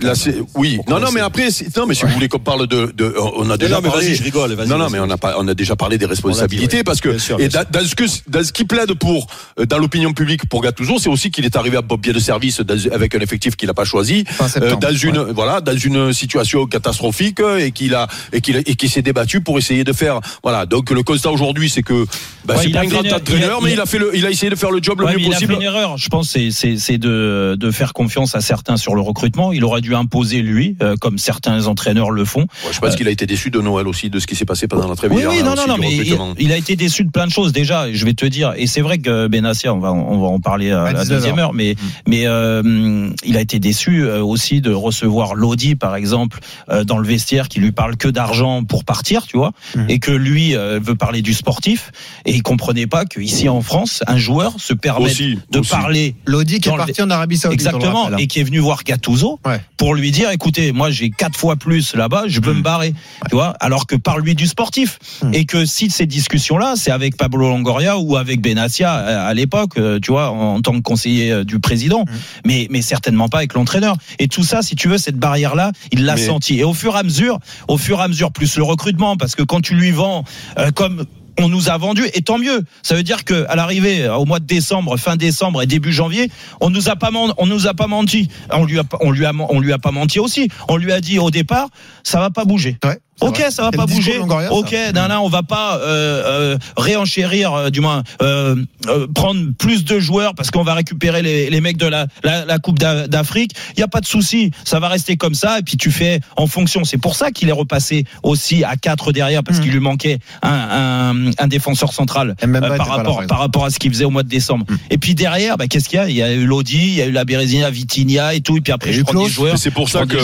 oui, 0.54 0.76
Pour 0.76 0.90
non, 0.90 1.00
non, 1.04 1.10
mais 1.12 1.20
après, 1.20 1.48
non, 1.76 1.86
mais 1.86 1.94
si 1.94 2.04
vous 2.04 2.12
voulez 2.12 2.28
qu'on 2.28 2.38
parle 2.38 2.66
de, 2.66 2.92
de, 2.94 3.14
on 3.36 3.50
a 3.50 3.56
déjà 3.56 3.80
non, 3.80 3.90
parlé. 3.90 4.14
je 4.14 4.22
rigole, 4.22 4.54
non, 4.66 4.78
non, 4.78 4.88
mais 4.90 4.98
on 5.00 5.10
a 5.10 5.16
pas, 5.16 5.36
on 5.38 5.46
a 5.48 5.54
déjà 5.54 5.76
parlé 5.76 5.98
des 5.98 6.06
responsabilités 6.06 6.78
ouais. 6.78 6.84
parce 6.84 7.00
que 7.00 7.08
Bien 7.10 7.18
sûr, 7.18 7.40
et 7.40 7.48
bien 7.48 7.64
dans, 7.70 7.84
ce 7.86 7.94
que, 7.94 8.04
dans 8.28 8.44
ce 8.44 8.52
qui 8.52 8.64
plaide 8.64 8.94
pour, 8.94 9.26
euh, 9.58 9.66
dans 9.66 9.78
l'opinion 9.78 10.12
publique 10.12 10.48
pour 10.48 10.62
Gattuso, 10.62 10.98
c'est 10.98 11.08
aussi 11.08 11.30
qu'il 11.30 11.44
est 11.44 11.56
arrivé 11.56 11.76
à 11.76 11.82
Bob 11.82 12.00
de 12.00 12.18
service 12.18 12.60
dans- 12.60 12.92
avec 12.92 13.14
un 13.14 13.20
effectif 13.20 13.56
qu'il 13.56 13.66
n'a 13.68 13.74
pas 13.74 13.84
choisi, 13.84 14.24
euh, 14.62 14.76
dans 14.76 14.94
une, 14.94 15.18
ouais. 15.18 15.32
voilà, 15.32 15.60
dans 15.60 15.76
une 15.76 16.12
situation 16.12 16.66
catastrophique 16.66 17.40
et 17.58 17.72
qu'il 17.72 17.94
a, 17.94 18.06
et 18.32 18.40
qu'il, 18.40 18.56
et 18.56 18.74
qui 18.76 18.88
s'est 18.88 19.02
débattu 19.02 19.15
pour 19.44 19.58
essayer 19.58 19.84
de 19.84 19.92
faire, 19.92 20.20
voilà. 20.42 20.66
Donc 20.66 20.90
le 20.90 21.02
constat 21.02 21.30
aujourd'hui, 21.30 21.70
c'est 21.70 21.82
que, 21.82 22.04
bah, 22.44 22.54
Ouais, 22.56 22.64
c'est 22.64 22.70
pas 22.70 22.80
un 22.80 22.84
grand 22.86 23.02
une- 23.02 23.12
entraîneur, 23.14 23.58
il 23.60 23.64
a- 23.64 23.66
mais 23.66 23.72
il 23.72 23.80
a- 23.80 23.86
fait 23.86 23.98
le, 23.98 24.10
il 24.14 24.24
a 24.26 24.30
essayé 24.30 24.50
de 24.50 24.56
faire 24.56 24.70
le 24.70 24.82
job 24.82 25.00
le 25.00 25.06
mieux 25.06 25.14
mais 25.16 25.22
il 25.22 25.26
a 25.26 25.30
possible. 25.32 25.52
fait 25.54 25.58
une 25.58 25.64
erreur. 25.64 25.96
Je 25.96 26.08
pense 26.08 26.30
c'est 26.50 26.98
de 26.98 27.56
de 27.58 27.70
faire 27.70 27.92
confiance 27.92 28.34
à 28.34 28.40
certains 28.40 28.76
sur 28.76 28.94
le 28.94 29.00
recrutement. 29.00 29.52
Il 29.52 29.64
aurait 29.64 29.80
dû 29.80 29.94
imposer 29.94 30.42
lui, 30.42 30.76
euh, 30.82 30.96
comme 31.00 31.18
certains 31.18 31.66
entraîneurs 31.66 32.10
le 32.10 32.24
font. 32.24 32.40
Ouais, 32.42 32.72
je 32.72 32.78
pense 32.80 32.96
qu'il 32.96 33.08
a 33.08 33.10
été 33.10 33.26
déçu 33.26 33.50
de 33.50 33.60
Noël 33.60 33.86
aussi, 33.88 34.10
de 34.10 34.18
ce 34.18 34.26
qui 34.26 34.36
s'est 34.36 34.44
passé 34.44 34.68
pendant 34.68 34.88
la 34.88 34.96
trêve 34.96 35.12
Oui, 35.12 35.22
oui, 35.28 35.42
non, 35.42 35.54
non, 35.54 35.66
non, 35.68 35.76
mais 35.78 35.94
il, 36.38 36.52
a 36.52 36.56
été 36.56 36.76
déçu 36.76 37.04
de 37.04 37.10
plein 37.10 37.26
de 37.26 37.32
choses 37.32 37.52
déjà. 37.52 37.92
Je 37.92 38.04
vais 38.04 38.14
te 38.14 38.26
dire, 38.26 38.52
et 38.56 38.66
c'est 38.66 38.80
vrai 38.80 38.98
que 38.98 39.26
Benassia, 39.28 39.72
on 39.74 39.78
va 39.78 39.92
on 39.92 40.18
va 40.20 40.26
en 40.28 40.40
parler 40.40 40.70
à, 40.70 40.82
À 40.84 40.92
la 40.92 41.00
19 41.02 41.08
deuxième 41.18 41.38
heure, 41.38 41.52
mais 41.54 41.74
mais 42.06 42.26
euh, 42.26 43.08
il 43.24 43.36
a 43.36 43.40
été 43.40 43.58
déçu 43.58 44.02
euh, 44.04 44.22
aussi 44.22 44.60
de 44.60 44.72
recevoir 44.72 45.34
Lodi, 45.34 45.74
par 45.76 45.96
exemple, 45.96 46.40
euh, 46.70 46.84
dans 46.84 46.98
le 46.98 47.06
vestiaire, 47.06 47.48
qui 47.48 47.60
lui 47.60 47.72
parle 47.72 47.96
que 47.96 48.08
d'argent 48.08 48.64
pour 48.64 48.84
partir, 48.84 49.05
tu 49.28 49.36
vois, 49.36 49.52
Mhm. 49.74 49.86
et 49.88 49.98
que 49.98 50.10
lui 50.10 50.56
euh, 50.56 50.78
veut 50.82 50.94
parler 50.94 51.22
du 51.22 51.32
sportif, 51.34 51.90
et 52.24 52.32
il 52.34 52.42
comprenait 52.42 52.86
pas 52.86 53.04
qu'ici 53.04 53.48
en 53.48 53.60
France, 53.62 54.02
un 54.06 54.16
joueur 54.18 54.54
se 54.58 54.72
permet 54.74 55.06
Aussi, 55.06 55.38
de 55.50 55.60
aussi. 55.60 55.70
parler 55.70 56.14
Lodi 56.26 56.60
qui 56.60 56.68
est 56.68 56.72
le- 56.72 56.78
parti 56.78 57.02
en 57.02 57.10
Arabie 57.10 57.36
Saoudite. 57.36 57.60
Exactement, 57.60 58.02
rappelle, 58.04 58.14
hein. 58.14 58.18
et 58.18 58.26
qui 58.26 58.40
est 58.40 58.44
venu 58.44 58.58
voir 58.58 58.82
Gattuso 58.84 59.38
Ouais. 59.46 59.60
pour 59.76 59.94
lui 59.94 60.10
dire, 60.10 60.30
écoutez, 60.30 60.72
moi 60.72 60.90
j'ai 60.90 61.10
quatre 61.10 61.38
fois 61.38 61.56
plus 61.56 61.94
là-bas, 61.94 62.24
je 62.26 62.40
peux 62.40 62.52
me 62.52 62.62
barrer, 62.62 62.94
tu 63.30 63.34
vois, 63.36 63.54
alors 63.60 63.86
que 63.86 63.96
par 63.96 64.18
lui 64.18 64.34
du 64.34 64.46
sportif, 64.46 64.98
Mm. 65.22 65.34
et 65.34 65.44
que 65.44 65.64
si 65.64 65.90
ces 65.90 66.06
discussions-là, 66.06 66.74
c'est 66.76 66.90
avec 66.90 67.16
Pablo 67.16 67.48
Longoria 67.48 67.98
ou 67.98 68.16
avec 68.16 68.40
Benassia 68.40 68.92
à, 68.92 69.26
à 69.26 69.34
l'époque, 69.34 69.78
euh, 69.78 69.98
tu 70.00 70.10
vois, 70.10 70.30
en, 70.30 70.60
tant 70.60 70.72
que 70.72 70.80
conseiller 70.80 71.30
euh, 71.32 71.44
du 71.44 71.58
président, 71.60 72.04
mais 72.44 72.66
mais 72.70 72.82
certainement 72.82 73.28
pas 73.28 73.38
avec 73.38 73.54
l'entraîneur. 73.54 73.96
Et 74.18 74.28
tout 74.28 74.42
ça, 74.44 74.62
si 74.62 74.74
tu 74.76 74.88
veux, 74.88 74.98
cette 74.98 75.16
barrière-là, 75.18 75.72
il 75.92 76.04
l'a 76.04 76.14
Mais- 76.16 76.26
senti. 76.26 76.58
Et 76.58 76.64
au 76.64 76.74
fur 76.74 76.94
et 76.96 76.98
à 76.98 77.02
mesure, 77.02 77.38
au 77.68 77.76
fur 77.78 77.98
et 78.00 78.02
à 78.02 78.08
mesure, 78.08 78.32
plus 78.32 78.56
le 78.56 78.62
recrutement, 78.62 78.85
parce 79.18 79.34
que 79.34 79.42
quand 79.42 79.60
tu 79.60 79.74
lui 79.74 79.90
vends 79.90 80.24
euh, 80.58 80.70
comme 80.70 81.06
on 81.38 81.48
nous 81.48 81.68
a 81.68 81.76
vendu 81.76 82.02
et 82.14 82.22
tant 82.22 82.38
mieux. 82.38 82.64
Ça 82.82 82.94
veut 82.94 83.02
dire 83.02 83.24
que 83.24 83.44
à 83.48 83.56
l'arrivée 83.56 84.04
euh, 84.04 84.16
au 84.16 84.24
mois 84.24 84.40
de 84.40 84.46
décembre, 84.46 84.96
fin 84.96 85.16
décembre 85.16 85.62
et 85.62 85.66
début 85.66 85.92
janvier, 85.92 86.30
on 86.60 86.70
nous 86.70 86.88
a 86.88 86.96
pas 86.96 87.10
nous 87.46 87.66
a 87.66 87.74
pas 87.74 87.86
menti. 87.86 88.28
On 88.50 88.64
lui 88.64 88.78
a 88.78 88.84
on 89.00 89.10
lui 89.10 89.26
a 89.26 89.32
on 89.50 89.60
lui 89.60 89.72
a 89.72 89.78
pas 89.78 89.90
menti 89.90 90.18
aussi. 90.18 90.48
On 90.68 90.76
lui 90.76 90.92
a 90.92 91.00
dit 91.00 91.18
au 91.18 91.30
départ, 91.30 91.68
ça 92.04 92.20
va 92.20 92.30
pas 92.30 92.44
bouger. 92.44 92.78
Ok, 93.20 93.42
ça 93.50 93.62
va 93.62 93.70
pas 93.70 93.86
bouger. 93.86 94.18
Longoria. 94.18 94.52
Ok, 94.52 94.74
non, 94.94 95.08
non, 95.08 95.20
on 95.22 95.28
va 95.28 95.42
pas 95.42 95.78
euh, 95.78 96.22
euh, 96.54 96.58
réenchérir, 96.76 97.52
euh, 97.54 97.70
du 97.70 97.80
moins 97.80 98.02
euh, 98.22 98.56
euh, 98.88 99.06
prendre 99.14 99.40
plus 99.58 99.84
de 99.84 99.98
joueurs 99.98 100.34
parce 100.34 100.50
qu'on 100.50 100.62
va 100.62 100.74
récupérer 100.74 101.22
les, 101.22 101.48
les 101.50 101.60
mecs 101.60 101.76
de 101.78 101.86
la, 101.86 102.06
la, 102.24 102.44
la 102.44 102.58
Coupe 102.58 102.78
d'A- 102.78 103.08
d'Afrique. 103.08 103.52
Il 103.76 103.80
y 103.80 103.82
a 103.82 103.88
pas 103.88 104.00
de 104.00 104.06
souci, 104.06 104.50
ça 104.64 104.80
va 104.80 104.88
rester 104.88 105.16
comme 105.16 105.34
ça 105.34 105.58
et 105.58 105.62
puis 105.62 105.76
tu 105.76 105.90
fais 105.90 106.20
en 106.36 106.46
fonction. 106.46 106.84
C'est 106.84 106.98
pour 106.98 107.16
ça 107.16 107.30
qu'il 107.30 107.48
est 107.48 107.52
repassé 107.52 108.04
aussi 108.22 108.64
à 108.64 108.76
4 108.76 109.12
derrière 109.12 109.42
parce 109.42 109.58
Mhm. 109.58 109.64
qu'il 109.64 109.72
lui 109.72 109.80
manquait 109.80 110.18
un, 110.42 110.50
un, 110.50 111.30
un 111.38 111.46
défenseur 111.46 111.92
central 111.92 112.34
euh, 112.44 112.60
par 112.60 112.68
là, 112.70 112.84
rapport 112.84 113.26
par 113.26 113.38
rapport 113.38 113.64
à 113.64 113.70
ce 113.70 113.78
qu'il 113.78 113.90
faisait 113.92 114.04
au 114.04 114.10
mois 114.10 114.22
de 114.24 114.28
décembre. 114.28 114.66
Mhm. 114.68 114.78
Et 114.90 114.98
puis 114.98 115.14
derrière, 115.14 115.56
bah, 115.56 115.66
qu'est-ce 115.68 115.88
qu'il 115.88 115.98
y 115.98 116.02
a? 116.02 116.08
Il 116.08 116.16
y 116.16 116.22
a 116.22 116.32
eu 116.32 116.44
Lodi, 116.44 116.76
il 116.78 116.94
y 116.94 117.02
a 117.02 117.06
eu 117.06 117.12
la 117.12 117.24
Bérésina, 117.24 117.70
Vitinha 117.70 118.34
et 118.34 118.40
tout. 118.40 118.58
Et 118.58 118.60
puis 118.60 118.72
après, 118.72 118.90
Et 118.90 118.92
je 118.92 119.02
prends 119.02 119.24
des 119.24 119.30
joueurs. 119.30 119.56
C'est 119.58 119.70
pour 119.70 119.88
ça 119.88 120.04
que 120.06 120.16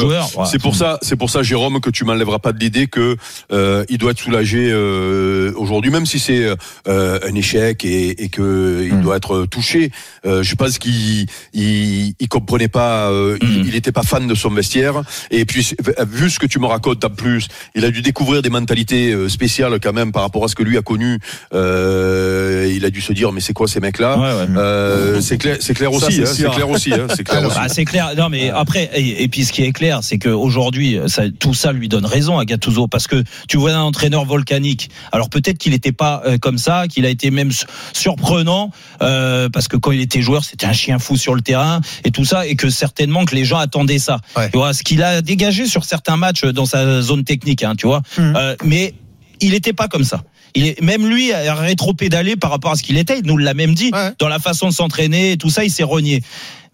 c'est 0.46 0.58
pour 0.60 0.74
ça 0.76 0.98
c'est 1.02 1.16
pour 1.16 1.30
ça 1.30 1.42
Jérôme 1.42 1.80
que 1.80 1.90
tu 1.90 2.04
m'enlèveras 2.04 2.38
pas 2.38 2.52
de 2.52 2.58
l'idée 2.58 2.81
que 2.88 3.16
euh, 3.52 3.84
il 3.88 3.98
doit 3.98 4.12
être 4.12 4.20
soulagé 4.20 4.70
euh, 4.70 5.52
aujourd'hui 5.56 5.90
même 5.90 6.06
si 6.06 6.18
c'est 6.18 6.46
euh, 6.88 7.18
un 7.26 7.34
échec 7.34 7.84
et, 7.84 8.24
et 8.24 8.28
que 8.28 8.84
il 8.84 8.94
Mm. 8.96 9.02
doit 9.02 9.16
être 9.16 9.46
touché 9.46 9.90
euh, 10.26 10.42
je 10.42 10.54
pense 10.54 10.78
qu'il 10.78 11.26
il, 11.54 12.14
il 12.18 12.28
comprenait 12.28 12.68
pas 12.68 13.10
euh, 13.10 13.36
il, 13.42 13.48
Mm. 13.62 13.64
il 13.68 13.74
était 13.76 13.92
pas 13.92 14.02
fan 14.02 14.26
de 14.26 14.34
son 14.34 14.50
vestiaire 14.50 15.02
et 15.30 15.44
puis 15.44 15.74
vu 16.10 16.30
ce 16.30 16.38
que 16.38 16.46
tu 16.46 16.58
me 16.58 16.66
racontes 16.66 17.04
en 17.04 17.10
plus 17.10 17.48
il 17.74 17.84
a 17.84 17.90
dû 17.90 18.02
découvrir 18.02 18.42
des 18.42 18.50
mentalités 18.50 19.12
euh, 19.12 19.28
spéciales 19.28 19.78
quand 19.82 19.92
même 19.92 20.12
par 20.12 20.22
rapport 20.22 20.44
à 20.44 20.48
ce 20.48 20.54
que 20.54 20.62
lui 20.62 20.76
a 20.78 20.82
connu 20.82 21.18
euh, 21.54 22.72
il 22.74 22.84
a 22.84 22.90
dû 22.90 23.00
se 23.00 23.12
dire 23.12 23.32
mais 23.32 23.40
c'est 23.40 23.52
quoi 23.52 23.68
ces 23.68 23.80
mecs 23.80 23.98
là 23.98 24.16
Ouais, 24.18 24.22
ouais. 24.52 24.58
euh, 24.58 25.20
c'est 25.20 25.38
clair 25.38 25.56
c'est 25.60 25.74
clair 25.74 25.92
aussi 25.92 26.12
c'est 26.12 26.22
hein, 26.22 26.26
c'est 26.26 26.50
clair 26.50 26.68
aussi 26.70 26.92
hein, 26.92 27.06
c'est 27.14 27.24
clair 27.28 27.38
Alors, 27.38 27.50
aussi. 27.52 27.60
Bah, 27.60 27.68
c'est 27.68 27.84
clair. 27.84 28.12
Non, 28.16 28.28
mais 28.28 28.50
après, 28.50 28.90
et, 28.94 29.22
et 29.22 29.28
puis 29.28 29.44
ce 29.44 29.52
qui 29.52 29.62
est 29.62 29.72
clair, 29.72 30.00
c'est 30.02 30.18
qu'aujourd'hui, 30.18 30.98
ça, 31.06 31.22
tout 31.38 31.54
ça 31.54 31.72
lui 31.72 31.88
donne 31.88 32.04
raison 32.04 32.38
à 32.38 32.44
Gattuso 32.44 32.71
parce 32.88 33.06
que 33.06 33.22
tu 33.48 33.56
vois 33.56 33.72
un 33.72 33.80
entraîneur 33.82 34.24
volcanique. 34.24 34.90
Alors 35.12 35.28
peut-être 35.30 35.58
qu'il 35.58 35.72
n'était 35.72 35.92
pas 35.92 36.22
euh, 36.26 36.38
comme 36.38 36.58
ça, 36.58 36.86
qu'il 36.88 37.06
a 37.06 37.08
été 37.08 37.30
même 37.30 37.52
su- 37.52 37.66
surprenant 37.92 38.70
euh, 39.02 39.48
parce 39.48 39.68
que 39.68 39.76
quand 39.76 39.92
il 39.92 40.00
était 40.00 40.22
joueur, 40.22 40.44
c'était 40.44 40.66
un 40.66 40.72
chien 40.72 40.98
fou 40.98 41.16
sur 41.16 41.34
le 41.34 41.40
terrain 41.40 41.80
et 42.04 42.10
tout 42.10 42.24
ça, 42.24 42.46
et 42.46 42.56
que 42.56 42.70
certainement 42.70 43.24
que 43.24 43.34
les 43.34 43.44
gens 43.44 43.58
attendaient 43.58 43.98
ça. 43.98 44.18
Ouais. 44.36 44.50
Tu 44.50 44.56
vois 44.58 44.72
ce 44.74 44.82
qu'il 44.82 45.02
a 45.02 45.22
dégagé 45.22 45.66
sur 45.66 45.84
certains 45.84 46.16
matchs 46.16 46.44
dans 46.44 46.66
sa 46.66 47.00
zone 47.02 47.24
technique, 47.24 47.62
hein, 47.62 47.74
tu 47.76 47.86
vois. 47.86 48.02
Mhm. 48.18 48.34
Euh, 48.36 48.56
mais 48.64 48.94
il 49.40 49.50
n'était 49.50 49.72
pas 49.72 49.88
comme 49.88 50.04
ça. 50.04 50.22
Il 50.54 50.66
est, 50.66 50.80
même 50.82 51.06
lui 51.08 51.32
a 51.32 51.54
rétro-pédalé 51.54 52.36
par 52.36 52.50
rapport 52.50 52.72
à 52.72 52.76
ce 52.76 52.82
qu'il 52.82 52.98
était. 52.98 53.18
Il 53.18 53.26
nous 53.26 53.38
l'a 53.38 53.54
même 53.54 53.74
dit 53.74 53.90
Ouais. 53.92 54.10
dans 54.18 54.28
la 54.28 54.38
façon 54.38 54.68
de 54.68 54.72
s'entraîner 54.72 55.32
et 55.32 55.36
tout 55.38 55.48
ça. 55.48 55.64
Il 55.64 55.70
s'est 55.70 55.82
renié. 55.82 56.22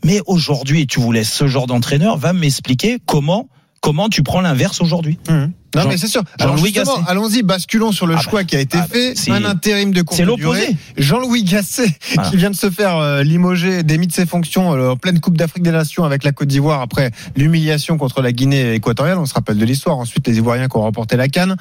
Mais 0.04 0.20
aujourd'hui, 0.26 0.86
tu 0.86 1.00
vous 1.00 1.12
laisses 1.12 1.32
ce 1.32 1.46
genre 1.46 1.66
d'entraîneur, 1.66 2.16
va 2.18 2.32
m'expliquer 2.32 2.98
comment 3.06 3.48
comment 3.80 4.08
tu 4.08 4.23
prends 4.23 4.40
l'inverse 4.40 4.80
aujourd'hui. 4.80 5.18
Mhm. 5.28 5.52
Non, 5.76 5.82
Jean- 5.82 5.88
mais 5.90 5.97
c'est 5.99 6.06
sûr. 6.06 6.23
Alors 6.38 6.56
Jean-Louis 6.56 6.73
justement, 6.73 6.97
Gasset. 7.00 7.11
allons-y, 7.11 7.42
basculons 7.42 7.92
sur 7.92 8.06
le 8.06 8.14
Ah 8.16 8.20
choix 8.23 8.40
bah, 8.40 8.44
qui 8.44 8.56
a 8.56 8.61
été 8.61 8.78
ah 8.78 8.87
bah, 8.88 8.88
fait. 8.90 9.12
c'est- 9.14 9.30
un 9.30 9.44
intérim 9.44 9.92
de 9.92 10.00
courte 10.00 10.16
c'est 10.16 10.25
l'opposé. 10.25 10.61
durée. 10.62 10.76
Jean-Louis 10.97 11.44
Gasset, 11.44 11.94
qui 12.30 12.37
vient 12.38 12.49
de 12.49 12.56
se 12.56 12.70
faire 12.70 12.97
euh, 12.97 13.23
limoger, 13.23 13.82
démis 13.82 14.06
de 14.06 14.12
ses 14.12 14.25
fonctions 14.25 14.73
euh, 14.75 14.92
en 14.92 14.97
pleine 14.97 15.20
Coupe 15.20 15.37
d'Afrique 15.37 15.62
des 15.62 15.70
Nations 15.70 16.04
avec 16.04 16.25
la 16.25 16.32
Côte 16.32 16.49
d'Ivoire 16.49 16.80
après 16.80 17.11
l'humiliation 17.37 17.99
contre 17.99 18.23
la 18.23 18.32
Guinée 18.32 18.73
équatoriale. 18.75 19.18
On 19.18 19.26
se 19.26 19.35
rappelle 19.35 19.58
de 19.58 19.64
l'histoire. 19.66 19.99
Ensuite, 19.99 20.26
les 20.26 20.38
Ivoiriens 20.38 20.68
qui 20.68 20.76
ont 20.78 20.82
remporté 20.82 21.16
la 21.18 21.28
Cannes. 21.28 21.56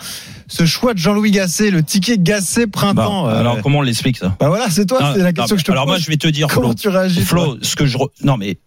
Ce 0.47 0.65
choix 0.65 0.93
de 0.93 0.99
Jean-Louis 0.99 1.31
Gasset, 1.31 1.69
le 1.69 1.83
ticket 1.83 2.17
Gasset 2.17 2.67
printemps. 2.67 3.25
Bah, 3.25 3.33
euh, 3.33 3.39
alors 3.41 3.61
comment 3.61 3.79
on 3.79 3.81
l'explique 3.81 4.17
ça 4.17 4.37
bah 4.39 4.47
voilà, 4.47 4.69
c'est 4.69 4.85
toi, 4.85 5.01
Non, 5.01 5.11
c'est 5.15 5.19
la 5.19 5.25
non, 5.25 5.31
question 5.33 5.55
que 5.57 5.59
je 5.59 5.65
te 5.65 5.71
Alors 5.71 5.83
pose. 5.83 5.91
moi, 5.91 5.99
je 5.99 6.07
vais 6.07 6.15
te 6.17 6.27
dire, 6.29 6.47
Comment 6.47 6.67
Flo, 6.69 6.75
tu 6.75 6.87
réagis 6.87 7.21
Flo, 7.25 7.57
ce 7.61 7.75
que 7.75 7.85
je 7.85 7.97
re- 7.97 8.07
non 8.23 8.37
mais 8.37 8.57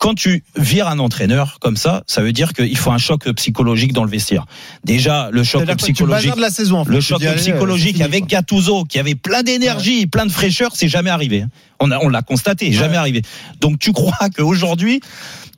quand 0.00 0.14
tu 0.14 0.42
vires 0.56 0.88
un 0.88 0.98
entraîneur 0.98 1.58
comme 1.60 1.76
ça, 1.76 2.02
ça 2.06 2.22
veut 2.22 2.32
dire 2.32 2.54
qu'il 2.54 2.76
faut 2.78 2.90
un 2.90 2.98
choc 2.98 3.30
psychologique 3.32 3.92
dans 3.92 4.02
le 4.02 4.10
vestiaire. 4.10 4.46
Déjà, 4.82 5.28
le 5.30 5.44
choc 5.44 5.62
psychologique. 5.76 6.30
bazardes 6.30 6.40
la 6.40 6.50
saison. 6.50 6.78
en 6.78 6.84
fait. 6.86 6.92
Le 6.92 7.00
choc 7.02 7.22
psychologique 7.36 7.96
fini, 7.96 8.04
avec. 8.04 8.26
Gattuso 8.26 8.84
qui 8.84 8.98
avait 8.98 9.14
plein 9.14 9.42
d'énergie, 9.42 10.06
plein 10.06 10.24
de 10.24 10.32
fraîcheur, 10.32 10.70
c'est 10.74 10.88
jamais 10.88 11.10
arrivé. 11.10 11.44
On 11.80 11.90
a, 11.90 11.98
on 11.98 12.08
l'a 12.08 12.22
constaté, 12.22 12.72
jamais 12.72 12.96
arrivé. 12.96 13.20
Donc 13.60 13.78
tu 13.78 13.92
crois 13.92 14.30
qu'aujourd'hui, 14.36 15.02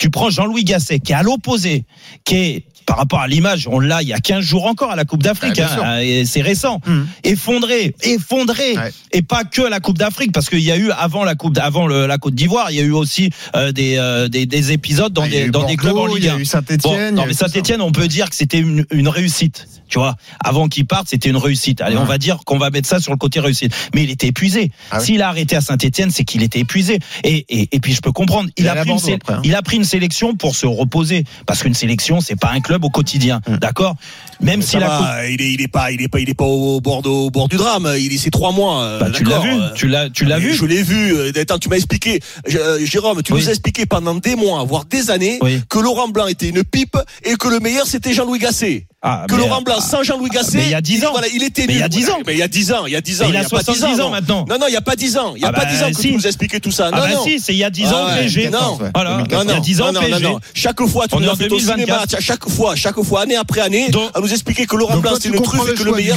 tu 0.00 0.10
prends 0.10 0.30
Jean-Louis 0.30 0.64
Gasset 0.64 0.98
qui 0.98 1.12
est 1.12 1.16
à 1.16 1.22
l'opposé, 1.22 1.84
qui 2.24 2.34
est 2.34 2.64
par 2.92 2.98
rapport 2.98 3.20
à 3.20 3.26
l'image, 3.26 3.66
on 3.72 3.80
l'a 3.80 4.02
il 4.02 4.08
y 4.08 4.12
a 4.12 4.18
15 4.18 4.44
jours 4.44 4.66
encore 4.66 4.90
à 4.90 4.96
la 4.96 5.06
Coupe 5.06 5.22
d'Afrique, 5.22 5.56
Ouais, 5.56 5.66
sûr. 5.66 5.82
hein, 5.82 6.00
et 6.00 6.26
c'est 6.26 6.42
récent. 6.42 6.78
Mhm. 6.86 7.06
Effondré, 7.24 7.94
effondré, 8.02 8.76
Ouais. 8.76 8.92
et 9.12 9.22
pas 9.22 9.44
que 9.44 9.62
à 9.62 9.70
la 9.70 9.80
Coupe 9.80 9.96
d'Afrique, 9.96 10.30
parce 10.30 10.50
qu'il 10.50 10.60
y 10.60 10.70
a 10.70 10.76
eu 10.76 10.90
avant 10.90 11.24
la 11.24 11.34
Coupe, 11.34 11.54
d- 11.54 11.60
avant 11.62 11.86
le- 11.86 12.06
la 12.06 12.18
Côte 12.18 12.34
d'Ivoire, 12.34 12.70
il 12.70 12.76
y 12.76 12.80
a 12.80 12.82
eu 12.82 12.90
aussi 12.92 13.30
euh, 13.56 13.72
des, 13.72 13.96
euh, 13.96 14.28
des 14.28 14.44
des 14.44 14.72
épisodes 14.72 15.10
dans 15.10 15.24
Il 15.24 15.32
y 15.32 15.36
a 15.38 15.40
des 15.40 15.46
eu 15.46 15.50
dans 15.50 15.64
des 15.66 15.76
clubs 15.76 15.96
en 15.96 16.04
Ligue 16.04 16.18
Il 16.18 16.24
y 16.26 16.28
1. 16.28 16.32
a 16.34 16.36
eu 16.36 16.38
Bon, 16.40 16.44
Saint-Etienne. 16.44 17.14
non 17.14 17.24
mais 17.26 17.32
Saint-Etienne, 17.32 17.80
on 17.80 17.92
peut 17.92 18.08
dire 18.08 18.28
que 18.28 18.36
c'était 18.36 18.58
une, 18.58 18.84
une 18.90 19.08
réussite. 19.08 19.66
Tu 19.88 19.98
vois, 19.98 20.16
avant 20.42 20.68
qu'il 20.68 20.86
parte, 20.86 21.08
c'était 21.10 21.28
une 21.28 21.36
réussite. 21.36 21.82
Allez, 21.82 21.98
on 21.98 22.04
va 22.04 22.16
dire 22.16 22.38
qu'on 22.46 22.56
va 22.56 22.70
mettre 22.70 22.88
ça 22.88 22.98
sur 22.98 23.12
le 23.12 23.18
côté 23.18 23.40
réussite. 23.40 23.74
Mais 23.94 24.04
il 24.04 24.10
était 24.10 24.28
épuisé. 24.28 24.70
Ah. 24.90 25.00
S'il 25.00 25.20
a 25.20 25.28
arrêté 25.28 25.54
à 25.54 25.60
Saint-Etienne, 25.60 26.10
c'est 26.10 26.24
qu'il 26.24 26.42
était 26.42 26.60
épuisé. 26.60 26.98
Et, 27.24 27.44
et, 27.50 27.68
et 27.72 27.78
puis 27.80 27.92
je 27.92 28.00
peux 28.00 28.10
comprendre. 28.12 28.48
Il 28.56 28.64
Il 28.64 28.68
a, 28.70 28.74
pris 28.76 28.88
Bordeaux 28.88 29.12
après, 29.12 29.34
hein. 29.34 29.40
il 29.44 29.54
a 29.54 29.60
pris 29.60 29.76
une 29.76 29.84
sélection 29.84 30.34
pour 30.34 30.56
se 30.56 30.64
reposer, 30.64 31.24
parce 31.46 31.62
qu'une 31.62 31.74
sélection, 31.74 32.22
c'est 32.22 32.36
pas 32.40 32.52
un 32.52 32.60
club 32.60 32.81
au 32.84 32.90
quotidien, 32.90 33.40
Hum. 33.48 33.56
d'accord? 33.58 33.94
Même 34.40 34.60
si 34.62 34.76
la 34.78 34.88
va, 34.88 35.26
il 35.28 35.40
est, 35.40 35.52
il 35.52 35.60
est 35.62 35.68
pas, 35.68 35.90
il 35.92 36.02
est 36.02 36.08
pas, 36.08 36.18
il 36.20 36.28
est 36.28 36.34
pas 36.34 36.44
au 36.44 36.80
bord, 36.80 37.02
de- 37.02 37.08
au 37.08 37.30
bord 37.30 37.48
du 37.48 37.56
drame. 37.56 37.92
Il 37.98 38.12
est 38.12 38.18
ces 38.18 38.30
trois 38.30 38.52
mois. 38.52 38.82
euh, 38.82 39.00
bah, 39.00 39.10
tu 39.12 39.24
l'as 39.24 39.38
vu, 39.38 39.50
euh, 39.52 39.70
tu 39.74 39.86
l'as, 39.88 40.10
tu 40.10 40.24
l'as 40.24 40.38
mais 40.38 40.44
vu. 40.46 40.54
Je 40.54 40.64
l'ai 40.64 40.82
vu. 40.82 41.14
Euh, 41.14 41.32
Attends, 41.40 41.58
tu 41.58 41.68
m'as 41.68 41.76
expliqué, 41.76 42.20
Jérôme, 42.46 43.22
tu 43.22 43.32
Oui. 43.32 43.40
nous 43.40 43.48
as 43.48 43.52
expliqué 43.52 43.86
pendant 43.86 44.14
des 44.14 44.34
mois, 44.36 44.62
voire 44.64 44.84
des 44.84 45.10
années, 45.10 45.38
Oui. 45.42 45.60
que 45.68 45.78
Laurent 45.78 46.08
Blanc 46.08 46.26
était 46.26 46.48
une 46.48 46.64
pipe 46.64 46.96
et 47.24 47.34
que 47.36 47.48
le 47.48 47.60
meilleur 47.60 47.86
c'était 47.86 48.12
Jean-Louis 48.12 48.38
Gasset. 48.38 48.86
Ah, 49.04 49.26
que 49.28 49.34
Laurent 49.34 49.62
Blanc 49.62 49.74
ah, 49.78 49.80
sans 49.80 50.04
Jean-Louis 50.04 50.30
Gasset, 50.30 50.58
mais 50.58 50.64
il 50.66 50.70
y 50.70 50.74
a 50.74 50.80
10 50.80 51.04
ans. 51.06 51.10
voilà, 51.10 51.26
il 51.34 51.42
était 51.42 51.64
il 51.64 51.76
y 51.76 51.82
a 51.82 51.88
nul. 51.88 51.98
10 51.98 52.10
ans. 52.10 52.18
Mais 52.24 52.34
il 52.34 52.38
y 52.38 52.42
a 52.42 52.46
10 52.46 52.72
ans, 52.72 52.86
il 52.86 52.92
y 52.92 52.96
a 52.96 53.00
10 53.00 53.22
ans. 53.22 53.26
Il 53.28 53.36
a 53.36 53.42
y 53.42 53.46
pas 53.48 53.58
10 53.58 53.64
70 53.64 54.00
ans 54.00 54.10
maintenant. 54.10 54.44
Non, 54.48 54.58
non, 54.60 54.66
il 54.68 54.72
y 54.72 54.76
a 54.76 54.80
pas 54.80 54.94
10 54.94 55.18
ans. 55.18 55.32
Il 55.34 55.42
y 55.42 55.44
a 55.44 55.48
Ah 55.48 55.52
pas 55.52 55.64
bah, 55.64 55.70
10 55.72 55.82
ans 55.82 55.88
que 55.90 55.96
si. 55.96 56.02
tu 56.02 56.12
nous 56.14 56.24
as 56.24 56.28
expliqué 56.28 56.60
tout 56.60 56.70
ça. 56.70 56.88
Ah 56.92 56.96
non, 56.96 57.02
bah 57.02 57.14
non. 57.14 57.24
si, 57.24 57.40
c'est 57.40 57.52
il 57.52 57.58
y 57.58 57.64
a 57.64 57.70
10 57.70 57.86
ans 57.88 57.90
Ah 57.96 58.14
ouais, 58.14 58.22
PSG. 58.22 58.50
non. 58.50 58.78
Voilà, 58.94 59.16
Non, 59.18 59.24
il 59.28 59.32
y 59.32 59.34
a 59.34 59.44
non, 59.44 59.58
10 59.58 59.80
ans 59.80 59.92
non, 59.92 60.00
non, 60.02 60.08
non, 60.08 60.20
non. 60.20 60.40
Chaque 60.54 60.80
fois, 60.86 61.08
tu 61.08 61.16
On 61.16 61.20
nous 61.20 61.28
as 61.28 61.32
en 61.32 61.36
fait 61.36 61.48
ton 61.48 61.56
2024. 61.56 61.80
cinéma, 61.80 62.04
à 62.16 62.20
chaque 62.20 62.48
fois, 62.48 62.76
chaque 62.76 63.00
fois, 63.02 63.22
année 63.22 63.34
après 63.36 63.60
année, 63.60 63.90
Donc- 63.90 64.10
à 64.14 64.20
nous 64.20 64.30
expliquer 64.30 64.66
que 64.66 64.76
Laurent 64.76 64.98
Blanc 64.98 65.14
c'est 65.20 65.30
le 65.30 65.36
et 65.36 65.74
que 65.74 65.82
le 65.82 65.92
meilleur. 65.92 66.16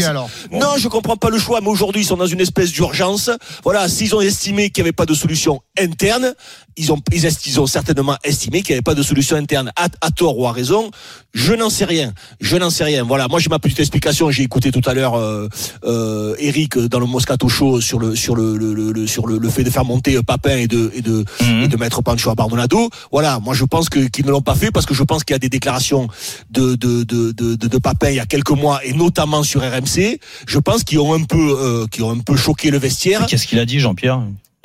Non, 0.52 0.74
je 0.78 0.88
comprends 0.88 1.18
pas 1.18 1.32
le 1.32 1.40
choix, 1.40 1.62
mais 1.62 1.70
aujourd'hui, 1.70 2.04
ils 2.04 2.06
sont 2.06 2.18
dans 2.18 2.28
une 2.28 2.42
espèce 2.42 2.72
d'urgence. 2.72 3.32
Voilà, 3.64 3.90
s'ils 3.90 4.14
ont 4.16 4.22
estimé 4.22 4.70
qu'il 4.70 4.84
n'y 4.84 4.90
avait 4.90 4.94
pas 4.94 5.08
de 5.08 5.16
solution 5.16 5.60
interne, 5.80 6.36
ils 6.78 6.92
ont, 6.92 7.00
ils, 7.12 7.60
ont 7.60 7.68
certainement 7.68 8.18
estimé 8.24 8.62
qu'il 8.62 8.74
n'y 8.74 8.76
avait 8.76 8.82
pas 8.84 8.96
de 8.96 9.02
solution 9.02 9.38
interne. 9.38 9.72
À, 9.76 9.86
à 10.02 10.12
tort 10.12 10.38
ou 10.38 10.46
à 10.46 10.52
raison, 10.52 10.92
je 11.36 11.54
n'en 11.54 11.70
sais 11.70 11.86
rien. 11.86 12.14
Je 12.42 12.56
n'en 12.56 12.70
sais 12.72 12.84
rien. 12.86 13.04
Voilà, 13.04 13.28
moi 13.28 13.40
j'ai 13.40 13.50
ma 13.50 13.60
petite 13.60 13.80
explication. 13.82 14.32
J'ai 14.32 14.42
écouté 14.44 14.72
tout 14.72 14.82
à 14.90 14.94
l'heure 14.94 15.14
euh, 15.16 15.48
euh, 15.84 16.34
Eric 16.40 16.78
dans 16.78 17.00
le 17.00 17.06
Moscato 17.06 17.48
Show 17.50 17.82
sur 17.82 18.00
le 18.00 18.16
sur 18.16 18.36
le, 18.36 18.58
le, 18.58 18.74
le- 18.74 18.92
le- 18.94 19.06
sur 19.06 19.28
le, 19.28 19.38
le 19.38 19.50
fait 19.50 19.64
de 19.64 19.70
faire 19.70 19.86
monter 19.86 20.16
euh, 20.16 20.24
Papin 20.24 20.56
et 20.58 20.68
de 20.68 20.92
et 20.96 21.02
de 21.02 21.26
Mhm. 21.42 21.64
et 21.64 21.68
de 21.68 21.78
mettre 21.78 22.02
Pancho 22.02 22.30
à 22.32 22.36
Bardonado. 22.36 22.90
Voilà, 23.12 23.40
moi 23.40 23.54
je 23.54 23.66
pense 23.66 23.90
que 23.90 24.00
qu'ils 24.08 24.26
ne 24.26 24.32
l'ont 24.32 24.42
pas 24.42 24.56
fait 24.56 24.72
parce 24.72 24.86
que 24.86 24.94
je 24.94 25.04
pense 25.04 25.24
qu'il 25.26 25.34
y 25.34 25.36
a 25.36 25.40
des 25.40 25.50
déclarations 25.50 26.08
de 26.52 26.76
de, 26.76 27.04
de, 27.04 27.32
de, 27.34 27.56
de, 27.56 27.68
de 27.68 27.78
Papin 27.78 28.10
il 28.10 28.16
y 28.16 28.20
a 28.20 28.26
quelques 28.26 28.52
mois 28.52 28.80
et 28.86 28.94
notamment 28.94 29.44
sur 29.44 29.62
RMC. 29.62 30.20
Je 30.48 30.60
pense 30.60 30.84
qu'ils 30.86 31.00
ont 31.00 31.14
un 31.14 31.24
peu 31.24 31.38
euh, 31.60 31.86
qui 31.92 32.02
ont 32.02 32.12
un 32.12 32.20
peu 32.20 32.36
choqué 32.38 32.72
le 32.72 32.78
vestiaire. 32.78 33.26
Qu'est-ce 33.26 33.46
qu'il 33.48 33.60
a 33.60 33.66
dit, 33.66 33.80
Jean-Pierre? 33.80 34.22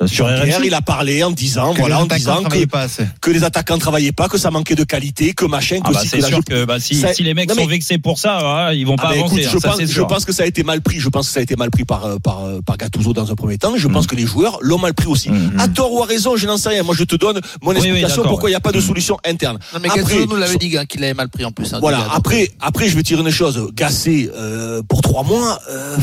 Sur 0.07 0.25
RMC 0.27 0.65
il 0.65 0.73
a 0.73 0.81
parlé 0.81 1.23
en 1.23 1.31
disant, 1.31 1.73
Que 1.73 1.79
voilà, 1.79 1.95
les 1.95 2.01
en 2.01 2.05
attaquants 2.05 2.17
disant 2.19 2.35
que, 2.37 2.41
travaillaient 2.43 2.67
pas 2.67 2.81
assez. 2.81 3.05
que 3.21 3.31
les 3.31 3.43
attaquants 3.43 3.77
travaillaient 3.77 4.11
pas, 4.11 4.27
que 4.29 4.37
ça 4.37 4.51
manquait 4.51 4.75
de 4.75 4.83
qualité, 4.83 5.33
que 5.33 5.45
machin, 5.45 5.77
que 5.77 5.81
Ah 5.85 5.91
bah, 5.93 5.99
si, 6.01 6.07
c'est 6.07 6.21
sûr 6.21 6.43
que 6.43 6.65
bah, 6.65 6.79
si, 6.79 6.95
Ça- 6.95 7.13
si 7.13 7.23
les 7.23 7.33
mecs 7.33 7.49
Non, 7.49 7.55
mais- 7.55 7.61
sont 7.63 7.67
vexés 7.67 7.97
pour 7.97 8.19
ça, 8.19 8.39
voilà, 8.41 8.73
ils 8.73 8.85
vont 8.85 8.95
Ah 8.99 9.03
pas 9.03 9.07
bah, 9.09 9.15
avancer. 9.15 9.35
écoute, 9.41 9.45
hein, 9.47 9.51
je, 9.53 9.59
ça, 9.59 9.69
pense, 9.69 9.81
je 9.85 10.01
pense 10.01 10.25
que 10.25 10.31
ça 10.33 10.43
a 10.43 10.45
été 10.45 10.63
mal 10.63 10.81
pris. 10.81 10.99
Je 10.99 11.09
pense 11.09 11.27
que 11.27 11.33
ça 11.33 11.39
a 11.39 11.43
été 11.43 11.55
mal 11.55 11.69
pris 11.71 11.85
par 11.85 12.05
euh, 12.05 12.17
par 12.17 12.45
euh, 12.45 12.61
par 12.61 12.77
Gattuso 12.77 13.13
dans 13.13 13.31
un 13.31 13.35
premier 13.35 13.57
temps. 13.57 13.73
Je 13.75 13.87
pense 13.87 14.05
Mm. 14.05 14.07
que 14.07 14.15
les 14.15 14.25
joueurs 14.25 14.57
l'ont 14.61 14.79
mal 14.79 14.93
pris 14.93 15.07
aussi. 15.07 15.29
Mm. 15.29 15.59
À 15.59 15.67
tort 15.67 15.91
ou 15.93 16.01
à 16.03 16.05
raison, 16.05 16.35
je 16.37 16.47
n'en 16.47 16.57
sais 16.57 16.69
rien. 16.69 16.83
Moi, 16.83 16.95
je 16.97 17.03
te 17.03 17.15
donne 17.15 17.39
mon 17.61 17.71
Oui, 17.71 17.77
oui, 17.81 17.87
explication 17.87 18.23
pourquoi 18.23 18.49
il 18.49 18.53
n'y 18.53 18.57
a 18.57 18.59
pas 18.59 18.71
de. 18.71 18.77
Mm. 18.79 18.81
solution 18.81 19.17
interne. 19.25 19.59
Non, 19.73 19.79
mais 19.81 19.89
Après, 19.89 20.01
Gattuso 20.01 20.25
nous 20.27 20.35
l'avait 20.35 20.57
dit 20.57 20.77
hein, 20.77 20.85
qu'il 20.85 21.03
avait 21.03 21.13
mal 21.13 21.29
pris 21.29 21.45
en 21.45 21.51
plus. 21.51 21.73
hein, 21.73 21.77
Voilà. 21.81 22.07
Après, 22.13 22.51
après, 22.59 22.87
je 22.89 22.95
vais 22.95 23.03
dire 23.03 23.19
une 23.19 23.29
chose. 23.29 23.69
Gasser 23.73 24.29
euh, 24.35 24.81
pour 24.87 25.01
trois 25.01 25.23
mois. 25.23 25.59
euh, 25.69 25.97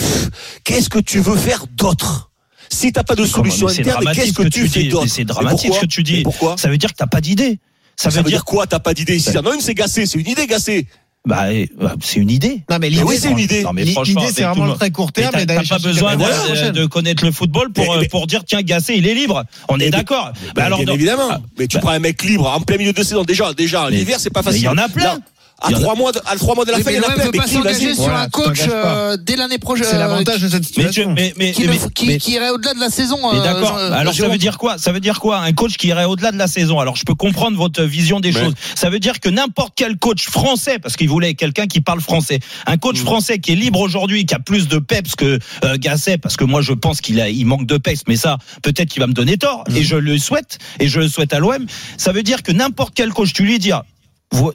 Qu'est-ce 0.64 0.88
que 0.88 0.98
tu 0.98 1.20
veux 1.20 1.36
faire 1.36 1.64
d'autre? 1.76 2.27
Si 2.70 2.92
t'as 2.92 3.02
pas 3.02 3.14
de 3.14 3.24
solution 3.24 3.68
interne, 3.68 4.02
dramatique 4.02 4.14
qu'est-ce 4.22 4.28
ce 4.34 4.38
que 4.38 4.42
que 4.44 4.48
tu 4.48 4.68
fais 4.68 4.82
dis. 4.84 4.88
d'autre 4.88 5.06
c'est 5.08 5.24
dramatique 5.24 5.68
pourquoi 5.68 5.76
ce 5.76 5.80
que 5.86 5.90
tu 5.90 6.02
dis. 6.02 6.22
Pourquoi 6.22 6.56
Ça 6.58 6.68
veut 6.68 6.78
dire 6.78 6.90
que 6.90 6.96
t'as 6.96 7.06
pas 7.06 7.20
d'idée. 7.20 7.58
Ça 7.96 8.10
Ça 8.10 8.10
veut 8.10 8.24
veut 8.24 8.30
dire 8.30 8.38
dire 8.38 8.44
quoi 8.44 8.66
T'as 8.66 8.78
pas 8.78 8.94
d'idée 8.94 9.18
en 9.36 9.46
a 9.46 9.54
une, 9.54 9.60
c'est 9.60 9.74
Gassé. 9.74 10.06
C'est 10.06 10.18
une 10.18 10.28
idée 10.28 10.46
Gassé. 10.46 10.86
bah, 11.26 11.52
eh, 11.52 11.68
bah, 11.78 11.94
c'est 12.00 12.20
une 12.20 12.30
idée. 12.30 12.62
Non, 12.70 12.78
mais 12.80 12.90
l'idée, 12.90 13.02
oui, 13.02 13.16
c'est 13.20 13.30
une 13.30 13.38
idée. 13.38 13.62
Non, 13.62 13.72
mais 13.72 13.82
L'idée, 13.82 13.92
franchement, 13.92 14.22
c'est 14.32 14.44
vraiment 14.44 14.74
très 14.76 14.90
court 14.90 15.12
terme. 15.12 15.32
t'as 15.32 15.40
et 15.42 15.46
d'aller 15.46 15.66
t'as 15.66 15.76
pas 15.78 15.82
besoin 15.82 16.16
de, 16.16 16.86
connaître 16.86 17.24
le 17.24 17.32
football 17.32 17.72
pour, 17.72 17.94
Mais- 17.94 18.02
mais- 18.02 18.08
pour 18.08 18.26
dire 18.26 18.44
tiens 18.44 18.62
Gassé 18.62 18.94
il 18.94 19.06
est 19.06 19.14
libre. 19.14 19.44
On 19.68 19.80
est 19.80 19.90
d'accord. 19.90 20.32
Bah, 20.54 20.64
alors 20.64 20.82
bien 20.84 20.94
évidemment. 20.94 21.28
Ah, 21.30 21.40
mais 21.58 21.66
tu 21.66 21.76
bah- 21.76 21.80
prends 21.82 21.90
un 21.90 21.98
mec 21.98 22.22
libre 22.22 22.46
en 22.46 22.60
plein 22.60 22.76
milieu 22.76 22.92
de 22.92 23.02
saison. 23.02 23.24
Déjà, 23.24 23.52
déjà, 23.52 23.90
l'hiver, 23.90 24.20
c'est 24.20 24.30
pas 24.30 24.40
mais 24.40 24.44
facile. 24.46 24.62
il 24.62 24.64
y 24.66 24.68
en 24.68 24.78
a 24.78 24.88
plein. 24.88 25.18
À 25.60 25.72
trois 25.72 25.96
mois 25.96 26.12
de, 26.12 26.20
à 26.24 26.36
trois 26.36 26.54
mois 26.54 26.64
de 26.64 26.70
la 26.70 26.78
fin, 26.78 26.90
il 26.92 26.96
y 26.96 27.00
en 27.00 27.02
a 27.02 27.06
l'OM 27.08 27.14
plein. 27.16 27.30
Mais 27.32 27.38
pas 27.38 27.46
s'engager 27.48 27.94
sur 27.94 28.04
Voilà, 28.04 28.20
un 28.20 28.28
coach 28.28 28.60
euh, 28.68 29.16
dès 29.20 29.34
l'année 29.34 29.58
prochaine. 29.58 29.86
C'est 29.90 29.98
l'avantage 29.98 30.40
de 30.42 30.48
cette 30.48 30.60
Mais, 30.62 30.84
tu- 30.84 30.92
situation. 30.92 31.12
mais, 31.16 31.34
mais, 31.36 31.50
qui, 31.50 31.62
ne- 31.62 31.68
mais- 31.72 31.78
qui- 31.92 32.06
mais- 32.06 32.18
qui 32.18 32.32
irait 32.34 32.50
au-delà 32.50 32.74
de 32.74 32.78
la 32.78 32.90
saison. 32.90 33.18
Mais 33.32 33.40
euh, 33.40 33.42
d'accord. 33.42 33.76
Jean- 33.76 33.92
Alors 33.92 34.14
ça 34.14 34.28
veut 34.28 34.38
dire 34.38 34.56
quoi? 34.56 34.78
Ça 34.78 34.92
veut 34.92 35.00
dire 35.00 35.18
quoi 35.18 35.38
Un 35.40 35.52
coach 35.52 35.76
qui 35.76 35.88
irait 35.88 36.04
au-delà 36.04 36.30
de 36.30 36.36
la 36.38 36.46
saison? 36.46 36.78
Alors 36.78 36.94
je 36.94 37.02
peux 37.04 37.16
comprendre 37.16 37.56
votre 37.56 37.82
vision 37.82 38.20
des 38.20 38.30
Mais- 38.30 38.38
choses. 38.40 38.54
Ça 38.76 38.88
veut 38.88 39.00
dire 39.00 39.18
que 39.18 39.28
n'importe 39.28 39.72
quel 39.74 39.96
coach 39.98 40.28
français, 40.28 40.78
parce 40.78 40.96
qu'il 40.96 41.08
voulait 41.08 41.34
quelqu'un 41.34 41.66
qui 41.66 41.80
parle 41.80 42.00
français, 42.00 42.38
un 42.66 42.76
coach 42.76 42.98
français 42.98 43.40
qui 43.40 43.50
est 43.52 43.56
libre 43.56 43.80
aujourd'hui, 43.80 44.26
qui 44.26 44.34
a 44.34 44.38
plus 44.38 44.68
de 44.68 44.78
peps 44.78 45.16
que 45.16 45.40
euh, 45.64 45.76
Gasset, 45.76 46.18
parce 46.18 46.36
que 46.36 46.44
moi 46.44 46.60
je 46.62 46.72
pense 46.72 47.00
qu'il 47.00 47.20
a, 47.20 47.28
il 47.30 47.46
manque 47.46 47.66
de 47.66 47.78
peps, 47.78 48.02
mais 48.06 48.16
ça 48.16 48.38
peut-être 48.62 48.90
qu'il 48.90 49.00
va 49.00 49.08
me 49.08 49.12
donner 49.12 49.36
tort, 49.38 49.64
et 49.74 49.82
je 49.82 49.96
le 49.96 50.18
souhaite, 50.18 50.58
et 50.78 50.86
je 50.86 51.00
le 51.00 51.08
souhaite 51.08 51.32
à 51.32 51.40
l'OM. 51.40 51.66
Ça 51.96 52.12
veut 52.12 52.22
dire 52.22 52.44
que 52.44 52.52
n'importe 52.52 52.92
quel 52.94 53.10
coach, 53.12 53.32
tu 53.32 53.42
lui 53.42 53.58
dis, 53.58 53.72
ah, 53.72 53.84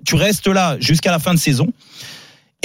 tu 0.06 0.16
restes 0.16 0.48
là 0.48 0.78
jusqu'à 0.80 1.12
la 1.12 1.20
fin 1.20 1.34
de 1.34 1.40
saison. 1.40 1.68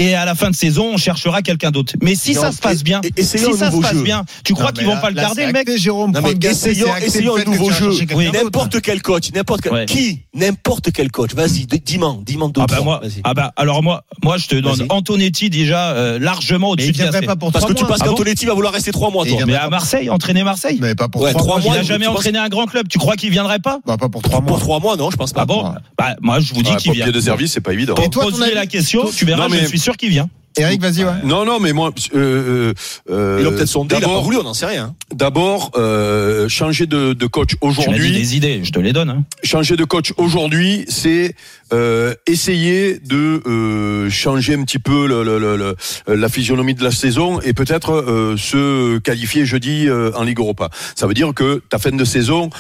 Et 0.01 0.15
à 0.15 0.25
la 0.25 0.35
fin 0.37 0.49
de 0.51 0.55
saison, 0.55 0.91
on 0.95 0.97
cherchera 0.97 1.43
quelqu'un 1.43 1.73
d'autre. 1.73 1.95
Mais 2.03 2.15
si 2.15 2.33
Non, 2.35 2.43
ça 2.43 2.53
se 2.53 2.59
passe 2.59 2.85
bien, 2.85 3.01
si 3.19 3.25
ça 3.25 3.71
se 3.73 3.81
passe 3.81 3.93
jeu. 3.95 4.03
bien, 4.03 4.25
tu 4.45 4.55
crois 4.55 4.71
qu'ils 4.71 4.87
vont 4.87 4.95
là- 4.95 5.01
pas 5.01 5.11
le 5.11 5.17
garder, 5.17 5.45
le 5.47 5.53
mec 5.53 5.69
acté, 5.69 5.77
Jérôme, 5.79 6.13
Non, 6.13 6.21
prends 6.21 6.29
mais 6.29 6.35
le 6.35 6.39
Gasset, 6.39 6.71
essayons, 6.71 6.97
essayons 6.97 7.37
un 7.37 7.43
nouveau 7.45 7.71
jeu. 7.73 7.91
Oui, 8.15 8.31
n'importe 8.33 8.81
quel 8.81 9.03
coach, 9.03 9.33
n'importe 9.35 9.63
quel. 9.63 9.73
Ouais. 9.73 9.87
Qui 9.87 10.21
N'importe 10.35 10.93
quel 10.93 11.11
coach. 11.11 11.35
Vas-y, 11.35 11.67
dis-moi, 11.67 12.17
dis-moi 12.25 12.49
deux, 12.55 12.61
Ah 12.63 12.67
bah 12.69 12.81
moi, 12.85 13.01
Vas-y. 13.03 13.21
ah 13.25 13.35
bah 13.35 13.53
alors 13.57 13.83
moi, 13.83 14.05
moi 14.23 14.37
je 14.39 14.47
te 14.47 14.55
donne. 14.55 14.87
Antonetti 14.89 15.51
déjà 15.51 15.91
euh, 15.91 16.19
largement 16.21 16.75
Mais 16.77 16.85
au-dessus 16.85 16.93
de 16.93 17.27
pas 17.27 17.35
pour 17.35 17.51
Parce 17.51 17.65
que 17.65 17.73
tu 17.73 17.85
penses 17.85 17.99
Ah 18.01 18.05
qu'Antonetti 18.07 18.47
va 18.47 18.55
vouloir 18.55 18.73
rester 18.73 18.93
trois 18.93 19.11
mois, 19.11 19.25
Mais 19.47 19.55
à 19.57 19.69
Marseille, 19.69 20.11
entraîner 20.11 20.45
Marseille. 20.45 20.79
Mais 20.81 20.95
pas 20.95 21.09
pour 21.09 21.29
trois 21.33 21.59
mois. 21.61 21.75
Il 21.75 21.79
a 21.79 21.81
tu 21.81 21.87
jamais 21.87 22.07
entraîné 22.07 22.39
un 22.39 22.49
grand 22.49 22.67
club. 22.67 22.87
Tu 22.89 22.99
crois 22.99 23.17
qu'il 23.17 23.31
viendrait 23.31 23.59
pas? 23.59 23.81
Bah, 23.85 23.97
pas 23.97 24.09
pour 24.09 24.23
trois 24.23 24.41
Pour 24.41 24.51
mois. 24.51 24.59
trois 24.61 24.79
mois, 24.81 24.97
non, 24.97 25.11
je 25.11 25.17
pense 25.17 25.33
pas. 25.33 25.43
Ah 25.43 25.47
bon? 25.47 25.75
Bah 25.99 26.15
moi 26.21 26.39
je 26.41 26.55
vous 26.55 26.63
dis 26.63 26.71
Ah, 26.73 26.77
qu'il 26.77 26.93
vient. 26.93 27.09
De 27.09 27.21
service, 27.21 27.53
c'est 27.53 27.61
pas 27.61 27.73
évident. 27.73 27.95
Et 27.97 28.09
toi, 28.11 28.27
la 28.55 28.67
question, 28.67 29.09
tu 29.17 29.25
verras, 29.25 29.49
je 29.49 29.67
suis 29.67 29.81
sûr 29.89 29.97
qu'il 29.97 30.11
vient. 30.11 30.29
Eric, 30.57 30.81
vas-y, 30.83 31.05
ouais. 31.05 31.13
Non, 31.23 31.45
non, 31.45 31.61
mais 31.61 31.73
moi, 31.73 31.93
euh, 32.17 32.73
euh, 33.11 33.39
Il 33.41 33.47
a 33.47 33.51
peut-être 33.53 33.69
sondé, 33.69 33.95
il 33.95 33.99
a 33.99 34.01
pas 34.01 34.07
d'abord- 34.09 34.25
voulu, 34.25 34.39
on 34.39 34.43
n'en 34.43 34.55
sait 34.55 34.67
rien. 34.67 34.97
D'abord, 35.15 35.71
euh, 35.77 36.49
changer 36.49 36.87
de, 36.87 37.13
de 37.13 37.27
coach 37.27 37.51
aujourd'hui. 37.61 38.11
des 38.11 38.37
idées, 38.37 38.61
je 38.65 38.73
te 38.73 38.81
les 38.81 38.93
donne. 38.93 39.09
hein. 39.11 39.25
changer 39.45 39.77
de 39.77 39.85
coach 39.85 40.13
aujourd'hui, 40.17 40.85
c'est 40.89 41.37
euh, 41.73 42.13
essayer 42.27 42.99
de 42.99 43.41
euh, 43.47 44.11
changer 44.11 44.55
un 44.55 44.65
petit 44.65 44.81
peu 44.81 45.07
le, 45.07 45.23
le- 45.23 45.39
le- 45.39 45.57
le- 45.57 46.15
la 46.17 46.29
physionomie 46.29 46.75
de 46.75 46.83
la 46.83 46.91
saison 46.91 47.41
et 47.41 47.53
peut-être 47.53 47.93
euh, 47.93 48.37
se 48.37 48.99
qualifier 48.99 49.47
jeudi 49.47 49.87
euh, 49.87 50.11
en 50.17 50.25
Ligue 50.25 50.41
Europa. 50.41 50.71
Ça 50.97 51.07
veut 51.07 51.15
dire 51.15 51.33
que 51.35 51.63
ta 51.71 51.79
fin 51.79 51.93
de 51.93 52.05
saison 52.05 52.51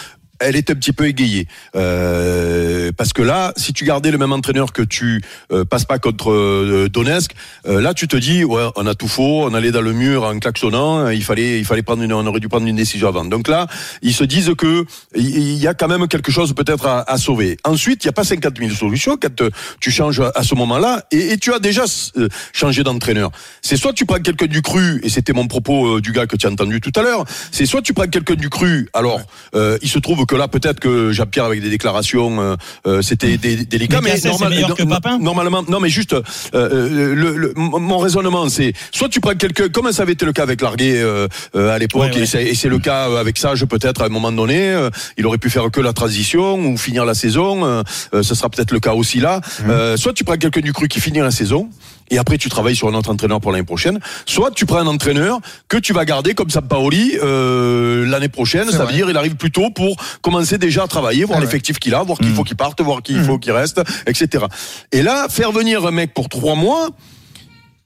elle 0.40 0.57
est 0.57 0.70
un 0.70 0.74
petit 0.74 0.92
peu 0.92 1.07
égayée 1.07 1.46
Euh, 1.74 2.92
parce 2.96 3.12
que 3.12 3.22
là, 3.22 3.53
si 3.57 3.72
tu 3.72 3.85
gardais 3.85 4.11
le 4.11 4.18
même 4.18 4.33
entraîneur 4.33 4.72
que 4.72 4.83
tu 4.83 5.22
euh, 5.53 5.64
passes 5.64 5.85
pas 5.85 5.98
contre 5.98 6.31
euh, 6.31 6.88
Donetsk, 6.90 7.33
euh, 7.66 7.81
là 7.81 7.94
tu 7.94 8.09
te 8.09 8.16
dis 8.16 8.44
ouais, 8.44 8.66
on 8.77 8.87
a 8.87 8.94
tout 8.94 9.09
faux, 9.09 9.44
on 9.44 9.55
allait 9.55 9.70
dans 9.70 9.81
le 9.81 9.92
mur 9.92 10.24
en 10.24 10.38
klaxonnant, 10.38 11.09
il 11.09 11.22
fallait 11.24 11.59
il 11.59 11.64
fallait 11.64 11.83
prendre 11.83 12.03
une, 12.03 12.12
on 12.12 12.27
aurait 12.27 12.40
dû 12.40 12.48
prendre 12.48 12.66
une 12.66 12.77
décision 12.77 13.09
avant. 13.09 13.24
Donc 13.24 13.48
là, 13.48 13.66
ils 14.03 14.14
se 14.14 14.24
disent 14.24 14.53
que 14.57 14.85
il 15.14 15.57
y 15.57 15.66
a 15.66 15.74
quand 15.74 15.88
même 15.88 16.07
quelque 16.09 16.31
chose 16.33 16.55
peut-être 16.55 16.87
à, 16.87 17.11
à 17.11 17.18
sauver. 17.18 17.57
Ensuite, 17.64 18.05
il 18.05 18.07
n'y 18.07 18.11
a 18.11 18.12
pas 18.12 18.24
50 18.24 18.59
000 18.59 18.70
solutions 18.70 19.16
quand 19.20 19.40
euh, 19.40 19.51
tu 19.81 19.90
changes 19.90 20.22
à 20.35 20.42
ce 20.42 20.55
moment-là 20.55 21.05
et, 21.11 21.33
et 21.33 21.38
tu 21.38 21.53
as 21.53 21.59
déjà 21.59 21.85
euh, 22.16 22.29
changé 22.53 22.83
d'entraîneur. 22.83 23.31
C'est 23.62 23.77
soit 23.77 23.92
tu 23.92 24.07
prends 24.07 24.20
quelqu'un 24.20 24.46
du 24.46 24.62
cru 24.62 25.01
et 25.03 25.09
c'était 25.09 25.33
mon 25.33 25.46
propos 25.46 26.01
du 26.01 26.12
gars 26.12 26.27
que 26.27 26.37
tu 26.37 26.46
as 26.46 26.51
entendu 26.51 26.81
tout 26.81 26.92
à 26.96 27.03
l'heure. 27.03 27.24
C'est 27.53 27.66
soit 27.66 27.83
tu 27.83 27.92
prends 27.92 28.07
quelqu'un 28.07 28.35
du 28.35 28.51
cru. 28.51 28.88
Alors, 28.92 29.20
il 29.55 29.88
se 29.88 29.98
trouve 29.98 30.27
que 30.28 30.36
là 30.36 30.46
peut-être 30.46 30.78
que 30.78 31.10
Jean-Pierre 31.10 31.46
avec 31.46 31.60
des 31.60 31.70
déclarations, 31.70 32.40
euh, 32.40 32.56
euh, 32.86 33.02
c'était 33.02 33.36
dé- 33.36 33.64
délicat, 33.64 34.00
Mais 34.00 34.10
Gasset, 34.10 34.30
c'est 34.38 34.48
meilleur 34.48 34.74
que 34.76 34.84
Papin 34.84 35.18
normalement, 35.18 35.64
non 35.68 35.80
mais 35.80 35.88
juste, 35.88 36.14
euh, 36.54 37.14
le, 37.14 37.36
le- 37.36 37.52
mon 37.56 37.98
raisonnement 37.98 38.48
c'est, 38.48 38.72
soit 38.92 39.08
tu 39.08 39.20
prends 39.20 39.34
quelqu'un, 39.34 39.68
comme 39.68 39.90
ça 39.90 40.02
avait 40.02 40.12
été 40.12 40.24
le 40.24 40.32
cas 40.32 40.44
avec 40.44 40.60
Larguet 40.60 41.00
euh, 41.02 41.26
euh, 41.56 41.70
à 41.74 41.78
l'époque, 41.78 42.02
Ouais, 42.14 42.26
ouais. 42.34 42.48
et 42.50 42.54
c'est 42.54 42.68
le 42.68 42.78
cas 42.78 43.06
avec 43.18 43.38
Sage 43.38 43.64
peut-être 43.64 44.02
à 44.02 44.06
un 44.06 44.10
moment 44.10 44.30
donné, 44.30 44.70
euh, 44.72 44.90
il 45.16 45.26
aurait 45.26 45.38
pu 45.38 45.50
faire 45.50 45.68
que 45.72 45.80
la 45.80 45.92
transition 45.92 46.54
ou 46.60 46.76
finir 46.76 47.04
la 47.04 47.14
saison, 47.14 47.82
ce 48.12 48.34
sera 48.34 48.48
peut-être 48.50 48.70
le 48.72 48.80
cas 48.80 48.92
aussi 48.92 49.18
là. 49.18 49.40
Euh, 49.66 49.96
soit 49.96 50.12
tu 50.12 50.22
prends 50.24 50.36
quelqu'un 50.36 50.60
du 50.60 50.72
cru 50.72 50.86
qui 50.88 51.00
finit 51.00 51.18
la 51.20 51.30
saison. 51.30 51.68
Et 52.10 52.16
après, 52.16 52.38
tu 52.38 52.48
travailles 52.48 52.74
sur 52.74 52.88
un 52.88 52.94
autre 52.94 53.10
entraîneur 53.10 53.38
pour 53.38 53.52
l'année 53.52 53.64
prochaine. 53.66 53.98
Soit 54.24 54.50
tu 54.50 54.64
prends 54.64 54.78
un 54.78 54.86
entraîneur 54.86 55.40
que 55.68 55.76
tu 55.76 55.92
vas 55.92 56.06
garder 56.06 56.32
comme 56.32 56.48
ça, 56.48 56.62
Paoli, 56.62 57.18
euh, 57.22 58.06
l'année 58.06 58.30
prochaine. 58.30 58.64
Ça 58.70 58.78
vrai. 58.78 58.86
veut 58.86 58.92
dire, 58.94 59.10
il 59.10 59.16
arrive 59.18 59.36
plus 59.36 59.50
tôt 59.50 59.68
pour 59.70 59.94
commencer 60.22 60.59
déjà 60.59 60.85
à 60.85 60.87
travailler, 60.88 61.24
voir 61.24 61.38
C'est 61.38 61.44
l'effectif 61.44 61.78
qu'il 61.78 61.94
a, 61.94 62.02
voir 62.02 62.18
qu'il 62.18 62.31
Mm. 62.31 62.35
faut 62.35 62.44
qu'il 62.44 62.57
parte, 62.57 62.81
voir 62.81 63.02
qu'il 63.02 63.22
faut 63.22 63.38
qu'il 63.38 63.52
reste, 63.52 63.81
etc. 64.07 64.44
Et 64.92 65.02
là, 65.02 65.28
faire 65.28 65.52
venir 65.52 65.85
un 65.87 65.90
mec 65.90 66.14
pour 66.14 66.28
trois 66.28 66.54
mois, 66.54 66.88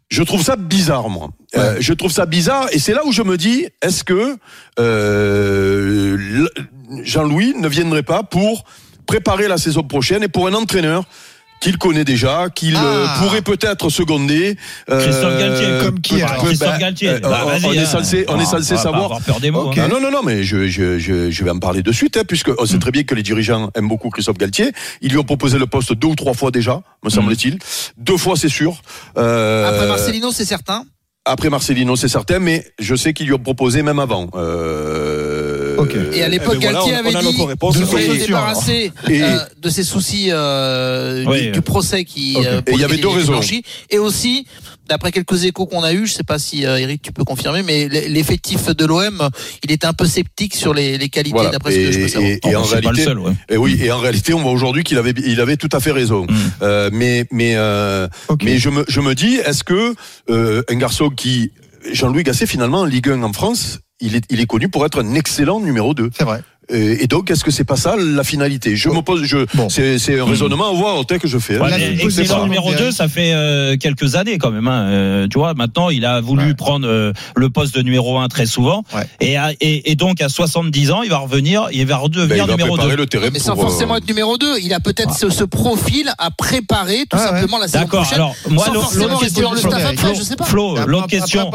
je 0.09 0.23
trouve 0.23 0.43
ça 0.43 0.57
bizarre, 0.57 1.09
moi. 1.09 1.31
Euh, 1.57 1.77
je 1.81 1.93
trouve 1.95 2.11
ça 2.13 2.27
bizarre, 2.27 2.67
et 2.73 2.79
c'est 2.79 2.93
là 2.95 3.03
où 3.07 3.13
je 3.13 3.23
me 3.23 3.37
dis, 3.39 3.67
est-ce 3.81 4.05
que 4.05 4.37
euh, 4.79 6.47
Jean-Louis 7.03 7.55
ne 7.59 7.69
viendrait 7.69 8.03
pas 8.03 8.23
pour 8.23 8.65
préparer 9.07 9.49
la 9.49 9.59
saison 9.59 9.83
prochaine 9.83 10.23
et 10.23 10.29
pour 10.29 10.47
un 10.47 10.55
entraîneur 10.55 11.05
qu'il 11.63 11.79
connaît 11.79 12.05
déjà, 12.05 12.49
qu'il 12.55 12.77
euh, 12.77 13.07
Ah. 13.09 13.17
pourrait 13.23 13.41
peut-être 13.41 13.89
seconder. 13.89 14.57
euh, 14.91 15.01
Christophe 15.01 15.39
Galtier. 15.39 15.69
Comme 15.83 16.01
qui, 16.01 16.15
peut- 16.15 16.21
peut- 16.21 16.47
Christophe 16.47 16.69
bah, 16.69 16.79
Galtier. 16.79 17.09
euh, 17.09 17.19
Bah, 17.21 17.47
on- 17.65 17.73
est 17.73 17.87
censé, 17.87 18.25
on 18.29 18.39
est 18.41 18.45
censé 18.45 18.73
on 18.73 18.77
va 18.77 18.77
pas 18.77 18.83
savoir. 18.83 19.05
avoir 19.05 19.21
peur 19.23 19.41
des 19.41 19.51
mots. 19.51 19.69
Ok. 19.71 19.79
hein. 19.79 19.89
Non, 19.89 20.01
non, 20.01 20.11
non, 20.11 20.23
mais 20.25 20.43
je, 20.43 20.67
je, 20.67 20.99
je, 20.99 21.31
je 21.31 21.45
vais 21.45 21.51
en 21.51 21.59
parler 21.61 21.83
de 21.83 21.93
suite, 21.93 22.17
hein, 22.17 22.23
puisque 22.27 22.51
on 22.59 22.67
sait 22.67 22.79
très 22.79 22.91
bien 22.91 23.05
que 23.05 23.15
les 23.15 23.23
dirigeants 23.23 23.71
aiment 23.75 23.89
beaucoup 23.89 24.11
Christophe 24.11 24.39
Galtier. 24.39 24.73
Ils 25.01 25.11
lui 25.13 25.19
ont 25.19 25.25
proposé 25.25 25.59
le 25.59 25.67
poste 25.67 25.93
deux 25.95 26.09
ou 26.09 26.15
trois 26.17 26.35
fois 26.35 26.51
déjà, 26.51 26.83
me 27.05 27.11
semble-t-il. 27.11 27.59
Deux 27.97 28.17
fois, 28.17 28.37
c'est 28.37 28.49
sûr. 28.49 28.83
Euh, 29.17 29.69
Après 29.69 29.87
Marcelino, 29.87 30.33
c'est 30.33 30.45
certain. 30.45 30.85
Après 31.25 31.51
Marcelino, 31.51 31.95
c'est 31.95 32.09
certain, 32.09 32.41
mais 32.41 32.67
je 32.81 32.97
sais 32.97 33.13
qu'ils 33.13 33.27
lui 33.27 33.35
ont 33.35 33.39
proposé 33.39 33.85
même 33.85 34.01
avant. 34.01 34.29
Euh, 34.35 35.22
Et 36.13 36.23
à 36.23 36.29
l'époque, 36.29 36.57
Eh 36.61 36.65
ben 36.67 36.73
voilà, 36.73 36.79
Galtier 36.79 36.93
on- 36.95 36.99
avait 36.99 37.09
on 37.17 37.19
a 37.19 37.23
dit 37.23 37.83
qu'il 37.85 38.21
se 38.21 38.27
débarrasser 38.27 38.93
Et- 39.09 39.23
euh, 39.23 39.39
de 39.61 39.69
ses 39.71 39.85
soucis 39.85 40.29
euh, 40.31 41.25
Oui, 41.27 41.43
du, 41.47 41.51
du 41.53 41.63
procès 41.63 42.05
qui. 42.05 42.35
Ok. 42.37 42.45
euh, 42.47 42.61
Et 42.67 42.73
il 42.73 42.81
y 42.81 42.85
avait 42.85 42.97
deux 42.99 43.09
raisons. 43.09 43.41
Et 43.91 43.99
aussi, 43.99 44.47
d'après 44.89 45.13
quelques 45.13 45.45
échos 45.45 45.67
qu'on 45.67 45.83
a 45.83 45.93
eu, 45.93 46.07
je 46.07 46.13
sais 46.13 46.25
pas 46.25 46.39
si 46.39 46.67
euh, 46.67 46.77
Eric 46.79 47.03
tu 47.03 47.13
peux 47.13 47.25
confirmer, 47.25 47.63
mais 47.63 47.89
l'effectif 47.89 48.67
de 48.67 48.85
l'OM, 48.85 49.29
il 49.65 49.73
était 49.73 49.87
un 49.87 49.93
peu 49.93 50.07
sceptique 50.07 50.55
sur 50.55 50.75
les, 50.75 50.99
les 50.99 51.09
qualités 51.09 51.35
Voilà. 51.37 51.51
d'après 51.51 51.73
ce 51.73 51.77
que 51.77 51.93
je 51.93 51.99
peux 51.99 52.05
Et, 52.05 52.09
savoir. 52.09 52.31
et- 52.31 52.41
et 52.45 52.57
en 52.57 52.65
c'est 52.65 52.71
pas 52.75 52.81
le 52.81 52.87
réalité, 52.89 53.05
seul, 53.05 53.19
ouais. 53.19 53.33
et 53.49 53.57
oui, 53.57 53.79
et 53.81 53.91
en 53.93 53.99
réalité, 53.99 54.35
on 54.35 54.41
voit 54.43 54.53
aujourd'hui 54.53 54.85
qu'il 54.85 54.99
avait, 54.99 55.15
il 55.25 55.41
avait 55.41 55.57
tout 55.57 55.69
à 55.73 55.81
fait 55.81 55.93
raison. 55.93 56.25
Mm. 56.25 56.35
Euh, 56.63 56.91
mais, 56.93 57.27
mais, 57.31 57.55
euh, 57.57 58.09
mais 58.45 58.59
je 58.59 58.69
me, 58.71 58.85
je 58.89 59.01
me 59.01 59.15
dis, 59.15 59.37
est-ce 59.37 59.65
que 59.65 59.95
euh, 60.31 60.63
un 60.69 60.75
garçon 60.77 61.09
qui, 61.11 61.51
Jean-Louis 61.93 62.23
Gasset, 62.23 62.47
finalement, 62.47 62.81
en 62.81 62.85
Ligue 62.85 63.09
1 63.09 63.23
en 63.23 63.33
France, 63.33 63.79
il 64.03 64.17
est, 64.17 64.25
il 64.29 64.41
est 64.41 64.47
connu 64.47 64.69
pour 64.69 64.85
être 64.85 65.03
un 65.03 65.15
excellent 65.15 65.61
numéro 65.61 65.95
2. 65.95 66.11
C'est 66.17 66.25
vrai. 66.25 66.43
Et, 66.71 67.05
et 67.05 67.07
donc, 67.07 67.31
est-ce 67.31 67.45
que 67.45 67.51
c'est 67.51 67.65
pas 67.65 67.77
ça 67.77 67.97
la 67.99 68.25
finalité? 68.25 68.77
Je 68.77 68.89
me 68.89 69.03
pose, 69.03 69.25
je, 69.25 69.39
Bon. 69.55 69.69
c'est, 69.69 69.99
c'est 69.99 70.19
un 70.21 70.25
raisonnement 70.25 70.71
à 70.71 70.73
voir 70.73 71.05
que 71.07 71.27
je 71.29 71.39
fais. 71.39 71.57
hein. 71.57 71.63
Ouais, 71.63 71.97
questions, 71.99 72.45
numéro 72.45 72.69
Eric. 72.73 72.79
2, 72.87 72.91
ça 72.93 73.09
fait 73.09 73.33
euh, 73.35 73.77
quelques 73.77 74.15
années 74.15 74.39
quand 74.39 74.51
même. 74.51 74.67
Hein. 74.69 74.85
Euh, 74.89 75.27
tu 75.29 75.39
vois, 75.39 75.55
maintenant, 75.55 75.91
il 75.91 76.05
a 76.07 76.21
voulu 76.21 76.47
Ouais. 76.47 76.55
prendre 76.55 76.87
euh, 76.89 77.13
le 77.37 77.51
poste 77.51 77.75
de 77.75 77.83
numéro 77.83 78.19
1 78.19 78.29
très 78.29 78.47
souvent. 78.47 78.85
Ouais. 78.95 79.03
Et, 79.21 79.37
à- 79.37 79.51
et, 79.61 79.91
et 79.91 79.95
donc, 79.97 80.21
à 80.23 80.29
70 80.29 80.91
ans, 80.93 81.03
il 81.03 81.11
va 81.11 81.19
revenir, 81.19 81.69
il 81.73 81.85
va 81.87 81.97
Ben, 81.97 82.01
redevenir 82.03 82.45
il 82.45 82.47
va 82.47 82.53
numéro 82.57 82.71
2. 82.71 82.75
préparer 82.77 82.97
le 82.97 83.07
terrain 83.07 83.29
Mais 83.33 83.39
sans 83.39 83.55
pour, 83.55 83.65
euh, 83.65 83.69
forcément 83.69 83.97
être 83.97 84.07
numéro 84.09 84.39
2, 84.39 84.59
il 84.63 84.73
a 84.73 84.81
peut-être 84.81 85.15
ce, 85.15 85.29
ce 85.31 85.45
profil 85.45 86.11
à 86.19 86.31
préparer 86.31 87.05
tout 87.11 87.17
Ah 87.21 87.33
ouais. 87.33 87.41
simplement 87.41 87.59
la 87.59 87.69
saison 87.69 87.85
D'accord, 87.85 88.01
prochaine. 88.03 88.15
alors, 88.19 88.35
moi, 88.49 88.67
l'autre- 88.73 89.21
question. 89.21 89.51
Flo, 90.45 90.77
l'autre 90.87 91.07
question. 91.09 91.51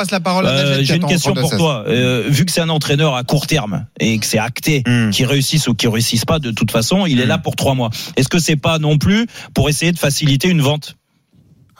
Euh, 0.45 0.79
J'ai 0.81 0.95
une 0.95 1.05
question 1.05 1.33
pour 1.33 1.55
toi. 1.55 1.83
Euh, 1.87 2.23
vu 2.27 2.45
que 2.45 2.51
c'est 2.51 2.61
un 2.61 2.69
entraîneur 2.69 3.15
à 3.15 3.23
court 3.23 3.47
terme 3.47 3.85
et 3.99 4.17
que 4.19 4.25
c'est 4.25 4.37
acté, 4.39 4.83
Mm. 4.97 5.09
qu'il 5.11 5.25
réussisse 5.25 5.67
ou 5.67 5.73
qu'il 5.75 5.89
réussisse 5.89 6.25
pas, 6.25 6.39
de 6.39 6.51
toute 6.51 6.71
façon, 6.71 7.05
il 7.05 7.19
est 7.19 7.25
Mm. 7.25 7.29
là 7.29 7.37
pour 7.37 7.55
trois 7.55 7.73
mois. 7.75 7.89
Est-ce 8.15 8.27
que 8.29 8.39
c'est 8.39 8.55
pas 8.55 8.79
non 8.79 8.97
plus 8.97 9.27
pour 9.53 9.69
essayer 9.69 9.91
de 9.91 9.99
faciliter 9.99 10.47
une 10.49 10.61
vente? 10.61 10.95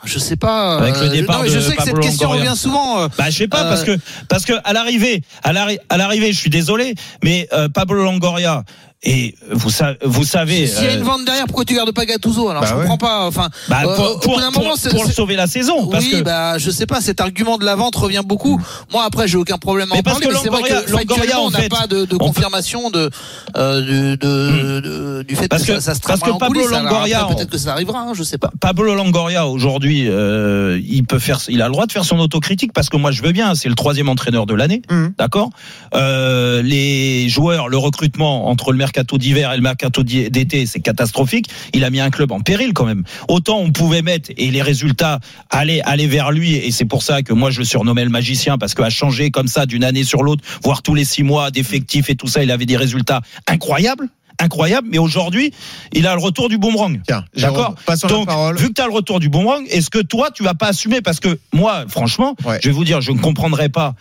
Je 0.04 0.20
sais 0.20 0.36
pas. 0.36 0.76
Avec 0.78 0.94
le 0.96 1.06
euh, 1.06 1.08
départ 1.08 1.38
non, 1.38 1.42
mais 1.42 1.48
je 1.50 1.56
de 1.56 1.60
sais 1.60 1.74
que 1.74 1.82
cette 1.82 1.98
question 1.98 2.28
Longoria. 2.28 2.50
revient 2.50 2.60
souvent. 2.60 3.00
euh, 3.00 3.08
Bah 3.18 3.30
je 3.30 3.36
sais 3.38 3.48
pas 3.48 3.64
Euh, 3.64 3.68
parce 3.68 3.82
que 3.82 3.98
parce 4.28 4.44
que 4.44 4.52
à 4.62 4.72
l'arrivée 4.72 5.22
à 5.42 5.52
l'arri- 5.52 5.80
à 5.88 5.96
l'arrivée 5.96 6.32
je 6.32 6.38
suis 6.38 6.50
désolé 6.50 6.94
mais 7.24 7.48
euh, 7.52 7.68
Pablo 7.68 8.04
Longoria 8.04 8.62
et 9.04 9.34
vous 9.52 9.70
savez 9.70 9.96
vous 10.04 10.24
savez 10.24 10.66
S'il 10.66 10.84
y 10.84 10.88
a 10.88 10.90
euh, 10.90 10.96
une 10.98 11.04
vente 11.04 11.24
derrière, 11.24 11.46
pourquoi 11.46 11.64
tu 11.64 11.74
gardes 11.74 11.92
pas 11.92 12.04
Gattuso 12.04 12.48
Alors? 12.48 12.62
Bah 12.62 12.68
je 12.68 12.74
ouais. 12.74 12.80
comprends 12.82 12.98
pas. 12.98 13.26
Enfin, 13.26 13.48
bah, 13.68 13.82
euh, 13.84 13.94
pour, 13.94 14.20
pour, 14.20 14.40
pour- 14.40 14.62
moment, 14.62 14.74
c'est- 14.76 14.90
pour 14.90 15.06
sauver 15.06 15.36
la 15.36 15.46
saison 15.46 15.86
parce 15.86 16.04
oui, 16.04 16.10
que 16.10 16.22
bah 16.22 16.58
je 16.58 16.70
sais 16.70 16.86
pas. 16.86 17.00
Cet 17.00 17.20
argument 17.20 17.58
de 17.58 17.64
la 17.64 17.76
vente 17.76 17.94
revient 17.94 18.22
beaucoup. 18.24 18.60
Moi 18.92 19.04
après, 19.04 19.28
j'ai 19.28 19.36
aucun 19.36 19.56
problème 19.58 19.90
à 19.92 19.94
Mais 19.94 20.00
en 20.00 20.02
parce 20.02 20.18
parler. 20.18 20.26
que 20.28 20.32
mais 20.34 20.40
c'est 20.42 20.50
vrai 20.50 20.62
que 20.84 20.90
Longoria, 20.90 21.40
on 21.40 21.50
n'a 21.50 21.68
pas 21.68 21.86
de, 21.86 22.04
de 22.06 22.14
on 22.16 22.18
peut- 22.18 22.24
confirmation 22.26 22.90
de, 22.90 23.08
euh, 23.56 23.80
de, 23.80 24.16
de, 24.16 24.80
de- 24.80 25.22
du 25.22 25.36
fait 25.36 25.46
Parce 25.48 25.62
que, 25.62 25.72
que- 25.74 25.80
ça, 25.80 25.94
ça 25.94 25.94
se 25.94 26.00
parce 26.00 26.20
que 26.20 26.30
en 26.30 26.38
Pablo 26.38 26.60
coulisses. 26.62 26.76
Longoria, 26.76 27.24
peut-être 27.26 27.50
que 27.50 27.58
ça 27.58 27.72
arrivera. 27.72 28.00
hein, 28.00 28.12
je 28.14 28.22
sais 28.24 28.38
pas. 28.38 28.50
Pablo 28.60 28.94
Longoria 28.96 29.46
aujourd'hui 29.46 30.06
euh, 30.08 30.80
il 30.84 31.04
peut 31.04 31.20
faire 31.20 31.38
il 31.48 31.62
a 31.62 31.66
le 31.66 31.72
droit 31.72 31.86
de 31.86 31.92
faire 31.92 32.04
son 32.04 32.18
autocritique 32.18 32.72
parce 32.72 32.88
que 32.88 32.96
moi 32.96 33.12
je 33.12 33.22
veux 33.22 33.32
bien 33.32 33.54
c'est 33.54 33.68
le 33.68 33.74
troisième 33.76 34.08
entraîneur 34.08 34.46
de 34.46 34.54
l'année 34.54 34.82
Mhm. 34.90 35.12
d'accord? 35.18 35.50
Euh, 35.94 36.62
les 36.62 37.28
joueurs 37.28 37.68
le 37.68 37.76
recrutement 37.76 38.48
entre 38.48 38.72
le 38.72 38.78
mercato 38.88 39.18
d'hiver 39.18 39.52
et 39.52 39.56
le 39.56 39.62
mercato 39.62 40.02
d'été, 40.02 40.64
c'est 40.64 40.80
catastrophique. 40.80 41.46
Il 41.74 41.84
a 41.84 41.90
mis 41.90 42.00
un 42.00 42.08
club 42.10 42.32
en 42.32 42.40
péril 42.40 42.72
quand 42.72 42.86
même. 42.86 43.04
Autant 43.28 43.58
on 43.58 43.70
pouvait 43.70 44.00
mettre 44.00 44.30
et 44.38 44.50
les 44.50 44.62
résultats 44.62 45.20
allaient 45.50 45.82
aller 45.82 46.06
vers 46.06 46.30
lui 46.32 46.54
et 46.54 46.70
c'est 46.70 46.86
pour 46.86 47.02
ça 47.02 47.22
que 47.22 47.34
moi 47.34 47.50
je 47.50 47.58
le 47.58 47.64
surnommais 47.66 48.04
le 48.04 48.10
magicien 48.10 48.56
parce 48.56 48.72
qu'à 48.74 48.88
changer 48.88 49.30
comme 49.30 49.46
ça 49.48 49.66
d'une 49.66 49.84
année 49.84 50.04
sur 50.04 50.22
l'autre, 50.22 50.42
voire 50.64 50.80
tous 50.82 50.94
les 50.94 51.04
six 51.04 51.22
mois 51.22 51.50
d'effectifs 51.50 52.08
et 52.08 52.14
tout 52.16 52.28
ça, 52.28 52.42
il 52.42 52.50
avait 52.50 52.64
des 52.66 52.78
résultats 52.78 53.20
incroyables. 53.46 54.08
Incroyable, 54.40 54.86
mais 54.88 54.98
aujourd'hui, 54.98 55.52
il 55.92 56.06
a 56.06 56.14
le 56.14 56.20
retour 56.20 56.48
du 56.48 56.58
boomerang. 56.58 57.00
Tiens, 57.04 57.24
D'accord? 57.36 57.74
Donc, 58.08 58.26
parole. 58.28 58.56
vu 58.56 58.68
que 58.68 58.72
tu 58.72 58.80
as 58.80 58.86
le 58.86 58.92
retour 58.92 59.18
du 59.18 59.28
boomerang, 59.28 59.64
est-ce 59.68 59.90
que 59.90 59.98
toi, 59.98 60.30
tu 60.30 60.44
vas 60.44 60.54
pas 60.54 60.68
assumer? 60.68 61.00
Parce 61.00 61.18
que 61.18 61.40
moi, 61.52 61.86
franchement, 61.88 62.36
Ouais. 62.44 62.60
je 62.62 62.68
vais 62.68 62.72
vous 62.72 62.84
dire, 62.84 63.00
je 63.00 63.10
ne 63.10 63.18
comprendrai 63.18 63.68
pas. 63.68 63.96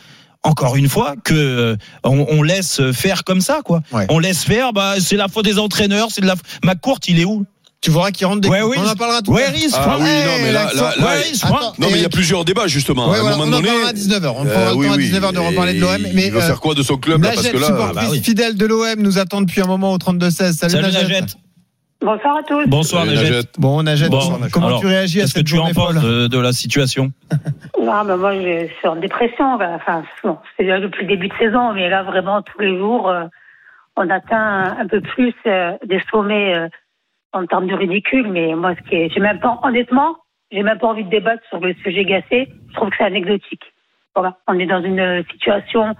Encore 0.48 0.76
une 0.76 0.88
fois, 0.90 1.16
que 1.24 1.34
euh, 1.34 1.76
on, 2.04 2.26
on 2.30 2.42
laisse 2.42 2.82
faire 2.94 3.24
comme 3.24 3.42
ça, 3.42 3.60
quoi. 3.64 3.82
Ouais. 3.92 4.06
On 4.10 4.20
laisse 4.20 4.44
faire. 4.44 4.72
Bah, 4.74 4.96
c'est 5.00 5.18
la 5.18 5.28
faute 5.28 5.46
des 5.46 5.60
entraîneurs. 5.60 6.08
C'est 6.12 6.22
de 6.22 6.28
la. 6.28 6.36
McCourt, 6.64 7.00
il 7.08 7.20
est 7.20 7.26
où? 7.26 7.46
Tu 7.80 7.92
verras 7.92 8.10
qu'il 8.12 8.26
rentre 8.26 8.42
des 8.42 8.50
Ouais, 8.50 8.64
oui. 8.64 8.76
On 8.80 8.88
en 8.88 8.96
parlera 8.96 9.22
tout 9.22 9.34
l'heure. 9.36 9.52
Riz, 9.54 9.68
Ah 9.76 9.98
oui, 10.00 10.04
non, 10.06 10.08
mais 10.42 10.52
là, 10.52 10.72
là, 10.74 10.94
là. 10.98 11.08
Attends, 11.44 11.74
Non, 11.78 11.88
mais 11.92 11.98
il 11.98 12.02
y 12.02 12.06
a 12.06 12.10
plusieurs 12.10 12.44
débats, 12.44 12.66
justement. 12.68 13.10
Ouais, 13.10 13.18
à 13.18 13.20
un 13.20 13.22
voilà, 13.22 13.36
on 13.36 13.40
moment 13.46 13.58
en 13.58 13.60
donné. 13.60 13.68
parlera 13.70 13.90
à 13.90 13.94
19h. 13.94 14.34
On 14.36 14.46
euh, 14.48 14.52
prendra 14.52 14.72
le 14.72 14.78
oui, 14.78 14.88
temps 14.88 14.94
à 14.94 14.96
oui. 14.98 15.12
19h 15.12 15.34
de 15.34 15.40
reparler 15.40 15.74
de 15.76 15.80
l'OM. 15.82 16.06
Et 16.06 16.14
Mais 16.14 16.26
il 16.28 16.32
va 16.34 16.40
euh, 16.40 16.48
faire 16.48 16.60
quoi 16.60 16.74
de 16.74 16.82
son 16.82 16.98
club, 16.98 17.22
là, 17.22 17.32
parce 17.36 17.48
que 17.48 17.56
là. 17.58 17.68
supportrice 17.68 17.96
bah 17.96 18.08
oui. 18.12 18.22
fidèle 18.24 18.56
de 18.58 18.66
l'OM, 18.66 18.96
nous 18.98 19.20
attend 19.20 19.42
depuis 19.42 19.62
un 19.62 19.68
moment 19.68 19.94
au 19.94 19.98
32-16. 19.98 20.32
Salut, 20.32 20.54
Salut 20.74 20.92
Najed. 20.92 21.26
Bonsoir 22.02 22.38
à 22.38 22.44
tous. 22.44 22.68
Bonsoir 22.68 23.06
Najed. 23.06 23.32
Najed. 23.32 23.48
Bon, 23.58 23.84
Najed, 23.84 24.12
Bon, 24.12 24.20
comment 24.54 24.68
alors, 24.68 24.80
tu 24.82 24.88
réagis 24.88 25.20
à 25.20 25.24
Qu'est-ce 25.24 25.34
que 25.34 25.40
cette 25.40 25.48
tu 25.48 25.58
en 25.58 25.74
penses 25.74 25.96
de, 26.02 26.28
de 26.28 26.40
la 26.40 26.52
situation? 26.52 27.12
Non, 27.82 28.04
mais 28.04 28.18
moi, 28.18 28.34
je 28.34 28.68
suis 28.78 28.88
en 28.88 28.96
dépression. 28.98 29.56
Enfin, 29.56 30.04
bon, 30.24 30.38
c'est 30.56 30.64
déjà 30.64 30.80
depuis 30.80 31.04
le 31.04 31.08
début 31.08 31.28
de 31.28 31.34
saison, 31.40 31.74
mais 31.74 31.90
là, 31.90 32.04
vraiment, 32.04 32.42
tous 32.42 32.60
les 32.60 32.78
jours, 32.78 33.10
euh, 33.10 33.24
on 33.96 34.10
atteint 34.10 34.78
un 34.78 34.88
peu 34.88 35.02
plus 35.02 35.34
euh, 35.48 35.72
des 35.86 36.02
sommets 36.12 36.56
euh, 36.56 36.68
en 37.34 37.46
termes 37.46 37.68
de 37.68 37.74
ridicule. 37.76 38.28
Mais 38.30 38.54
moi, 38.56 38.76
ce 38.76 38.90
qui 38.90 38.96
est, 38.96 39.10
j'ai 39.10 39.20
même 39.20 39.40
pas, 39.40 39.60
honnêtement, 39.64 40.18
j'ai 40.52 40.64
même 40.64 40.78
pas 40.78 40.88
envie 40.88 41.04
de 41.04 41.10
débattre 41.10 41.44
sur 41.50 41.60
le 41.60 41.74
sujet 41.84 42.06
gacé. 42.06 42.48
Je 42.70 42.74
trouve 42.76 42.90
que 42.90 42.96
c'est 42.98 43.06
anecdotique. 43.06 43.64
Voilà, 44.16 44.38
on 44.48 44.58
est 44.58 44.66
dans 44.66 44.82
une 44.82 45.00
euh, 45.00 45.24
situation 45.32 45.96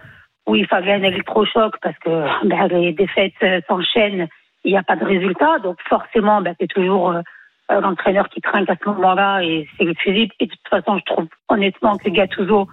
où 0.48 0.56
il 0.56 0.66
fallait 0.66 0.94
un 0.94 1.04
électrochoc 1.04 1.76
parce 1.82 1.98
que 2.00 2.10
ben, 2.48 2.68
les 2.68 2.94
défaites 2.94 3.34
euh, 3.44 3.62
s'enchaînent, 3.68 4.28
il 4.68 4.74
n'y 4.74 4.78
a 4.78 4.84
pas 4.84 4.98
de 4.98 5.06
résultat, 5.06 5.60
donc 5.60 5.78
forcément, 5.88 6.42
ben, 6.42 6.54
c'est 6.60 6.68
toujours 6.68 7.12
euh, 7.12 7.22
l'entraîneur 7.70 8.28
qui 8.30 8.42
trinque 8.42 8.70
à 8.70 8.76
ce 8.76 8.90
moment-là 8.90 9.42
et 9.42 9.68
c'est 9.78 9.86
le 9.86 9.94
fusible. 9.96 10.34
Et 10.40 10.46
de 10.48 10.52
toute 10.52 10.68
façon, 10.70 10.98
je 11.00 11.06
trouve 11.06 11.28
honnêtement 11.48 11.96
que 11.98 12.10
Gattuso, 12.10 12.68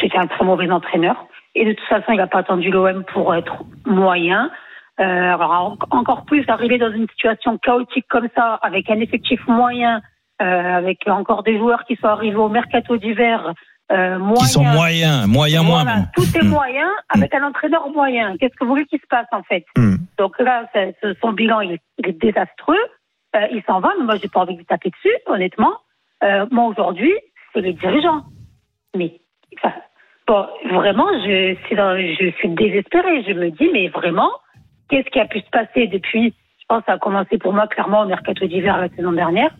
c'était 0.00 0.18
un 0.18 0.28
très 0.28 0.44
mauvais 0.44 0.70
entraîneur. 0.70 1.26
Et 1.54 1.64
de 1.64 1.72
toute 1.72 1.88
façon, 1.88 2.12
il 2.12 2.18
n'a 2.18 2.28
pas 2.28 2.38
attendu 2.38 2.70
l'OM 2.70 3.04
pour 3.04 3.34
être 3.34 3.64
moyen. 3.84 4.50
Euh, 5.00 5.04
alors 5.34 5.50
en- 5.90 5.96
encore 5.96 6.24
plus 6.24 6.44
arriver 6.48 6.78
dans 6.78 6.92
une 6.92 7.08
situation 7.08 7.58
chaotique 7.58 8.06
comme 8.08 8.28
ça, 8.36 8.54
avec 8.62 8.90
un 8.90 9.00
effectif 9.00 9.40
moyen, 9.48 10.00
euh, 10.40 10.76
avec 10.76 11.06
encore 11.08 11.42
des 11.42 11.58
joueurs 11.58 11.84
qui 11.84 11.96
sont 11.96 12.06
arrivés 12.08 12.36
au 12.36 12.48
mercato 12.48 12.96
d'hiver 12.96 13.54
euh, 13.90 14.18
moyen. 14.18 14.40
Qui 14.42 14.46
sont 14.48 14.64
moyens, 14.64 15.26
moyens 15.26 15.64
moins. 15.64 15.82
Voilà, 15.84 15.96
même. 16.00 16.08
tout 16.14 16.36
est 16.36 16.42
Mm. 16.44 16.48
moyen 16.48 16.88
avec 17.08 17.34
un 17.34 17.42
entraîneur 17.46 17.88
moyen. 17.90 18.36
Qu'est-ce 18.36 18.54
que 18.54 18.64
vous 18.64 18.70
voulez 18.70 18.84
qu'il 18.86 19.00
se 19.00 19.06
passe 19.08 19.26
en 19.32 19.42
fait 19.42 19.64
Mm. 19.76 19.96
Donc 20.18 20.38
là, 20.40 20.64
son 21.22 21.32
bilan 21.32 21.60
il 21.60 21.72
est, 21.72 21.80
il 21.98 22.08
est 22.08 22.20
désastreux. 22.20 22.76
Euh, 23.36 23.46
il 23.52 23.62
s'en 23.66 23.80
va, 23.80 23.90
mais 23.98 24.04
moi 24.04 24.16
j'ai 24.20 24.28
pas 24.28 24.40
envie 24.40 24.54
de 24.54 24.58
lui 24.58 24.66
taper 24.66 24.90
dessus, 24.90 25.14
honnêtement. 25.26 25.72
Euh, 26.24 26.46
moi 26.50 26.64
aujourd'hui, 26.66 27.12
c'est 27.52 27.60
les 27.60 27.72
dirigeants. 27.74 28.24
Mais 28.96 29.20
enfin, 29.56 29.74
bon, 30.26 30.46
vraiment, 30.72 31.06
je, 31.24 31.56
c'est 31.68 31.74
dans- 31.76 31.96
je 31.96 32.30
suis 32.38 32.48
désespérée. 32.50 33.22
Je 33.28 33.32
me 33.34 33.50
dis, 33.50 33.68
mais 33.72 33.88
vraiment, 33.88 34.30
qu'est-ce 34.88 35.08
qui 35.10 35.20
a 35.20 35.26
pu 35.26 35.40
se 35.40 35.50
passer 35.50 35.86
depuis 35.88 36.34
Je 36.58 36.64
pense 36.68 36.80
que 36.80 36.86
ça 36.86 36.92
a 36.94 36.98
commencé 36.98 37.38
pour 37.38 37.52
moi 37.52 37.66
clairement 37.68 38.02
au 38.02 38.06
mercato 38.06 38.46
d'hiver 38.46 38.76
la 38.78 38.88
saison 38.90 39.12
dernière, 39.12 39.50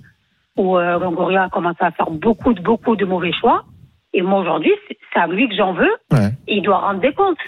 où 0.56 0.76
euh, 0.76 0.98
Longoria 0.98 1.44
a 1.44 1.48
commencé 1.50 1.78
à 1.80 1.90
faire 1.92 2.10
beaucoup 2.10 2.52
beaucoup 2.54 2.96
de 2.96 3.04
mauvais 3.06 3.32
choix. 3.32 3.64
Et 4.12 4.22
moi 4.22 4.40
aujourd'hui, 4.40 4.72
c'est 4.88 5.20
à 5.20 5.26
lui 5.26 5.48
que 5.48 5.54
j'en 5.54 5.72
veux. 5.74 5.92
Ouais. 6.10 6.30
Et 6.46 6.56
il 6.56 6.62
doit 6.62 6.78
rendre 6.78 7.00
des 7.00 7.12
comptes. 7.12 7.38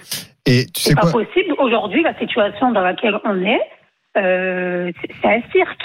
Et 0.45 0.65
tu 0.73 0.81
sais 0.81 0.89
C'est 0.89 0.95
pas 0.95 1.11
possible. 1.11 1.53
Aujourd'hui, 1.59 2.03
la 2.03 2.17
situation 2.17 2.71
dans 2.71 2.81
laquelle 2.81 3.19
on 3.23 3.43
est, 3.43 3.61
euh, 4.17 4.91
c'est 5.21 5.27
un 5.27 5.41
cirque. 5.51 5.81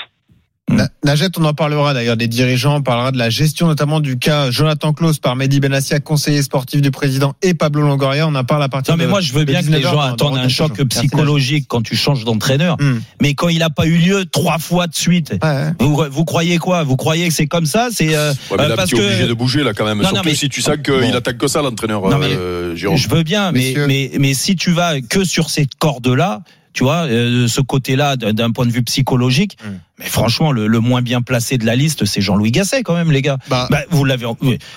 Na- 1.07 1.12
Najed, 1.12 1.38
on 1.38 1.45
en 1.45 1.55
parlera 1.55 1.95
d'ailleurs 1.95 2.16
des 2.16 2.27
dirigeants, 2.27 2.77
on 2.77 2.83
parlera 2.83 3.12
de 3.12 3.16
la 3.19 3.31
gestion 3.31 3.69
notamment 3.69 4.01
du 4.01 4.19
cas 4.19 4.51
Jonathan 4.51 4.92
Klaus 4.92 5.19
par 5.19 5.37
Mehdi 5.37 5.61
Benassia, 5.61 6.01
conseiller 6.01 6.42
sportif 6.42 6.83
du 6.83 6.90
président, 6.90 7.35
et 7.42 7.55
Pablo 7.55 7.83
Longoria. 7.83 8.27
On 8.27 8.35
en 8.35 8.45
parle 8.45 8.62
à 8.64 8.69
partir 8.69 8.92
Non, 8.95 8.99
mais 8.99 9.05
de 9.05 9.11
moi, 9.11 9.21
je 9.21 9.33
veux 9.33 9.45
bien 9.45 9.61
que 9.62 9.66
les 9.66 9.79
19 9.79 9.85
heures 9.87 9.92
gens 9.92 10.01
attendent 10.01 10.37
un 10.38 10.49
choc 10.49 10.83
psychologique 10.88 11.66
quand 11.69 11.81
tu 11.83 11.97
changes 11.97 12.25
d'entraîneur. 12.25 12.77
Hmm. 12.81 12.99
Mais 13.23 13.35
quand 13.35 13.49
il 13.49 13.61
n'a 13.61 13.71
pas 13.71 13.87
eu 13.87 13.97
lieu 13.97 14.25
trois 14.27 14.59
fois 14.59 14.87
de 14.88 14.95
suite, 14.95 15.35
Ouais, 15.42 15.73
vous, 15.81 16.05
vous 16.11 16.25
croyez 16.25 16.59
quoi? 16.59 16.83
Vous 16.83 16.97
croyez 16.97 17.29
que 17.29 17.35
c'est 17.35 17.47
comme 17.47 17.66
ça? 17.66 17.88
C'est 17.92 18.14
euh, 18.16 18.33
Ouais, 18.51 18.61
euh, 18.61 18.69
là, 18.69 18.77
parce 18.77 18.92
obligé 18.92 19.23
que 19.23 19.29
de 19.29 19.35
bouger, 19.35 19.62
là, 19.62 19.73
quand 19.75 19.85
même. 19.85 19.99
Non, 19.99 20.05
non, 20.05 20.09
Surtout 20.16 20.29
mais- 20.29 20.35
si 20.35 20.49
tu 20.49 20.61
sens 20.61 20.77
qu'il 20.85 20.92
Bon. 20.92 21.14
attaque 21.14 21.38
que 21.38 21.47
ça, 21.49 21.62
l'entraîneur, 21.62 22.03
Non, 22.09 22.19
euh, 22.21 22.75
Jérôme. 22.75 22.97
je 22.99 23.09
veux 23.09 23.23
bien, 23.23 23.53
mais, 23.53 23.75
mais 23.87 24.11
mais 24.19 24.35
si 24.35 24.57
tu 24.57 24.73
vas 24.73 25.01
que 25.01 25.25
sur 25.25 25.51
ces 25.51 25.66
cordes-là, 25.79 26.42
tu 26.77 26.85
vois, 26.85 27.07
euh, 27.07 27.49
ce 27.49 27.62
côté-là 27.62 28.17
d'un 28.17 28.51
point 28.53 28.67
de 28.67 28.71
vue 28.71 28.83
psychologique, 28.83 29.57
Hmm. 29.65 29.79
mais 29.99 30.05
franchement, 30.07 30.53
le, 30.53 30.67
le 30.67 30.81
moins 30.81 31.01
bien 31.01 31.23
placé 31.23 31.57
de 31.57 31.65
la 31.65 31.75
liste, 31.75 32.05
c'est 32.05 32.21
Jean-Louis 32.21 32.51
Gasset 32.53 32.83
quand 32.83 32.95
même, 32.95 33.11
les 33.11 33.23
gars. 33.23 33.39
Bah, 33.49 33.67
Bah, 33.71 33.81
vous 33.91 34.05
l'avez 34.05 34.27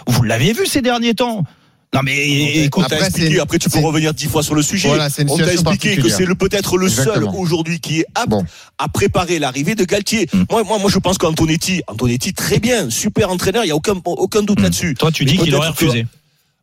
vous 0.08 0.24
l'avez 0.24 0.54
vu 0.54 0.66
ces 0.66 0.82
derniers 0.82 1.14
temps. 1.14 1.44
Non 1.92 2.02
mais 2.04 2.70
t'a 2.72 2.82
Après, 2.86 2.98
expliqué, 3.08 3.40
après 3.40 3.58
tu 3.58 3.68
peux 3.68 3.80
revenir 3.80 4.14
dix 4.14 4.28
fois 4.28 4.44
sur 4.44 4.54
le 4.54 4.62
sujet. 4.62 4.88
Voilà, 4.90 5.10
c'est 5.10 5.24
une 5.24 5.32
On 5.32 5.38
t'a 5.38 5.52
expliqué 5.52 5.98
que 5.98 6.08
c'est 6.08 6.26
le 6.26 6.36
peut-être 6.36 6.78
le 6.78 6.88
seul 6.88 7.24
aujourd'hui 7.36 7.80
qui 7.80 8.02
est 8.02 8.06
apte 8.14 8.30
Bon. 8.30 8.46
à 8.78 8.88
préparer 8.90 9.40
l'arrivée 9.40 9.74
de 9.74 9.84
Galtier. 9.86 10.30
Mm. 10.32 10.44
Moi, 10.52 10.64
moi, 10.64 10.78
moi, 10.78 10.92
je 10.94 11.00
pense 11.00 11.18
qu'Antonetti, 11.18 11.82
Antonetti, 11.88 12.34
très 12.34 12.60
bien, 12.60 12.92
super 12.92 13.32
entraîneur, 13.32 13.66
il 13.66 13.70
y 13.70 13.72
a 13.72 13.76
aucun 13.76 13.96
aucun 14.06 14.44
doute 14.44 14.60
Mm. 14.60 14.64
là-dessus. 14.64 14.94
toi 14.94 15.12
tu 15.12 15.26
Mais 15.26 15.32
dis 15.32 15.38
qu'il 15.40 15.56
aurait 15.56 15.70
que- 15.74 15.86
refusé. 15.86 16.06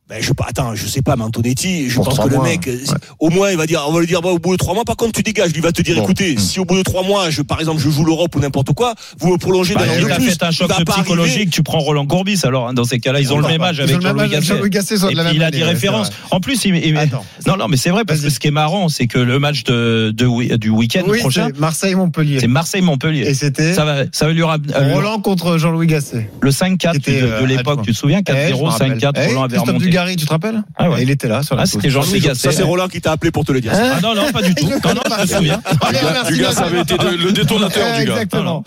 Ben, 0.08 0.22
je, 0.22 0.30
attends, 0.46 0.76
je 0.76 0.86
sais 0.86 1.02
pas, 1.02 1.16
mais 1.16 1.24
Antonetti, 1.24 1.90
je 1.90 1.96
Pour 1.96 2.04
pense 2.10 2.20
que 2.20 2.28
le 2.32 2.40
mec, 2.40 2.68
euh, 2.68 2.74
ouais. 2.74 2.94
au 3.18 3.28
moins, 3.28 3.50
il 3.50 3.56
va 3.56 3.66
dire, 3.66 3.84
on 3.88 3.92
va 3.92 3.98
lui 3.98 4.06
dire, 4.06 4.22
bah, 4.22 4.28
au 4.28 4.38
bout 4.38 4.52
de 4.52 4.56
trois 4.56 4.72
mois, 4.72 4.84
par 4.84 4.94
contre, 4.94 5.10
tu 5.10 5.22
dégages. 5.24 5.52
Lui 5.52 5.60
va 5.60 5.72
te 5.72 5.82
dire, 5.82 5.96
Bon. 5.96 6.04
écoutez, 6.04 6.36
Mm. 6.36 6.38
si 6.38 6.60
au 6.60 6.64
bout 6.64 6.76
de 6.76 6.82
trois 6.84 7.02
mois, 7.02 7.28
je, 7.30 7.42
par 7.42 7.58
exemple, 7.58 7.80
je 7.80 7.90
joue 7.90 8.04
l'Europe 8.04 8.36
ou 8.36 8.38
n'importe 8.38 8.72
quoi, 8.72 8.94
vous 9.18 9.32
me 9.32 9.36
prolongez 9.36 9.74
Bah, 9.74 9.80
d'un 9.84 9.90
an 9.90 9.94
il 9.98 10.04
de 10.04 10.10
a 10.12 10.14
plus. 10.14 10.26
fait 10.30 10.42
un 10.44 10.52
choc 10.52 10.68
il 10.70 10.76
va 10.78 10.84
pas 10.84 10.92
psychologique, 10.92 11.34
arriver. 11.34 11.50
tu 11.50 11.64
prends 11.64 11.80
Roland 11.80 12.06
Courbis 12.06 12.40
alors 12.44 12.68
hein, 12.68 12.74
dans 12.74 12.84
ces 12.84 13.00
cas-là, 13.00 13.20
ils 13.20 13.32
ont 13.32 13.38
le 13.40 13.48
même 13.48 13.60
âge 13.62 13.80
avec 13.80 14.00
Jean-Louis 14.00 14.70
Gasset. 14.70 14.94
Et 14.94 14.98
puis 15.16 15.16
il 15.34 15.42
a 15.42 15.50
des 15.50 15.64
références. 15.64 16.10
En 16.30 16.38
plus, 16.38 16.64
il, 16.66 16.76
il- 16.76 16.96
Attends. 16.96 17.24
non, 17.48 17.56
non, 17.56 17.66
mais 17.66 17.76
c'est 17.76 17.90
vrai 17.90 18.04
parce 18.04 18.20
que 18.20 18.30
ce 18.30 18.38
qui 18.38 18.46
est 18.46 18.52
marrant, 18.52 18.88
c'est 18.88 19.08
que 19.08 19.18
le 19.18 19.40
match 19.40 19.64
de, 19.64 20.12
du 20.16 20.68
week-end 20.68 21.02
Oui, 21.08 21.18
prochain, 21.18 21.48
c'est 21.52 21.58
Marseille-Montpellier. 21.58 22.38
c'est 22.38 22.46
Marseille-Montpellier. 22.46 23.24
Et 23.26 23.34
c'était 23.34 23.74
Ça 23.74 23.84
va, 23.84 24.04
ça 24.12 24.26
va 24.26 24.32
lui 24.32 24.44
ramener 24.44 24.72
Roland 24.92 25.20
contre 25.20 25.58
Jean-Louis 25.58 25.88
Gasset. 25.88 26.30
le 26.40 26.50
5-4 26.52 26.92
qui 26.92 26.96
était, 26.98 27.20
de, 27.22 27.26
euh, 27.26 27.46
l'époque. 27.46 27.80
Tu 27.82 27.90
te 27.92 27.96
souviens 27.96 28.20
Eh, 28.20 28.32
je 28.50 28.54
4-0, 28.54 28.64
me 28.64 28.68
rappelle. 28.70 28.98
5-4, 29.00 29.12
Eh, 29.16 29.26
Roland 29.26 29.42
avait 29.42 29.58
remonté. 29.58 29.95
Dugarry, 29.96 30.16
tu 30.16 30.26
te 30.26 30.30
rappelles 30.30 30.62
Ah 30.76 30.90
ouais. 30.90 31.02
Il 31.02 31.10
était 31.10 31.26
là 31.28 31.42
sur 31.42 31.56
la 31.56 31.62
Ah, 31.62 31.66
c'était 31.66 31.88
Jean-Louis 31.90 32.20
Gasset. 32.20 32.50
Ça, 32.50 32.52
c'est 32.52 32.62
Roland 32.62 32.88
qui 32.88 33.00
t'a 33.00 33.12
appelé 33.12 33.30
pour 33.30 33.44
te 33.46 33.52
le 33.52 33.60
dire. 33.62 33.72
Ah 33.74 33.98
non, 34.02 34.14
non, 34.14 34.30
pas 34.32 34.42
du 34.42 34.54
tout. 34.54 34.66
Non, 34.84 34.94
non, 34.94 35.00
je 35.16 35.22
me 35.22 35.26
souviens. 35.26 35.62
Allez, 35.80 35.98
Du 35.98 36.04
gars- 36.04 36.12
merci, 36.12 36.32
du 36.34 36.38
gars, 36.40 36.44
Najed. 36.48 36.58
ça 36.58 36.64
avait 36.64 36.80
été 36.82 36.94
le 37.16 37.32
détonateur 37.32 37.86
du 37.98 38.04
gars. 38.04 38.12
Exactement. 38.12 38.62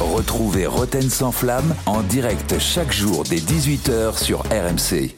Retrouvez 0.00 0.66
Roten 0.66 1.08
sans 1.10 1.32
flamme 1.32 1.74
en 1.86 2.02
direct 2.02 2.54
chaque 2.58 2.92
jour 2.92 3.24
dès 3.28 3.36
18h 3.36 4.18
sur 4.22 4.40
RMC. 4.50 5.15